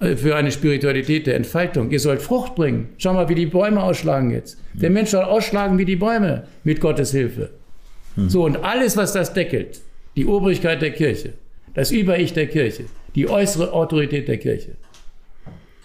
äh, 0.00 0.16
für 0.16 0.36
eine 0.36 0.52
Spiritualität 0.52 1.26
der 1.26 1.36
Entfaltung. 1.36 1.90
Ihr 1.90 2.00
sollt 2.00 2.22
Frucht 2.22 2.54
bringen. 2.54 2.90
Schau 2.98 3.14
mal, 3.14 3.28
wie 3.28 3.34
die 3.34 3.46
Bäume 3.46 3.82
ausschlagen 3.82 4.30
jetzt. 4.30 4.58
Der 4.72 4.90
Mensch 4.90 5.10
soll 5.10 5.24
ausschlagen 5.24 5.78
wie 5.78 5.84
die 5.84 5.96
Bäume 5.96 6.44
mit 6.64 6.80
Gottes 6.80 7.10
Hilfe. 7.10 7.50
So, 8.16 8.44
und 8.44 8.56
alles, 8.62 8.96
was 8.96 9.14
das 9.14 9.32
deckelt, 9.32 9.80
die 10.16 10.26
Obrigkeit 10.26 10.82
der 10.82 10.90
Kirche, 10.90 11.32
das 11.72 11.90
Über-Ich 11.90 12.34
der 12.34 12.46
Kirche, 12.46 12.84
die 13.14 13.28
äußere 13.28 13.72
Autorität 13.72 14.28
der 14.28 14.36
Kirche, 14.36 14.72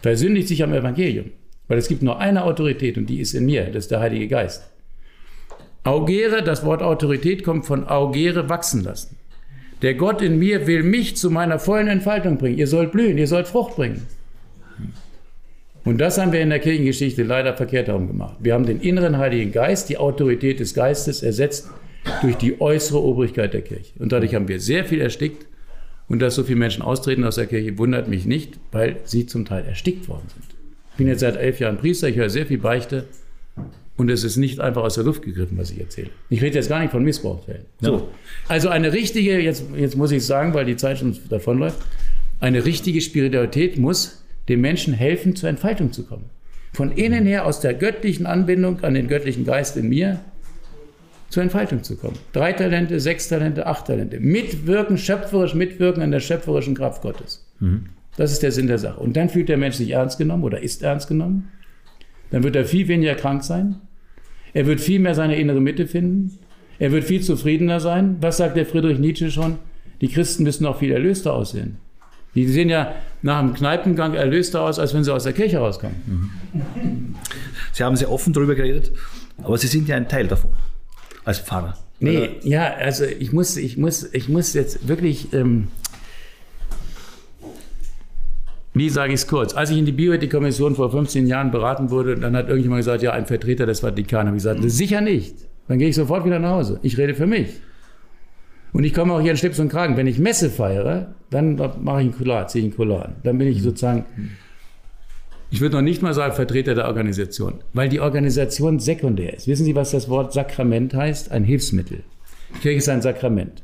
versündigt 0.02 0.50
sich 0.50 0.62
am 0.62 0.74
Evangelium. 0.74 1.32
Weil 1.70 1.78
es 1.78 1.88
gibt 1.88 2.02
nur 2.02 2.20
eine 2.20 2.43
Autorität 2.43 2.98
und 2.98 3.06
die 3.08 3.20
ist 3.22 3.34
in 3.34 3.46
mir, 3.46 3.65
das 3.65 3.86
ist 3.86 3.91
der 3.91 4.00
Heilige 4.00 4.28
Geist. 4.28 4.70
Augere, 5.88 6.43
das 6.43 6.65
Wort 6.65 6.82
Autorität 6.82 7.43
kommt 7.43 7.65
von 7.65 7.88
augere, 7.88 8.50
wachsen 8.50 8.84
lassen. 8.84 9.15
Der 9.82 9.93
Gott 9.93 10.21
in 10.21 10.38
mir 10.38 10.67
will 10.67 10.84
mich 10.84 11.15
zu 11.15 11.30
meiner 11.30 11.60
vollen 11.60 11.88
Entfaltung 11.88 12.38
bringen. 12.38 12.58
Ihr 12.58 12.67
sollt 12.67 12.91
blühen, 12.91 13.17
ihr 13.17 13.28
sollt 13.28 13.47
Frucht 13.47 13.76
bringen. 13.76 14.06
Und 15.86 16.00
das 16.00 16.17
haben 16.17 16.34
wir 16.34 16.41
in 16.41 16.50
der 16.50 16.60
Kirchengeschichte 16.60 17.23
leider 17.23 17.56
verkehrt 17.56 17.88
herum 17.88 18.08
gemacht. 18.08 18.36
Wir 18.41 18.54
haben 18.54 18.65
den 18.65 18.82
inneren 18.82 19.17
Heiligen 19.17 19.54
Geist, 19.54 19.88
die 19.88 19.97
Autorität 19.97 20.60
des 20.60 20.73
Geistes 20.73 21.23
ersetzt 21.23 21.69
durch 22.21 22.36
die 22.36 22.60
äußere 22.60 23.02
Obrigkeit 23.02 23.54
der 23.54 23.62
Kirche. 23.62 23.93
Und 23.97 24.12
dadurch 24.12 24.36
haben 24.36 24.50
wir 24.50 24.60
sehr 24.60 24.84
viel 24.84 25.00
erstickt. 25.00 25.45
Und 26.10 26.19
dass 26.19 26.36
so 26.36 26.43
viele 26.43 26.60
Menschen 26.60 26.84
austreten 26.84 27.23
aus 27.23 27.36
der 27.36 27.47
Kirche, 27.47 27.78
wundert 27.78 28.10
mich 28.10 28.26
nicht, 28.26 28.60
weil 28.71 28.97
sie 29.06 29.26
zum 29.26 29.45
Teil 29.45 29.63
erstickt 29.65 30.10
worden 30.10 30.28
sind. 30.34 30.43
Ich 30.91 30.97
bin 30.97 31.08
jetzt 31.08 31.19
seit 31.19 31.38
elf 31.38 31.60
Jahren 31.60 31.78
Priester, 31.78 32.10
ich 32.10 32.17
höre 32.17 32.30
sehr 32.30 32.45
viel 32.45 32.58
Beichte. 32.58 33.06
Und 33.97 34.10
es 34.12 34.23
ist 34.23 34.38
nicht 34.38 34.60
einfach 34.60 34.83
aus 34.83 34.95
der 34.95 35.03
Luft 35.03 35.23
gegriffen, 35.23 35.57
was 35.57 35.71
ich 35.71 35.79
erzähle. 35.79 36.10
Ich 36.29 36.41
rede 36.41 36.55
jetzt 36.55 36.69
gar 36.69 36.79
nicht 36.79 36.91
von 36.91 37.03
Missbrauchsfällen. 37.03 37.63
So. 37.81 38.07
Also 38.47 38.69
eine 38.69 38.93
richtige, 38.93 39.39
jetzt, 39.39 39.63
jetzt 39.75 39.97
muss 39.97 40.12
ich 40.12 40.23
sagen, 40.23 40.53
weil 40.53 40.65
die 40.65 40.77
Zeit 40.77 40.99
schon 40.99 41.17
davonläuft, 41.29 41.79
eine 42.39 42.63
richtige 42.63 43.01
Spiritualität 43.01 43.77
muss 43.77 44.23
dem 44.49 44.62
Menschen 44.62 44.93
helfen, 44.93 45.36
zur 45.36 45.49
Entfaltung 45.49 45.91
zu 45.91 46.03
kommen. 46.03 46.25
Von 46.73 46.91
innen 46.91 47.25
her, 47.25 47.45
aus 47.45 47.60
der 47.60 47.73
göttlichen 47.73 48.27
Anbindung 48.27 48.83
an 48.83 48.93
den 48.93 49.07
göttlichen 49.07 49.45
Geist 49.45 49.77
in 49.77 49.89
mir, 49.89 50.19
zur 51.29 51.43
Entfaltung 51.43 51.83
zu 51.83 51.97
kommen. 51.97 52.17
Drei 52.33 52.53
Talente, 52.53 52.99
sechs 52.99 53.27
Talente, 53.27 53.65
acht 53.65 53.88
Talente. 53.88 54.19
Mitwirken, 54.19 54.97
schöpferisch 54.97 55.55
mitwirken 55.55 56.01
an 56.01 56.12
der 56.12 56.19
schöpferischen 56.19 56.75
Kraft 56.75 57.01
Gottes. 57.01 57.45
Mhm. 57.60 57.88
Das 58.15 58.31
ist 58.31 58.43
der 58.43 58.51
Sinn 58.51 58.67
der 58.67 58.77
Sache. 58.77 58.99
Und 58.99 59.17
dann 59.17 59.29
fühlt 59.29 59.49
der 59.49 59.57
Mensch 59.57 59.75
sich 59.75 59.91
ernst 59.91 60.17
genommen 60.17 60.43
oder 60.43 60.62
ist 60.62 60.83
ernst 60.83 61.07
genommen. 61.07 61.49
Dann 62.31 62.43
wird 62.43 62.55
er 62.55 62.65
viel 62.65 62.88
weniger 62.88 63.15
krank 63.15 63.43
sein. 63.43 63.75
Er 64.58 64.65
wird 64.65 64.82
viel 64.82 64.98
mehr 64.98 65.13
seine 65.13 65.36
innere 65.36 65.62
Mitte 65.62 65.86
finden. 65.86 66.39
Er 66.80 66.91
wird 66.91 67.04
viel 67.04 67.22
zufriedener 67.22 67.80
sein. 67.80 68.17
Was 68.22 68.38
sagt 68.38 68.58
der 68.58 68.65
Friedrich 68.65 68.98
Nietzsche 68.98 69.30
schon? 69.30 69.60
Die 70.02 70.08
Christen 70.08 70.41
müssen 70.41 70.65
auch 70.65 70.80
viel 70.80 70.91
erlöster 70.91 71.32
aussehen. 71.34 71.78
Die 72.34 72.48
sehen 72.48 72.67
ja 72.67 72.96
nach 73.22 73.39
dem 73.39 73.54
Kneipengang 73.54 74.15
erlöster 74.15 74.63
aus, 74.63 74.80
als 74.80 74.96
wenn 74.96 75.04
sie 75.04 75.13
aus 75.13 75.26
der 75.26 75.34
Kirche 75.34 75.60
rauskommen. 75.60 76.32
Sie 77.72 77.84
haben 77.84 77.96
sehr 77.98 78.12
offen 78.12 78.34
darüber 78.34 78.56
geredet, 78.56 78.91
aber 79.43 79.60
Sie 79.60 79.67
sind 79.67 79.88
ja 79.88 79.96
ein 79.96 80.10
Teil 80.10 80.28
davon 80.28 80.50
als 81.24 81.38
Pfarrer. 81.38 81.78
Nee, 82.00 82.18
oder? 82.18 82.30
ja, 82.41 82.74
also 82.78 83.05
ich 83.05 83.32
muss, 83.32 83.58
ich 83.58 83.78
muss, 83.78 84.12
ich 84.12 84.28
muss 84.28 84.55
jetzt 84.55 84.88
wirklich 84.88 85.34
ähm, 85.34 85.68
wie 88.78 88.89
sage 88.89 89.13
ich 89.13 89.21
es 89.21 89.28
kurz? 89.28 89.53
Als 89.53 89.69
ich 89.69 89.78
in 89.78 89.86
die 89.86 89.91
Bioethik-Kommission 89.91 90.75
vor 90.75 90.91
15 90.91 91.28
Jahren 91.28 91.51
beraten 91.51 91.89
wurde, 91.89 92.15
dann 92.15 92.36
hat 92.36 92.47
irgendjemand 92.47 92.80
gesagt, 92.80 93.03
ja, 93.03 93.11
ein 93.11 93.25
Vertreter 93.25 93.65
des 93.65 93.82
Vatikan. 93.82 94.28
Habe 94.28 94.38
ich 94.38 94.43
gesagt, 94.43 94.59
sicher 94.69 95.01
nicht. 95.01 95.36
Dann 95.67 95.80
gehe 95.80 95.89
ich 95.89 95.95
sofort 95.95 96.25
wieder 96.25 96.39
nach 96.39 96.51
Hause. 96.51 96.80
Ich 96.82 96.97
rede 96.97 97.13
für 97.13 97.28
mich. 97.28 97.49
Und 98.73 98.84
ich 98.84 98.93
komme 98.93 99.13
auch 99.13 99.21
hier 99.21 99.32
in 99.32 99.38
Schlips 99.38 99.59
und 99.59 99.69
Kragen. 99.69 99.97
Wenn 99.97 100.07
ich 100.07 100.19
Messe 100.19 100.49
feiere, 100.49 101.15
dann 101.30 101.55
mache 101.55 102.01
ich 102.01 102.07
ein 102.07 102.15
Kular, 102.15 102.47
ziehe 102.47 102.65
ich 102.65 102.71
ein 102.71 102.75
Kular 102.75 103.05
an. 103.05 103.15
Dann 103.23 103.38
bin 103.38 103.47
ich 103.47 103.61
sozusagen, 103.61 104.05
ich 105.49 105.61
würde 105.61 105.75
noch 105.75 105.82
nicht 105.82 106.01
mal 106.01 106.13
sagen 106.13 106.34
Vertreter 106.34 106.75
der 106.75 106.88
Organisation, 106.88 107.55
weil 107.73 107.89
die 107.89 108.01
Organisation 108.01 108.80
sekundär 108.80 109.34
ist. 109.34 109.47
Wissen 109.47 109.65
Sie, 109.65 109.75
was 109.75 109.91
das 109.91 110.09
Wort 110.09 110.34
Sakrament 110.34 110.93
heißt? 110.93 111.32
Ein 111.32 111.43
Hilfsmittel. 111.43 112.03
Die 112.55 112.59
Kirche 112.59 112.78
ist 112.78 112.89
ein 112.89 113.01
Sakrament. 113.01 113.63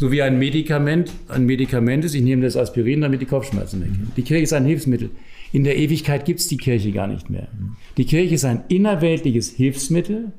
So 0.00 0.10
wie 0.10 0.22
ein 0.22 0.38
Medikament 0.38 1.12
ein 1.28 1.44
Medikament 1.44 2.06
ist, 2.06 2.14
ich 2.14 2.22
nehme 2.22 2.42
das 2.42 2.56
Aspirin, 2.56 3.02
damit 3.02 3.20
die 3.20 3.26
Kopfschmerzen 3.26 3.82
weggehen. 3.82 4.10
Die 4.16 4.22
Kirche 4.22 4.44
ist 4.44 4.52
ein 4.54 4.64
Hilfsmittel. 4.64 5.10
In 5.52 5.62
der 5.62 5.76
Ewigkeit 5.76 6.24
gibt 6.24 6.40
es 6.40 6.48
die 6.48 6.56
Kirche 6.56 6.90
gar 6.90 7.06
nicht 7.06 7.28
mehr. 7.28 7.48
Die 7.98 8.06
Kirche 8.06 8.34
ist 8.34 8.46
ein 8.46 8.64
innerweltliches 8.68 9.50
Hilfsmittel 9.50 10.32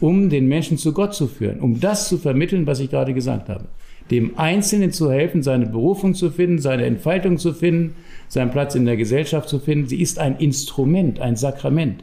um 0.00 0.30
den 0.30 0.48
Menschen 0.48 0.78
zu 0.78 0.92
Gott 0.92 1.14
zu 1.14 1.28
führen, 1.28 1.60
um 1.60 1.78
das 1.78 2.08
zu 2.08 2.18
vermitteln, 2.18 2.66
was 2.66 2.80
ich 2.80 2.90
gerade 2.90 3.14
gesagt 3.14 3.48
habe. 3.48 3.66
Dem 4.10 4.36
Einzelnen 4.36 4.90
zu 4.90 5.12
helfen, 5.12 5.44
seine 5.44 5.66
Berufung 5.66 6.14
zu 6.14 6.30
finden, 6.30 6.58
seine 6.58 6.86
Entfaltung 6.86 7.38
zu 7.38 7.54
finden, 7.54 7.94
seinen 8.26 8.50
Platz 8.50 8.74
in 8.74 8.84
der 8.84 8.96
Gesellschaft 8.96 9.48
zu 9.48 9.60
finden. 9.60 9.86
Sie 9.86 10.00
ist 10.00 10.18
ein 10.18 10.36
Instrument, 10.38 11.20
ein 11.20 11.36
Sakrament. 11.36 12.02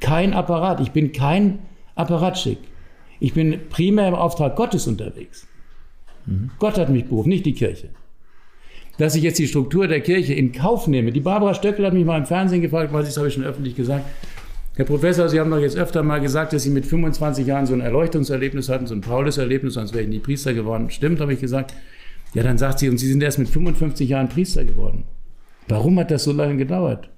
Kein 0.00 0.34
Apparat. 0.34 0.80
Ich 0.80 0.90
bin 0.90 1.12
kein 1.12 1.60
Apparatschick. 1.94 2.58
Ich 3.20 3.32
bin 3.32 3.58
primär 3.70 4.08
im 4.08 4.14
Auftrag 4.14 4.54
Gottes 4.54 4.86
unterwegs. 4.86 5.46
Gott 6.58 6.78
hat 6.78 6.88
mich 6.88 7.04
berufen, 7.04 7.28
nicht 7.28 7.46
die 7.46 7.54
Kirche. 7.54 7.88
Dass 8.98 9.14
ich 9.14 9.22
jetzt 9.22 9.38
die 9.38 9.48
Struktur 9.48 9.88
der 9.88 10.00
Kirche 10.00 10.34
in 10.34 10.52
Kauf 10.52 10.86
nehme. 10.86 11.12
Die 11.12 11.20
Barbara 11.20 11.54
Stöckel 11.54 11.86
hat 11.86 11.94
mich 11.94 12.04
mal 12.04 12.18
im 12.18 12.26
Fernsehen 12.26 12.62
gefragt, 12.62 12.92
weil 12.92 13.04
das 13.04 13.16
habe 13.16 13.28
ich 13.28 13.34
schon 13.34 13.44
öffentlich 13.44 13.74
gesagt. 13.74 14.04
Herr 14.74 14.84
Professor, 14.86 15.28
Sie 15.28 15.38
haben 15.38 15.50
doch 15.50 15.58
jetzt 15.58 15.76
öfter 15.76 16.02
mal 16.02 16.20
gesagt, 16.20 16.52
dass 16.52 16.62
Sie 16.62 16.70
mit 16.70 16.86
25 16.86 17.46
Jahren 17.46 17.66
so 17.66 17.74
ein 17.74 17.80
Erleuchtungserlebnis 17.80 18.68
hatten, 18.68 18.86
so 18.86 18.94
ein 18.94 19.02
Paulus-Erlebnis, 19.02 19.74
sonst 19.74 19.92
wäre 19.92 20.04
ich 20.04 20.08
nie 20.08 20.18
Priester 20.18 20.54
geworden. 20.54 20.90
Stimmt, 20.90 21.20
habe 21.20 21.34
ich 21.34 21.40
gesagt. 21.40 21.74
Ja, 22.34 22.42
dann 22.42 22.56
sagt 22.56 22.78
sie, 22.78 22.88
und 22.88 22.96
Sie 22.96 23.08
sind 23.08 23.22
erst 23.22 23.38
mit 23.38 23.48
55 23.48 24.08
Jahren 24.08 24.28
Priester 24.28 24.64
geworden. 24.64 25.04
Warum 25.68 25.98
hat 25.98 26.10
das 26.10 26.24
so 26.24 26.32
lange 26.32 26.56
gedauert? 26.56 27.10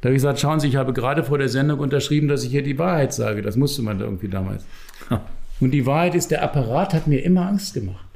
Da 0.00 0.08
habe 0.08 0.14
ich 0.14 0.18
gesagt, 0.18 0.38
schauen 0.38 0.60
Sie, 0.60 0.68
ich 0.68 0.76
habe 0.76 0.92
gerade 0.92 1.24
vor 1.24 1.38
der 1.38 1.48
Sendung 1.48 1.80
unterschrieben, 1.80 2.28
dass 2.28 2.44
ich 2.44 2.50
hier 2.50 2.62
die 2.62 2.78
Wahrheit 2.78 3.14
sage. 3.14 3.40
Das 3.40 3.56
musste 3.56 3.82
man 3.82 4.00
irgendwie 4.00 4.28
damals. 4.28 4.66
Und 5.60 5.70
die 5.70 5.86
Wahrheit 5.86 6.14
ist, 6.14 6.30
der 6.30 6.42
Apparat 6.42 6.92
hat 6.92 7.06
mir 7.06 7.24
immer 7.24 7.46
Angst 7.46 7.74
gemacht. 7.74 8.06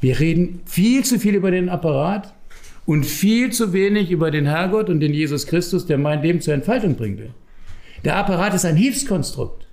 Wir 0.00 0.20
reden 0.20 0.60
viel 0.66 1.04
zu 1.04 1.18
viel 1.18 1.34
über 1.34 1.50
den 1.50 1.68
Apparat 1.68 2.34
und 2.86 3.06
viel 3.06 3.52
zu 3.52 3.72
wenig 3.72 4.10
über 4.10 4.30
den 4.30 4.46
Herrgott 4.46 4.90
und 4.90 5.00
den 5.00 5.14
Jesus 5.14 5.46
Christus, 5.46 5.86
der 5.86 5.98
mein 5.98 6.22
Leben 6.22 6.40
zur 6.40 6.54
Entfaltung 6.54 6.94
bringen 6.94 7.18
will. 7.18 7.30
Der 8.04 8.16
Apparat 8.16 8.54
ist 8.54 8.66
ein 8.66 8.76
Hilfskonstrukt. 8.76 9.66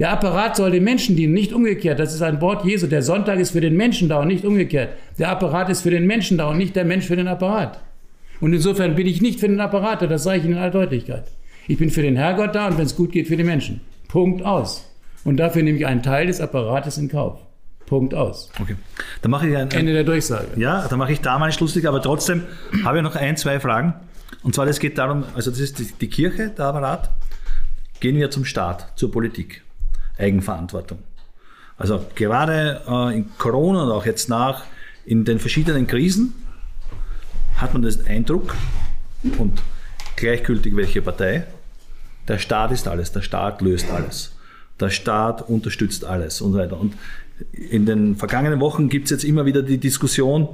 Der 0.00 0.10
Apparat 0.10 0.56
soll 0.56 0.72
den 0.72 0.82
Menschen 0.82 1.14
dienen, 1.14 1.34
nicht 1.34 1.52
umgekehrt. 1.52 2.00
Das 2.00 2.14
ist 2.14 2.22
ein 2.22 2.40
Wort 2.40 2.64
Jesu. 2.64 2.86
Der 2.86 3.02
Sonntag 3.02 3.38
ist 3.38 3.50
für 3.50 3.60
den 3.60 3.76
Menschen 3.76 4.08
da 4.08 4.20
und 4.20 4.28
nicht 4.28 4.44
umgekehrt. 4.44 4.94
Der 5.18 5.28
Apparat 5.28 5.68
ist 5.68 5.82
für 5.82 5.90
den 5.90 6.06
Menschen 6.06 6.38
da 6.38 6.48
und 6.48 6.58
nicht 6.58 6.74
der 6.74 6.84
Mensch 6.84 7.06
für 7.06 7.16
den 7.16 7.28
Apparat. 7.28 7.80
Und 8.40 8.54
insofern 8.54 8.94
bin 8.94 9.06
ich 9.06 9.20
nicht 9.20 9.38
für 9.38 9.48
den 9.48 9.60
Apparat, 9.60 10.02
das 10.02 10.24
sage 10.24 10.38
ich 10.38 10.44
in 10.46 10.54
aller 10.54 10.70
Deutlichkeit. 10.70 11.24
Ich 11.68 11.78
bin 11.78 11.90
für 11.90 12.02
den 12.02 12.16
Herrgott 12.16 12.54
da 12.54 12.66
und 12.68 12.78
wenn 12.78 12.86
es 12.86 12.96
gut 12.96 13.12
geht, 13.12 13.28
für 13.28 13.36
die 13.36 13.44
Menschen. 13.44 13.82
Punkt 14.08 14.42
aus. 14.42 14.89
Und 15.24 15.36
dafür 15.36 15.62
nehme 15.62 15.78
ich 15.78 15.86
einen 15.86 16.02
Teil 16.02 16.26
des 16.26 16.40
Apparates 16.40 16.98
in 16.98 17.08
Kauf. 17.08 17.38
Punkt 17.86 18.14
aus. 18.14 18.50
Okay. 18.60 18.76
Dann 19.20 19.30
mache 19.32 19.48
ich 19.48 19.56
ein, 19.56 19.70
Ende 19.70 19.92
der 19.92 20.04
Durchsage. 20.04 20.46
Ja, 20.56 20.86
dann 20.86 20.98
mache 20.98 21.12
ich 21.12 21.20
da 21.20 21.38
mal 21.38 21.50
Schlusslich, 21.50 21.88
aber 21.88 22.00
trotzdem 22.00 22.44
habe 22.84 22.98
ich 22.98 23.02
noch 23.02 23.16
ein, 23.16 23.36
zwei 23.36 23.58
Fragen. 23.58 23.94
Und 24.42 24.54
zwar, 24.54 24.66
es 24.68 24.78
geht 24.78 24.96
darum, 24.96 25.24
also 25.34 25.50
das 25.50 25.58
ist 25.58 25.78
die, 25.78 25.86
die 25.86 26.08
Kirche, 26.08 26.50
der 26.50 26.66
Apparat. 26.66 27.10
Gehen 27.98 28.16
wir 28.16 28.30
zum 28.30 28.44
Staat, 28.44 28.92
zur 28.96 29.10
Politik. 29.10 29.62
Eigenverantwortung. 30.18 30.98
Also 31.76 32.04
gerade 32.14 32.82
äh, 32.86 33.16
in 33.16 33.30
Corona 33.38 33.84
und 33.84 33.90
auch 33.90 34.06
jetzt 34.06 34.28
nach, 34.28 34.64
in 35.04 35.24
den 35.24 35.38
verschiedenen 35.38 35.86
Krisen, 35.86 36.34
hat 37.56 37.72
man 37.72 37.82
den 37.82 38.06
Eindruck, 38.06 38.54
und 39.38 39.62
gleichgültig 40.16 40.76
welche 40.76 41.02
Partei, 41.02 41.46
der 42.28 42.38
Staat 42.38 42.70
ist 42.70 42.86
alles, 42.86 43.12
der 43.12 43.22
Staat 43.22 43.60
löst 43.62 43.90
alles, 43.90 44.36
der 44.80 44.90
Staat 44.90 45.48
unterstützt 45.48 46.04
alles 46.04 46.40
und 46.40 46.52
so 46.52 46.58
weiter. 46.58 46.78
Und 46.78 46.94
in 47.52 47.86
den 47.86 48.16
vergangenen 48.16 48.60
Wochen 48.60 48.88
gibt 48.88 49.06
es 49.06 49.10
jetzt 49.10 49.24
immer 49.24 49.46
wieder 49.46 49.62
die 49.62 49.78
Diskussion, 49.78 50.48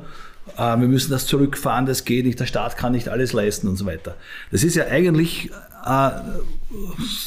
äh, 0.57 0.77
wir 0.77 0.89
müssen 0.89 1.11
das 1.11 1.27
zurückfahren, 1.27 1.87
das 1.87 2.05
geht 2.05 2.27
nicht, 2.27 2.39
der 2.39 2.47
Staat 2.47 2.77
kann 2.77 2.93
nicht 2.93 3.09
alles 3.09 3.33
leisten 3.33 3.69
und 3.69 3.77
so 3.77 3.87
weiter. 3.87 4.17
Das 4.51 4.63
ist 4.63 4.77
ja 4.77 4.87
eigentlich, 4.87 5.51
äh, 5.85 6.11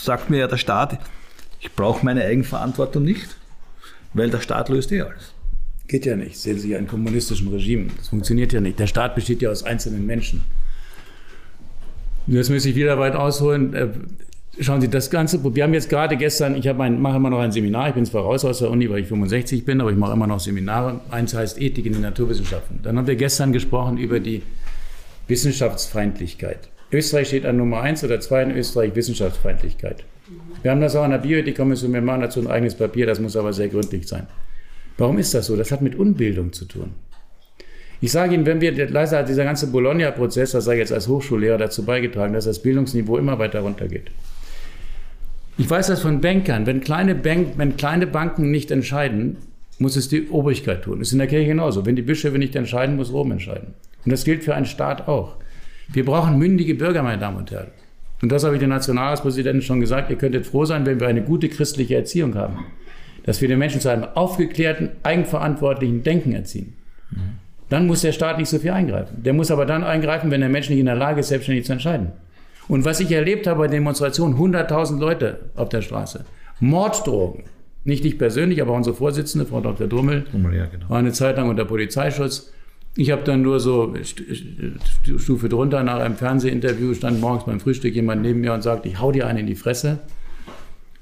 sagt 0.02 0.30
mir 0.30 0.38
ja 0.38 0.48
der 0.48 0.58
Staat, 0.58 1.00
ich 1.60 1.74
brauche 1.74 2.06
meine 2.06 2.24
Eigenverantwortung 2.24 3.04
nicht, 3.04 3.36
weil 4.14 4.30
der 4.30 4.42
Staat 4.42 4.70
löst 4.70 4.92
eh 4.92 5.02
alles. 5.02 5.34
Geht 5.88 6.06
ja 6.06 6.16
nicht. 6.16 6.38
Sehen 6.38 6.60
Sie 6.60 6.70
ja 6.70 6.78
in 6.78 6.88
kommunistischen 6.88 7.48
Regimen. 7.50 7.92
Das 7.98 8.10
funktioniert 8.10 8.54
ja 8.54 8.62
nicht. 8.62 8.80
Der 8.80 8.88
Staat 8.88 9.16
besteht 9.16 9.42
ja 9.42 9.50
aus 9.50 9.64
einzelnen 9.64 10.06
Menschen. 10.06 10.44
Jetzt 12.28 12.50
müsste 12.52 12.70
ich 12.70 12.76
wieder 12.76 13.00
weit 13.00 13.16
ausholen. 13.16 13.74
Schauen 14.60 14.82
Sie, 14.82 14.90
das 14.90 15.10
Ganze, 15.10 15.44
wir 15.56 15.64
haben 15.64 15.74
jetzt 15.74 15.90
gerade 15.90 16.18
gestern, 16.18 16.56
ich 16.56 16.70
ein, 16.70 17.02
mache 17.02 17.18
immer 17.18 17.30
noch 17.30 17.40
ein 17.40 17.52
Seminar, 17.52 17.90
ich 17.90 17.96
bin 17.96 18.06
zwar 18.06 18.24
raus 18.24 18.44
aus 18.44 18.60
der 18.60 18.70
Uni, 18.72 18.90
weil 18.90 19.00
ich 19.00 19.08
65 19.08 19.64
bin, 19.64 19.80
aber 19.80 19.92
ich 19.92 19.98
mache 19.98 20.14
immer 20.14 20.28
noch 20.28 20.40
Seminare. 20.40 21.00
Eins 21.12 21.34
heißt 21.34 21.62
Ethik 21.62 21.86
in 21.86 21.94
den 21.94 22.02
Naturwissenschaften. 22.02 22.80
Dann 22.84 22.98
haben 22.98 23.08
wir 23.08 23.16
gestern 23.16 23.54
gesprochen 23.54 23.98
über 23.98 24.20
die 24.20 24.42
Wissenschaftsfeindlichkeit. 25.28 26.70
Österreich 26.92 27.28
steht 27.28 27.46
an 27.46 27.58
Nummer 27.58 27.82
eins 27.82 28.04
oder 28.04 28.20
zwei 28.20 28.44
in 28.44 28.52
Österreich 28.52 28.96
Wissenschaftsfeindlichkeit. 28.96 30.04
Wir 30.62 30.72
haben 30.72 30.82
das 30.82 30.96
auch 30.96 31.04
an 31.04 31.12
der 31.12 31.20
Bioethikkommission, 31.20 31.94
wir 31.94 32.02
machen 32.02 32.22
dazu 32.22 32.42
ein 32.42 32.48
eigenes 32.48 32.76
Papier, 32.76 33.06
das 33.06 33.20
muss 33.20 33.38
aber 33.38 33.54
sehr 33.54 33.70
gründlich 33.70 34.08
sein. 34.08 34.28
Warum 34.98 35.18
ist 35.20 35.34
das 35.34 35.46
so? 35.46 35.56
Das 35.56 35.72
hat 35.72 35.82
mit 35.82 35.96
Unbildung 35.96 36.52
zu 36.52 36.66
tun. 36.66 36.92
Ich 38.02 38.12
sage 38.12 38.34
Ihnen, 38.34 38.46
wenn 38.46 38.60
wir, 38.62 38.90
leider 38.90 39.20
hat 39.20 39.30
dieser 39.30 39.44
ganze 39.44 39.68
Bologna-Prozess, 39.68 40.52
das 40.52 40.66
sei 40.66 40.78
jetzt 40.78 40.92
als 40.92 41.08
Hochschullehrer 41.08 41.58
dazu 41.58 41.86
beigetragen, 41.86 42.34
dass 42.34 42.46
das 42.46 42.62
Bildungsniveau 42.62 43.18
immer 43.18 43.40
weiter 43.40 43.62
runtergeht. 43.62 44.12
Ich 45.60 45.70
weiß 45.70 45.88
das 45.88 46.02
von 46.02 46.22
Bankern. 46.22 46.66
Wenn 46.66 46.82
kleine, 46.82 47.14
Bank, 47.14 47.50
wenn 47.58 47.78
kleine 47.78 48.08
Banken 48.08 48.50
nicht 48.50 48.72
entscheiden, 48.72 49.38
muss 49.78 49.96
es 49.96 50.10
die 50.10 50.30
Obrigkeit 50.30 50.84
tun. 50.84 51.00
Das 51.00 51.10
ist 51.10 51.14
in 51.14 51.20
der 51.20 51.28
Kirche 51.28 51.48
genauso. 51.48 51.86
Wenn 51.86 51.96
die 51.96 52.02
Bischöfe 52.02 52.40
nicht 52.40 52.56
entscheiden, 52.56 52.96
muss 52.96 53.14
Rom 53.14 53.32
entscheiden. 53.32 53.76
Und 54.04 54.12
das 54.12 54.24
gilt 54.24 54.44
für 54.44 54.56
einen 54.56 54.66
Staat 54.66 55.08
auch. 55.08 55.36
Wir 55.90 56.06
brauchen 56.06 56.38
mündige 56.38 56.74
Bürger, 56.74 57.04
meine 57.04 57.20
Damen 57.20 57.38
und 57.38 57.52
Herren. 57.52 57.68
Und 58.22 58.32
das 58.32 58.44
habe 58.44 58.56
ich 58.56 58.60
den 58.60 58.70
Nationalratspräsidenten 58.70 59.62
schon 59.62 59.80
gesagt. 59.80 60.10
Ihr 60.10 60.18
könntet 60.18 60.48
froh 60.48 60.66
sein, 60.66 60.86
wenn 60.86 61.00
wir 61.00 61.08
eine 61.08 61.22
gute 61.22 61.50
christliche 61.50 61.96
Erziehung 61.96 62.36
haben 62.36 62.60
dass 63.30 63.42
wir 63.42 63.48
den 63.48 63.60
Menschen 63.60 63.80
zu 63.80 63.90
einem 63.90 64.06
aufgeklärten, 64.16 64.90
eigenverantwortlichen 65.04 66.02
Denken 66.02 66.34
erziehen. 66.34 66.74
Dann 67.70 67.86
muss 67.86 68.02
der 68.02 68.12
Staat 68.12 68.40
nicht 68.40 68.50
so 68.50 68.58
viel 68.58 68.72
eingreifen. 68.72 69.22
Der 69.24 69.34
muss 69.34 69.52
aber 69.52 69.68
dann 69.68 69.84
eingreifen, 69.84 70.32
wenn 70.32 70.42
der 70.42 70.50
Mensch 70.50 70.70
nicht 70.70 70.80
in 70.80 70.88
der 70.88 70.96
Lage 70.96 71.20
ist, 71.20 71.28
selbstständig 71.28 71.66
zu 71.66 71.74
entscheiden. 71.74 72.12
Und 72.70 72.86
was 72.86 73.00
ich 73.00 73.12
erlebt 73.12 73.48
habe 73.48 73.62
bei 73.62 73.68
Demonstrationen, 73.68 74.38
100.000 74.38 75.00
Leute 75.00 75.40
auf 75.56 75.70
der 75.70 75.82
Straße, 75.82 76.24
Morddrogen, 76.60 77.44
nicht 77.84 78.06
ich 78.06 78.18
persönlich, 78.18 78.62
aber 78.62 78.74
unsere 78.74 78.96
Vorsitzende, 78.96 79.48
Frau 79.48 79.60
Dr. 79.60 79.88
Drummel, 79.88 80.26
ja, 80.54 80.68
genau. 80.68 80.90
war 80.90 81.00
eine 81.00 81.12
Zeit 81.12 81.38
lang 81.38 81.50
unter 81.50 81.66
Polizeischutz. 81.66 82.54
Ich 82.96 83.10
habe 83.10 83.24
dann 83.24 83.42
nur 83.42 83.60
so 83.60 83.96
Stufe 85.18 85.50
drunter 85.50 85.84
nach 85.84 86.00
einem 86.00 86.16
Fernsehinterview, 86.16 86.94
stand 86.94 87.20
morgens 87.20 87.46
beim 87.46 87.60
Frühstück 87.60 87.96
jemand 87.96 88.22
neben 88.22 88.42
mir 88.42 88.54
und 88.54 88.62
sagte, 88.62 88.88
ich 88.88 89.00
hau 89.00 89.12
dir 89.12 89.26
einen 89.26 89.40
in 89.40 89.48
die 89.48 89.56
Fresse. 89.56 90.00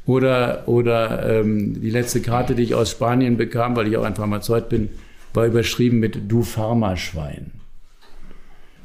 Oder, 0.05 0.63
oder 0.67 1.41
ähm, 1.41 1.81
die 1.81 1.89
letzte 1.89 2.21
Karte, 2.21 2.55
die 2.55 2.63
ich 2.63 2.75
aus 2.75 2.91
Spanien 2.91 3.35
bekam, 3.35 3.75
weil 3.75 3.87
ich 3.87 3.97
auch 3.97 4.05
ein 4.05 4.15
Pharmazeut 4.15 4.69
bin, 4.69 4.89
war 5.33 5.45
überschrieben 5.45 5.99
mit 5.99 6.31
Du 6.31 6.43
Pharmaschwein. 6.43 7.51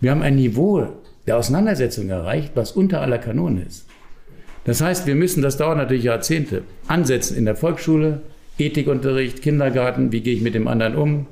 Wir 0.01 0.11
haben 0.11 0.23
ein 0.23 0.35
Niveau 0.35 0.89
der 1.27 1.37
Auseinandersetzung 1.37 2.09
erreicht, 2.09 2.53
was 2.55 2.73
unter 2.73 3.01
aller 3.01 3.19
Kanone 3.19 3.63
ist. 3.63 3.87
Das 4.65 4.81
heißt, 4.81 5.07
wir 5.07 5.15
müssen, 5.15 5.43
das 5.43 5.57
dauert 5.57 5.77
natürlich 5.77 6.05
Jahrzehnte, 6.05 6.63
ansetzen 6.87 7.37
in 7.37 7.45
der 7.45 7.57
Volksschule, 7.57 8.23
Ethikunterricht, 8.59 9.43
Kindergarten, 9.43 10.13
wie 10.13 10.21
gehe 10.21 10.35
ich 10.35 10.43
mit 10.43 10.55
dem 10.55 10.69
anderen 10.69 10.95
um. 10.95 11.27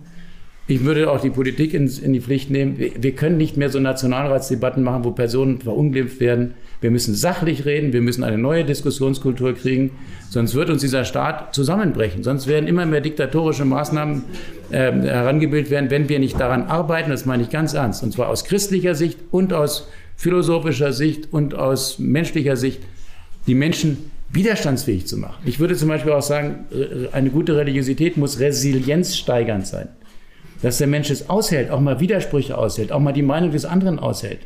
Ich 0.71 0.85
würde 0.85 1.11
auch 1.11 1.21
die 1.21 1.31
Politik 1.31 1.75
in, 1.75 1.89
in 1.89 2.13
die 2.13 2.21
Pflicht 2.21 2.49
nehmen. 2.49 2.79
Wir, 2.79 2.93
wir 3.01 3.13
können 3.13 3.37
nicht 3.37 3.57
mehr 3.57 3.71
so 3.71 3.81
Nationalratsdebatten 3.81 4.85
machen, 4.85 5.05
wo 5.05 5.11
Personen 5.11 5.61
verunglimpft 5.61 6.21
werden, 6.21 6.55
wir 6.81 6.93
müssen 6.93 7.15
sachlich 7.15 7.67
reden, 7.67 7.93
wir 7.93 8.01
müssen 8.01 8.23
eine 8.23 8.39
neue 8.39 8.65
Diskussionskultur 8.65 9.55
kriegen, 9.55 9.91
sonst 10.31 10.55
wird 10.55 10.71
uns 10.71 10.81
dieser 10.81 11.05
Staat 11.05 11.55
zusammenbrechen. 11.57 12.23
Sonst 12.23 12.47
werden 12.47 12.69
immer 12.69 12.87
mehr 12.87 13.01
diktatorische 13.01 13.65
Maßnahmen 13.65 14.23
äh, 14.71 14.93
herangebildet 14.93 15.71
werden, 15.71 15.91
wenn 15.91 16.09
wir 16.09 16.21
nicht 16.21 16.39
daran 16.39 16.63
arbeiten, 16.63 17.11
das 17.11 17.27
meine 17.27 17.43
ich 17.43 17.51
ganz 17.51 17.75
ernst, 17.75 18.05
und 18.05 18.13
zwar 18.13 18.29
aus 18.29 18.45
christlicher 18.45 18.95
Sicht 18.95 19.19
und 19.33 19.53
aus 19.53 19.89
philosophischer 20.17 20.93
Sicht 20.93 21.33
und 21.33 21.55
aus 21.55 21.99
menschlicher 21.99 22.57
Sicht, 22.57 22.81
die 23.47 23.55
Menschen 23.55 24.11
widerstandsfähig 24.33 25.07
zu 25.07 25.17
machen. 25.17 25.43
Ich 25.45 25.59
würde 25.59 25.75
zum 25.75 25.89
Beispiel 25.89 26.13
auch 26.13 26.23
sagen, 26.23 26.67
äh, 26.71 27.09
eine 27.13 27.31
gute 27.31 27.57
Religiosität 27.57 28.17
muss 28.17 28.39
resilienzsteigernd 28.39 29.67
sein. 29.67 29.89
Dass 30.63 30.79
der 30.79 30.87
Mensch 30.87 31.11
es 31.11 31.31
aushält, 31.31 31.71
auch 31.71 31.81
mal 31.81 32.01
Widersprüche 32.01 32.57
aushält, 32.57 32.93
auch 32.93 33.01
mal 33.01 33.13
die 33.13 33.23
Meinung 33.23 33.51
des 33.51 33.65
anderen 33.65 33.99
aushält. 33.99 34.41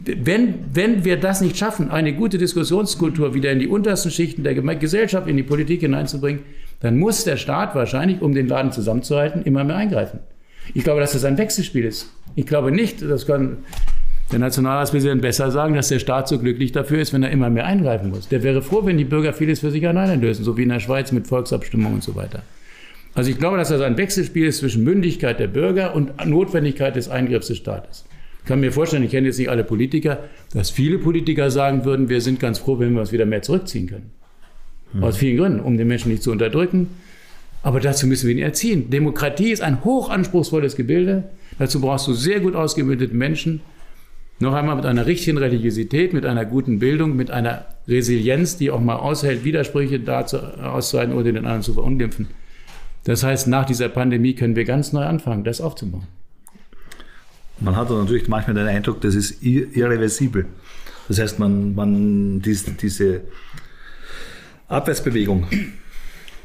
Wenn, 0.00 0.54
wenn 0.72 1.04
wir 1.04 1.16
das 1.18 1.40
nicht 1.40 1.56
schaffen, 1.56 1.90
eine 1.90 2.14
gute 2.14 2.36
Diskussionskultur 2.36 3.32
wieder 3.32 3.52
in 3.52 3.60
die 3.60 3.68
untersten 3.68 4.10
Schichten 4.10 4.42
der 4.42 4.54
Gesellschaft, 4.54 5.28
in 5.28 5.36
die 5.36 5.44
Politik 5.44 5.80
hineinzubringen, 5.80 6.42
dann 6.80 6.98
muss 6.98 7.24
der 7.24 7.36
Staat 7.36 7.74
wahrscheinlich, 7.74 8.20
um 8.20 8.34
den 8.34 8.48
Laden 8.48 8.72
zusammenzuhalten, 8.72 9.42
immer 9.42 9.64
mehr 9.64 9.76
eingreifen. 9.76 10.18
Ich 10.74 10.82
glaube, 10.82 11.00
dass 11.00 11.12
das 11.12 11.24
ein 11.24 11.38
Wechselspiel 11.38 11.84
ist. 11.84 12.10
Ich 12.34 12.46
glaube 12.46 12.72
nicht, 12.72 13.02
das 13.02 13.26
kann 13.26 13.58
der 14.32 14.38
Nationalratspräsident 14.38 15.22
besser 15.22 15.50
sagen, 15.50 15.74
dass 15.74 15.88
der 15.88 15.98
Staat 15.98 16.28
so 16.28 16.38
glücklich 16.38 16.72
dafür 16.72 17.00
ist, 17.00 17.12
wenn 17.12 17.22
er 17.22 17.30
immer 17.30 17.50
mehr 17.50 17.66
eingreifen 17.66 18.10
muss. 18.10 18.28
Der 18.28 18.42
wäre 18.42 18.62
froh, 18.62 18.84
wenn 18.84 18.98
die 18.98 19.04
Bürger 19.04 19.32
vieles 19.32 19.60
für 19.60 19.70
sich 19.70 19.86
alleine 19.86 20.16
lösen, 20.16 20.44
so 20.44 20.56
wie 20.56 20.62
in 20.62 20.70
der 20.70 20.80
Schweiz 20.80 21.12
mit 21.12 21.26
Volksabstimmung 21.26 21.94
und 21.94 22.02
so 22.02 22.16
weiter. 22.16 22.42
Also 23.14 23.30
ich 23.30 23.38
glaube, 23.38 23.56
dass 23.56 23.68
das 23.68 23.80
ein 23.80 23.96
Wechselspiel 23.96 24.46
ist 24.46 24.58
zwischen 24.58 24.82
Mündigkeit 24.82 25.38
der 25.38 25.46
Bürger 25.46 25.94
und 25.94 26.26
Notwendigkeit 26.26 26.96
des 26.96 27.08
Eingriffs 27.08 27.46
des 27.46 27.58
Staates. 27.58 28.04
Ich 28.40 28.48
kann 28.48 28.60
mir 28.60 28.72
vorstellen, 28.72 29.04
ich 29.04 29.10
kenne 29.10 29.28
jetzt 29.28 29.38
nicht 29.38 29.48
alle 29.48 29.64
Politiker, 29.64 30.24
dass 30.52 30.70
viele 30.70 30.98
Politiker 30.98 31.50
sagen 31.50 31.84
würden, 31.84 32.08
wir 32.08 32.20
sind 32.20 32.40
ganz 32.40 32.58
froh, 32.58 32.78
wenn 32.78 32.92
wir 32.92 33.00
uns 33.00 33.12
wieder 33.12 33.24
mehr 33.24 33.42
zurückziehen 33.42 33.86
können. 33.86 34.10
Mhm. 34.92 35.04
Aus 35.04 35.16
vielen 35.16 35.38
Gründen, 35.38 35.60
um 35.60 35.78
den 35.78 35.88
Menschen 35.88 36.10
nicht 36.10 36.22
zu 36.22 36.30
unterdrücken. 36.30 36.88
Aber 37.62 37.80
dazu 37.80 38.06
müssen 38.06 38.28
wir 38.28 38.34
ihn 38.34 38.42
erziehen. 38.42 38.90
Demokratie 38.90 39.50
ist 39.50 39.62
ein 39.62 39.84
hochanspruchsvolles 39.84 40.76
Gebilde. 40.76 41.24
Dazu 41.58 41.80
brauchst 41.80 42.06
du 42.06 42.12
sehr 42.12 42.40
gut 42.40 42.54
ausgebildete 42.54 43.14
Menschen. 43.14 43.62
Noch 44.40 44.52
einmal 44.52 44.76
mit 44.76 44.84
einer 44.84 45.06
richtigen 45.06 45.38
Religiosität, 45.38 46.12
mit 46.12 46.26
einer 46.26 46.44
guten 46.44 46.80
Bildung, 46.80 47.16
mit 47.16 47.30
einer 47.30 47.64
Resilienz, 47.88 48.58
die 48.58 48.70
auch 48.70 48.80
mal 48.80 48.96
aushält, 48.96 49.44
Widersprüche 49.44 50.00
dazu 50.00 50.38
auszuhalten 50.38 51.14
oder 51.14 51.24
den 51.24 51.38
anderen 51.38 51.62
zu 51.62 51.72
verunglimpfen. 51.72 52.28
Das 53.04 53.22
heißt, 53.22 53.48
nach 53.48 53.66
dieser 53.66 53.88
Pandemie 53.88 54.34
können 54.34 54.56
wir 54.56 54.64
ganz 54.64 54.92
neu 54.92 55.04
anfangen, 55.04 55.44
das 55.44 55.60
aufzubauen. 55.60 56.06
Man 57.60 57.76
hat 57.76 57.90
natürlich 57.90 58.28
manchmal 58.28 58.54
den 58.54 58.66
Eindruck, 58.66 59.00
das 59.00 59.14
ist 59.14 59.42
irreversibel. 59.42 60.46
Das 61.08 61.18
heißt, 61.18 61.38
man, 61.38 61.74
man 61.74 62.40
diese, 62.40 62.72
diese 62.72 63.20
Abwärtsbewegung 64.68 65.46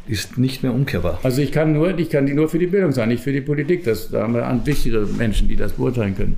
ist 0.07 0.38
nicht 0.38 0.64
mehr 0.64 0.74
umkehrbar. 0.74 1.20
Also 1.24 1.41
ich 1.41 1.51
kann, 1.51 1.74
nur, 1.74 1.97
ich 1.97 2.10
kann 2.10 2.26
die 2.26 2.34
nur 2.34 2.49
für 2.49 2.60
die 2.60 2.68
Bildung 2.68 2.91
sein, 2.91 3.10
nicht 3.10 3.24
für 3.24 3.32
die 3.32 3.41
Politik. 3.41 3.86
Das, 3.86 4.10
da 4.10 4.24
haben 4.24 4.34
wir 4.34 4.62
wichtigere 4.66 5.05
Menschen, 5.05 5.47
die 5.47 5.55
das 5.55 5.74
beurteilen 5.74 6.16
können. 6.16 6.38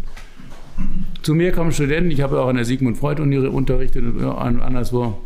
Zu 1.22 1.34
mir 1.34 1.52
kommen 1.52 1.72
Studenten, 1.72 2.12
ich 2.12 2.22
habe 2.22 2.40
auch 2.40 2.48
an 2.48 2.56
der 2.56 2.66
Sigmund 2.66 2.98
Freud 2.98 3.22
Uni 3.22 3.38
unterrichtet 3.38 4.04
und 4.04 4.26
anderswo. 4.26 5.18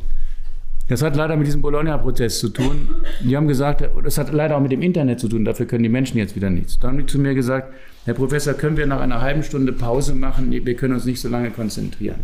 Das 0.88 1.02
hat 1.02 1.16
leider 1.16 1.36
mit 1.36 1.48
diesem 1.48 1.62
Bologna-Prozess 1.62 2.40
zu 2.40 2.50
tun. 2.50 2.90
Die 3.22 3.36
haben 3.36 3.48
gesagt, 3.48 3.90
das 4.04 4.18
hat 4.20 4.32
leider 4.32 4.56
auch 4.56 4.62
mit 4.62 4.72
dem 4.72 4.84
Internet 4.84 5.20
zu 5.20 5.28
tun, 5.28 5.44
dafür 5.44 5.66
können 5.66 5.84
die 5.84 5.90
Menschen 5.90 6.18
jetzt 6.18 6.36
wieder 6.36 6.52
nichts. 6.52 6.78
Dann 6.80 6.92
haben 6.92 6.98
die 7.00 7.06
zu 7.08 7.18
mir 7.18 7.34
gesagt, 7.34 7.74
Herr 8.06 8.14
Professor, 8.14 8.54
können 8.54 8.78
wir 8.78 8.86
nach 8.86 9.02
einer 9.02 9.22
halben 9.22 9.42
Stunde 9.42 9.74
Pause 9.74 10.14
machen? 10.14 10.52
Wir 10.52 10.76
können 10.76 10.94
uns 10.94 11.06
nicht 11.06 11.20
so 11.20 11.28
lange 11.28 11.50
konzentrieren. 11.50 12.20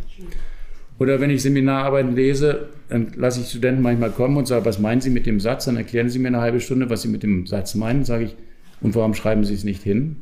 Oder 0.99 1.19
wenn 1.19 1.31
ich 1.31 1.41
Seminararbeiten 1.41 2.15
lese, 2.15 2.69
dann 2.89 3.13
lasse 3.15 3.41
ich 3.41 3.49
Studenten 3.49 3.81
manchmal 3.81 4.11
kommen 4.11 4.37
und 4.37 4.47
sage, 4.47 4.65
was 4.65 4.77
meinen 4.77 5.01
Sie 5.01 5.09
mit 5.09 5.25
dem 5.25 5.39
Satz? 5.39 5.65
Dann 5.65 5.75
erklären 5.75 6.09
Sie 6.09 6.19
mir 6.19 6.27
eine 6.27 6.41
halbe 6.41 6.59
Stunde, 6.59 6.91
was 6.91 7.01
Sie 7.01 7.07
mit 7.07 7.23
dem 7.23 7.47
Satz 7.47 7.73
meinen. 7.73 8.05
Sage 8.05 8.25
ich, 8.25 8.35
und 8.81 8.93
warum 8.93 9.15
schreiben 9.15 9.43
Sie 9.43 9.55
es 9.55 9.63
nicht 9.63 9.81
hin? 9.81 10.17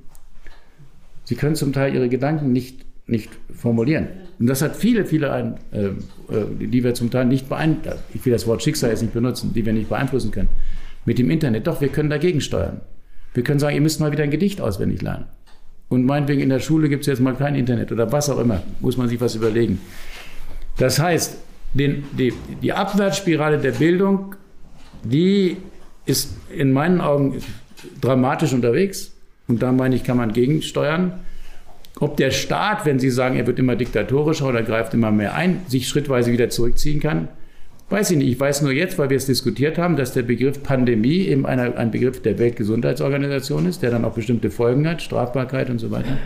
Sie 1.26 1.36
können 1.36 1.56
zum 1.56 1.74
Teil 1.74 1.94
Ihre 1.94 2.08
Gedanken 2.08 2.54
nicht, 2.54 2.86
nicht 3.10 3.30
formulieren. 3.54 4.08
Und 4.40 4.48
das 4.48 4.62
hat 4.62 4.76
viele, 4.76 5.06
viele, 5.06 5.58
äh, 5.72 5.88
äh, 5.88 5.94
die 6.60 6.84
wir 6.84 6.94
zum 6.94 7.12
Teil 7.12 7.26
nicht 7.26 7.50
beeinflussen, 7.50 8.00
ich 8.14 8.26
will 8.26 8.34
das 8.34 8.48
Wort 8.48 8.64
Schicksal 8.64 8.90
jetzt 8.90 9.02
nicht 9.02 9.14
benutzen, 9.14 9.54
die 9.54 9.66
wir 9.66 9.74
nicht 9.74 9.90
beeinflussen 9.90 10.32
können, 10.32 10.50
mit 11.06 11.20
dem 11.20 11.30
Internet. 11.30 11.68
Doch, 11.68 11.82
wir 11.82 11.90
können 11.90 12.10
dagegen 12.10 12.42
steuern. 12.42 12.82
Wir 13.34 13.44
können 13.44 13.60
sagen, 13.60 13.76
ihr 13.76 13.82
müsst 13.82 14.00
mal 14.00 14.12
wieder 14.12 14.24
ein 14.24 14.32
Gedicht 14.32 14.62
auswendig 14.62 15.02
lernen. 15.02 15.26
Und 15.90 16.06
meinetwegen 16.06 16.42
in 16.42 16.50
der 16.50 16.60
Schule 16.60 16.88
gibt 16.88 17.02
es 17.02 17.08
jetzt 17.08 17.20
mal 17.20 17.36
kein 17.36 17.56
Internet 17.56 17.92
oder 17.92 18.12
was 18.12 18.30
auch 18.30 18.40
immer, 18.40 18.62
muss 18.80 18.98
man 18.98 19.10
sich 19.10 19.20
was 19.20 19.36
überlegen. 19.36 19.82
Das 20.78 21.00
heißt, 21.00 21.38
den, 21.74 22.04
die, 22.18 22.34
die 22.62 22.74
Abwärtsspirale 22.74 23.58
der 23.58 23.72
Bildung, 23.72 24.36
die 25.04 25.58
ist 26.06 26.36
in 26.56 26.72
meinen 26.72 27.02
Augen 27.02 27.42
dramatisch 28.02 28.54
unterwegs. 28.54 29.12
Und 29.48 29.62
da 29.62 29.72
meine 29.72 29.96
ich, 29.96 30.04
kann 30.04 30.18
man 30.18 30.34
gegensteuern. 30.34 31.14
Ob 32.00 32.18
der 32.18 32.32
Staat, 32.32 32.86
wenn 32.86 33.00
Sie 33.00 33.10
sagen, 33.10 33.36
er 33.36 33.48
wird 33.48 33.60
immer 33.60 33.76
diktatorischer 33.76 34.48
oder 34.48 34.64
greift 34.64 34.94
immer 34.94 35.12
mehr 35.12 35.36
ein, 35.36 35.62
sich 35.68 35.88
schrittweise 35.88 36.32
wieder 36.32 36.50
zurückziehen 36.50 37.00
kann, 37.00 37.28
weiß 37.90 38.12
ich 38.12 38.18
nicht. 38.18 38.30
Ich 38.30 38.40
weiß 38.40 38.62
nur 38.62 38.72
jetzt, 38.72 38.98
weil 38.98 39.10
wir 39.10 39.18
es 39.18 39.26
diskutiert 39.26 39.78
haben, 39.78 39.98
dass 39.98 40.14
der 40.14 40.24
Begriff 40.24 40.64
Pandemie 40.64 41.28
eben 41.28 41.46
einer, 41.46 41.78
ein 41.78 41.92
Begriff 41.92 42.22
der 42.22 42.40
Weltgesundheitsorganisation 42.40 43.66
ist, 43.66 43.84
der 43.84 43.92
dann 43.92 44.06
auch 44.06 44.14
bestimmte 44.14 44.50
Folgen 44.52 44.88
hat, 44.88 45.02
Strafbarkeit 45.02 45.70
und 45.70 45.80
so 45.80 45.92
weiter. 45.92 46.18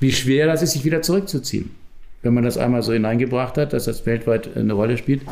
Wie 0.00 0.12
schwer 0.12 0.46
das 0.46 0.62
ist, 0.62 0.72
sich 0.72 0.84
wieder 0.84 1.02
zurückzuziehen 1.02 1.70
wenn 2.24 2.34
man 2.34 2.42
das 2.42 2.56
einmal 2.56 2.82
so 2.82 2.92
hineingebracht 2.92 3.56
hat, 3.58 3.72
dass 3.72 3.84
das 3.84 4.04
weltweit 4.06 4.56
eine 4.56 4.72
Rolle 4.72 4.96
spielt. 4.96 5.22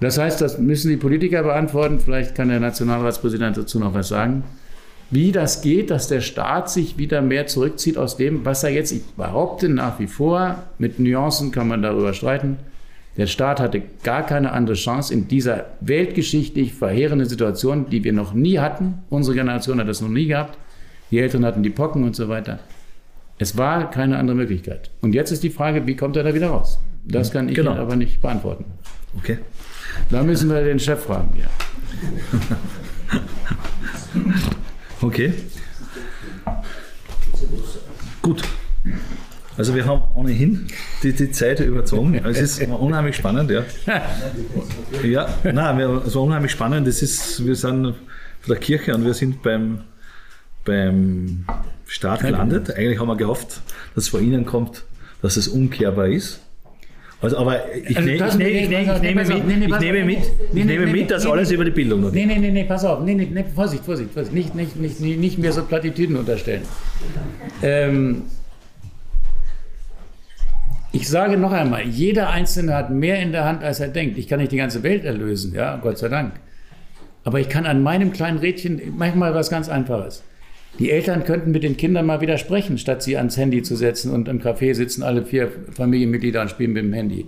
Das 0.00 0.18
heißt, 0.18 0.40
das 0.40 0.58
müssen 0.58 0.90
die 0.90 0.96
Politiker 0.96 1.42
beantworten. 1.42 2.00
Vielleicht 2.00 2.34
kann 2.34 2.48
der 2.48 2.60
Nationalratspräsident 2.60 3.56
dazu 3.56 3.78
noch 3.78 3.94
was 3.94 4.08
sagen. 4.08 4.44
Wie 5.10 5.32
das 5.32 5.62
geht, 5.62 5.90
dass 5.90 6.06
der 6.08 6.20
Staat 6.20 6.70
sich 6.70 6.98
wieder 6.98 7.22
mehr 7.22 7.46
zurückzieht 7.46 7.96
aus 7.96 8.18
dem, 8.18 8.44
was 8.44 8.62
er 8.62 8.70
jetzt, 8.70 8.92
ich 8.92 9.02
behaupte 9.16 9.68
nach 9.70 9.98
wie 9.98 10.06
vor, 10.06 10.62
mit 10.78 10.98
Nuancen 10.98 11.50
kann 11.50 11.68
man 11.68 11.82
darüber 11.82 12.12
streiten. 12.12 12.58
Der 13.16 13.26
Staat 13.26 13.58
hatte 13.58 13.82
gar 14.04 14.24
keine 14.24 14.52
andere 14.52 14.76
Chance 14.76 15.12
in 15.12 15.26
dieser 15.26 15.64
weltgeschichtlich 15.80 16.74
verheerenden 16.74 17.28
Situation, 17.28 17.88
die 17.90 18.04
wir 18.04 18.12
noch 18.12 18.34
nie 18.34 18.58
hatten. 18.58 18.98
Unsere 19.08 19.34
Generation 19.34 19.80
hat 19.80 19.88
das 19.88 20.02
noch 20.02 20.10
nie 20.10 20.26
gehabt. 20.26 20.58
Die 21.10 21.18
Eltern 21.18 21.44
hatten 21.44 21.62
die 21.62 21.70
Pocken 21.70 22.04
und 22.04 22.14
so 22.14 22.28
weiter. 22.28 22.60
Es 23.38 23.56
war 23.56 23.90
keine 23.90 24.18
andere 24.18 24.36
Möglichkeit. 24.36 24.90
Und 25.00 25.14
jetzt 25.14 25.30
ist 25.30 25.42
die 25.42 25.50
Frage, 25.50 25.86
wie 25.86 25.96
kommt 25.96 26.16
er 26.16 26.22
da 26.22 26.34
wieder 26.34 26.50
raus? 26.50 26.78
Das 27.04 27.32
kann 27.32 27.48
ich 27.48 27.54
genau. 27.54 27.72
Aber 27.72 27.96
nicht 27.96 28.20
beantworten. 28.20 28.66
Okay. 29.16 29.38
Da 30.10 30.22
müssen 30.22 30.50
wir 30.50 30.62
den 30.62 30.78
Chef 30.78 31.02
fragen, 31.02 31.30
ja. 31.40 31.48
okay. 35.02 35.34
Gut. 38.22 38.42
Also 39.56 39.74
wir 39.74 39.86
haben 39.86 40.02
ohnehin 40.14 40.68
die, 41.02 41.12
die 41.12 41.32
Zeit 41.32 41.58
überzogen. 41.58 42.14
Es 42.24 42.38
ist 42.38 42.62
unheimlich 42.62 43.16
spannend, 43.16 43.50
ja. 43.50 43.64
Ja, 45.02 45.34
nein, 45.42 45.80
es 45.80 46.14
war 46.14 46.22
unheimlich 46.22 46.52
spannend. 46.52 46.86
Das 46.86 47.02
ist, 47.02 47.44
wir 47.44 47.56
sind 47.56 47.94
von 48.40 48.48
der 48.48 48.58
Kirche 48.58 48.94
und 48.94 49.04
wir 49.04 49.14
sind 49.14 49.42
beim, 49.42 49.80
beim 50.64 51.44
Start 51.86 52.20
gelandet. 52.20 52.70
Eigentlich 52.70 53.00
haben 53.00 53.08
wir 53.08 53.16
gehofft, 53.16 53.60
dass 53.94 54.04
es 54.04 54.08
vor 54.08 54.20
Ihnen 54.20 54.46
kommt, 54.46 54.84
dass 55.22 55.36
es 55.36 55.48
umkehrbar 55.48 56.06
ist. 56.06 56.40
Also, 57.20 57.38
aber 57.38 57.74
ich, 57.74 57.96
also, 57.96 58.08
ich, 58.08 58.20
ne, 58.38 58.48
ich, 58.48 58.68
ne, 58.68 58.82
ich 58.82 59.02
nehme 59.02 59.24
mit, 59.24 59.36
ich 59.60 59.78
nehme 59.80 60.04
mit, 60.04 60.18
ich 60.54 60.64
nehme 60.64 60.86
mit, 60.86 61.10
dass 61.10 61.26
alles 61.26 61.50
über 61.50 61.64
die 61.64 61.72
Bildung 61.72 62.02
geht. 62.02 62.12
Nee, 62.14 62.26
nee, 62.26 62.38
nee, 62.38 62.50
nee, 62.52 62.64
pass 62.64 62.84
auf. 62.84 63.02
Nee, 63.04 63.14
nee, 63.14 63.44
Vorsicht, 63.54 63.84
Vorsicht, 63.84 64.12
Vorsicht. 64.12 64.32
Nicht, 64.32 64.54
nicht, 64.54 64.78
nicht, 64.78 65.00
nicht 65.00 65.38
mehr 65.38 65.52
so 65.52 65.64
Plattitüden 65.64 66.16
unterstellen. 66.16 66.62
Ähm, 67.60 68.22
ich 70.92 71.08
sage 71.08 71.36
noch 71.36 71.50
einmal, 71.50 71.82
jeder 71.82 72.30
Einzelne 72.30 72.74
hat 72.74 72.90
mehr 72.90 73.20
in 73.20 73.32
der 73.32 73.44
Hand, 73.44 73.64
als 73.64 73.80
er 73.80 73.88
denkt. 73.88 74.16
Ich 74.16 74.28
kann 74.28 74.38
nicht 74.38 74.52
die 74.52 74.56
ganze 74.56 74.84
Welt 74.84 75.04
erlösen, 75.04 75.52
ja, 75.54 75.76
Gott 75.76 75.98
sei 75.98 76.08
Dank. 76.08 76.34
Aber 77.24 77.40
ich 77.40 77.48
kann 77.48 77.66
an 77.66 77.82
meinem 77.82 78.12
kleinen 78.12 78.38
Rädchen 78.38 78.80
manchmal 78.96 79.34
was 79.34 79.50
ganz 79.50 79.68
Einfaches. 79.68 80.22
Die 80.78 80.90
Eltern 80.90 81.24
könnten 81.24 81.50
mit 81.50 81.64
den 81.64 81.76
Kindern 81.76 82.06
mal 82.06 82.20
wieder 82.20 82.38
sprechen, 82.38 82.78
statt 82.78 83.02
sie 83.02 83.16
ans 83.16 83.36
Handy 83.36 83.62
zu 83.62 83.74
setzen 83.74 84.12
und 84.12 84.28
im 84.28 84.40
Café 84.40 84.74
sitzen 84.74 85.02
alle 85.02 85.24
vier 85.24 85.50
Familienmitglieder 85.72 86.40
und 86.40 86.50
spielen 86.50 86.72
mit 86.72 86.84
dem 86.84 86.92
Handy. 86.92 87.26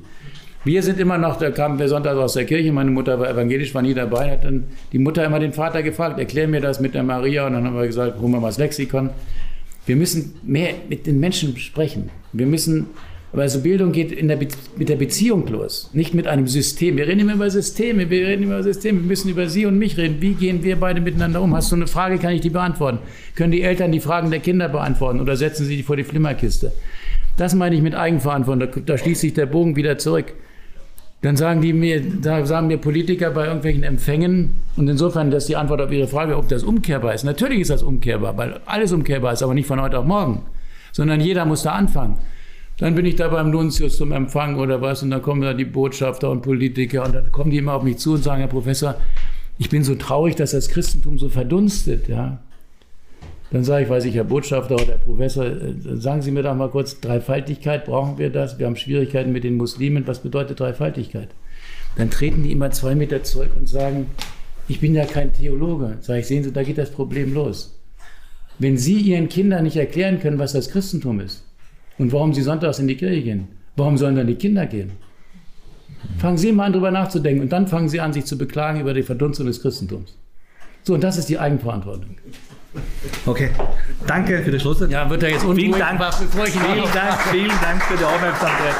Wir 0.63 0.83
sind 0.83 1.01
immer 1.01 1.17
noch, 1.17 1.37
da 1.39 1.51
kamen 1.51 1.79
wir 1.79 1.89
Sonntag 1.89 2.17
aus 2.17 2.35
der 2.35 2.45
Kirche, 2.45 2.71
meine 2.71 2.91
Mutter 2.91 3.19
war 3.19 3.31
evangelisch, 3.31 3.75
war 3.75 3.83
nie 3.83 3.95
dabei, 3.95 4.33
hat 4.33 4.45
dann 4.45 4.65
die 4.93 4.99
Mutter 4.99 5.25
immer 5.25 5.41
den 5.41 5.53
Vater 5.53 5.83
gefragt, 5.83 6.19
erklär 6.19 6.49
mir 6.49 6.61
das 6.61 6.81
mit 6.81 6.95
der 6.95 7.03
Maria 7.03 7.47
und 7.47 7.55
dann 7.55 7.65
haben 7.65 7.77
wir 7.77 7.87
gesagt, 7.87 8.21
holen 8.21 8.33
wir 8.33 8.41
mal 8.41 8.49
das 8.49 8.59
Lexikon. 8.59 9.11
Wir 9.87 9.97
müssen 9.97 10.35
mehr 10.43 10.75
mit 10.89 11.07
den 11.07 11.19
Menschen 11.19 11.57
sprechen. 11.57 12.11
Wir 12.33 12.47
müssen 12.47 12.89
aber 13.33 13.43
also 13.43 13.61
Bildung 13.61 13.93
geht 13.93 14.11
der 14.11 14.37
mit 14.77 14.89
der 14.89 14.97
Beziehung 14.97 15.47
los, 15.47 15.89
nicht 15.93 16.15
mit 16.15 16.27
einem 16.27 16.49
System. 16.49 16.97
Wir 16.97 17.07
reden 17.07 17.21
immer 17.21 17.35
über 17.35 17.49
Systeme, 17.49 18.11
wir 18.11 18.27
reden 18.27 18.43
immer 18.43 18.55
über 18.55 18.63
Systeme, 18.65 19.01
wir 19.01 19.07
müssen 19.07 19.31
über 19.31 19.49
Sie 19.49 19.67
und 19.67 19.79
mich 19.79 19.97
reden. 19.97 20.17
Wie 20.21 20.35
gehen 20.35 20.65
wir 20.65 20.77
beide 20.77 21.01
miteinander 21.01 21.41
um? 21.41 21.55
Hast 21.55 21.71
du 21.71 21.77
eine 21.77 21.87
Frage, 21.87 22.19
kann 22.19 22.33
ich 22.33 22.41
die 22.41 22.51
beantworten? 22.51 22.99
Können 23.37 23.53
die 23.53 23.63
Eltern 23.63 23.93
die 23.93 24.01
Fragen 24.01 24.31
der 24.31 24.41
Kinder 24.41 24.69
beantworten 24.69 25.21
oder 25.21 25.37
setzen 25.37 25.65
sie 25.65 25.77
die 25.77 25.83
vor 25.85 25.97
die 25.97 26.05
Flimmerkiste? 26.05 26.73
Das 27.37 27.55
meine 27.55 27.77
ich 27.77 27.83
mit 27.83 27.95
Eigenverantwortung, 27.95 28.69
da, 28.73 28.81
da 28.81 28.99
schließt 28.99 29.21
sich 29.21 29.35
der 29.35 29.47
Bogen 29.47 29.77
wieder 29.77 29.97
zurück. 29.97 30.35
Dann 31.23 31.37
sagen 31.37 31.61
die 31.61 31.75
mir, 31.75 32.01
da 32.01 32.45
sagen 32.47 32.67
mir 32.67 32.79
Politiker 32.79 33.31
bei 33.31 33.45
irgendwelchen 33.45 33.83
Empfängen, 33.83 34.55
und 34.77 34.89
insofern, 34.89 35.31
dass 35.31 35.47
die 35.47 35.57
Antwort 35.57 35.83
auf 35.83 35.93
Ihre 35.93 36.09
Frage, 36.09 36.37
ob 36.37 36.49
das 36.49 36.65
umkehrbar 36.65 37.15
ist. 37.15 37.25
Natürlich 37.25 37.61
ist 37.61 37.71
das 37.71 37.83
umkehrbar, 37.83 38.37
weil 38.39 38.61
alles 38.65 38.93
umkehrbar 38.93 39.35
ist, 39.35 39.43
aber 39.43 39.53
nicht 39.53 39.67
von 39.67 39.81
heute 39.81 39.99
auf 39.99 40.07
morgen, 40.07 40.43
sondern 40.93 41.21
jeder 41.21 41.45
muss 41.45 41.63
da 41.63 41.73
anfangen. 41.73 42.17
Dann 42.81 42.95
bin 42.95 43.05
ich 43.05 43.17
da 43.17 43.29
beim 43.29 43.51
Nuntius 43.51 43.99
zum 43.99 44.11
Empfang 44.11 44.59
oder 44.59 44.81
was 44.81 45.03
und 45.03 45.11
dann 45.11 45.21
kommen 45.21 45.43
da 45.43 45.53
die 45.53 45.67
Botschafter 45.67 46.31
und 46.31 46.41
Politiker 46.41 47.05
und 47.05 47.15
dann 47.15 47.31
kommen 47.31 47.51
die 47.51 47.59
immer 47.59 47.75
auf 47.75 47.83
mich 47.83 47.99
zu 47.99 48.15
und 48.15 48.25
sagen, 48.25 48.41
Herr 48.41 48.49
Professor, 48.49 48.97
ich 49.59 49.69
bin 49.69 49.85
so 49.85 49.95
traurig, 49.97 50.35
dass 50.37 50.53
das 50.53 50.71
Christentum 50.71 51.19
so 51.19 51.29
verdunstet, 51.29 52.09
ja. 52.09 52.41
Dann 53.51 53.65
sage 53.65 53.85
ich, 53.85 53.91
weiß 53.91 54.07
ich, 54.07 54.15
Herr 54.15 54.25
Botschafter 54.25 54.77
oder 54.77 54.87
Herr 54.87 54.99
Professor, 54.99 55.45
äh, 55.45 55.75
sagen 55.97 56.23
Sie 56.23 56.31
mir 56.31 56.43
doch 56.43 56.55
mal 56.55 56.71
kurz, 56.71 57.01
Dreifaltigkeit, 57.01 57.85
brauchen 57.85 58.17
wir 58.17 58.31
das? 58.31 58.59
Wir 58.59 58.65
haben 58.65 58.77
Schwierigkeiten 58.77 59.33
mit 59.33 59.45
den 59.45 59.59
Muslimen, 59.59 60.07
was 60.07 60.21
bedeutet 60.21 60.59
Dreifaltigkeit? 60.59 61.29
Dann 61.97 62.09
treten 62.09 62.45
die 62.45 62.53
immer 62.53 62.71
zwei 62.71 62.95
Meter 62.95 63.23
zurück 63.25 63.51
und 63.59 63.69
sagen, 63.69 64.07
ich 64.69 64.81
bin 64.81 64.95
ja 64.95 65.05
kein 65.05 65.35
Theologe. 65.35 65.99
Sage 66.01 66.21
ich, 66.21 66.27
sehen 66.27 66.45
Sie, 66.45 66.53
da 66.53 66.63
geht 66.63 66.79
das 66.79 66.93
Problem 66.93 67.35
los. 67.35 67.79
Wenn 68.59 68.79
Sie 68.79 68.99
Ihren 69.01 69.29
Kindern 69.29 69.65
nicht 69.65 69.77
erklären 69.77 70.21
können, 70.21 70.39
was 70.39 70.53
das 70.53 70.71
Christentum 70.71 71.21
ist, 71.21 71.45
und 72.01 72.13
warum 72.13 72.33
sie 72.33 72.41
sonntags 72.41 72.79
in 72.79 72.89
die 72.89 72.97
Kirche 72.97 73.21
gehen. 73.21 73.49
Warum 73.77 73.99
sollen 73.99 74.17
dann 74.17 74.27
die 74.27 74.35
Kinder 74.35 74.65
gehen? 74.65 74.93
Fangen 76.19 76.39
Sie 76.39 76.51
mal 76.51 76.65
an, 76.65 76.73
darüber 76.73 76.91
nachzudenken 76.91 77.43
und 77.43 77.53
dann 77.53 77.69
fangen 77.69 77.91
Sie 77.91 78.01
an, 78.01 78.15
sich 78.15 78.25
zu 78.25 78.39
beklagen 78.39 78.81
über 78.81 78.95
die 78.95 79.03
Verdunstung 79.03 79.47
des 79.47 79.61
Christentums. 79.61 80.17
So, 80.83 80.95
und 80.95 81.05
das 81.05 81.19
ist 81.19 81.29
die 81.29 81.39
Eigenverantwortung. 81.39 82.17
Okay, 83.27 83.51
danke 84.07 84.43
für 84.43 84.51
das 84.51 84.63
Schlusswort. 84.63 84.91
Ja, 84.91 85.11
wird 85.11 85.23
er 85.25 85.31
jetzt 85.31 85.45
unruhig, 85.45 85.67
Vielen 85.67 85.79
Dank. 85.79 85.99
bevor 85.99 86.47
ich 86.47 86.55
ihn 86.55 86.61
Vielen 86.63 86.93
Dank, 86.95 87.21
vielen 87.31 87.61
Dank 87.61 87.83
für 87.83 87.97
die 87.99 88.05
Aufmerksamkeit. 88.05 88.77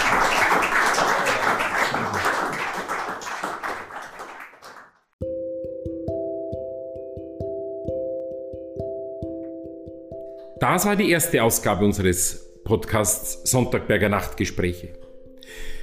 Das 10.59 10.87
war 10.87 10.97
die 10.97 11.11
erste 11.11 11.43
Ausgabe 11.43 11.85
unseres 11.85 12.50
Podcasts 12.71 13.51
Sonntagberger 13.51 14.09
Nachtgespräche. 14.09 14.91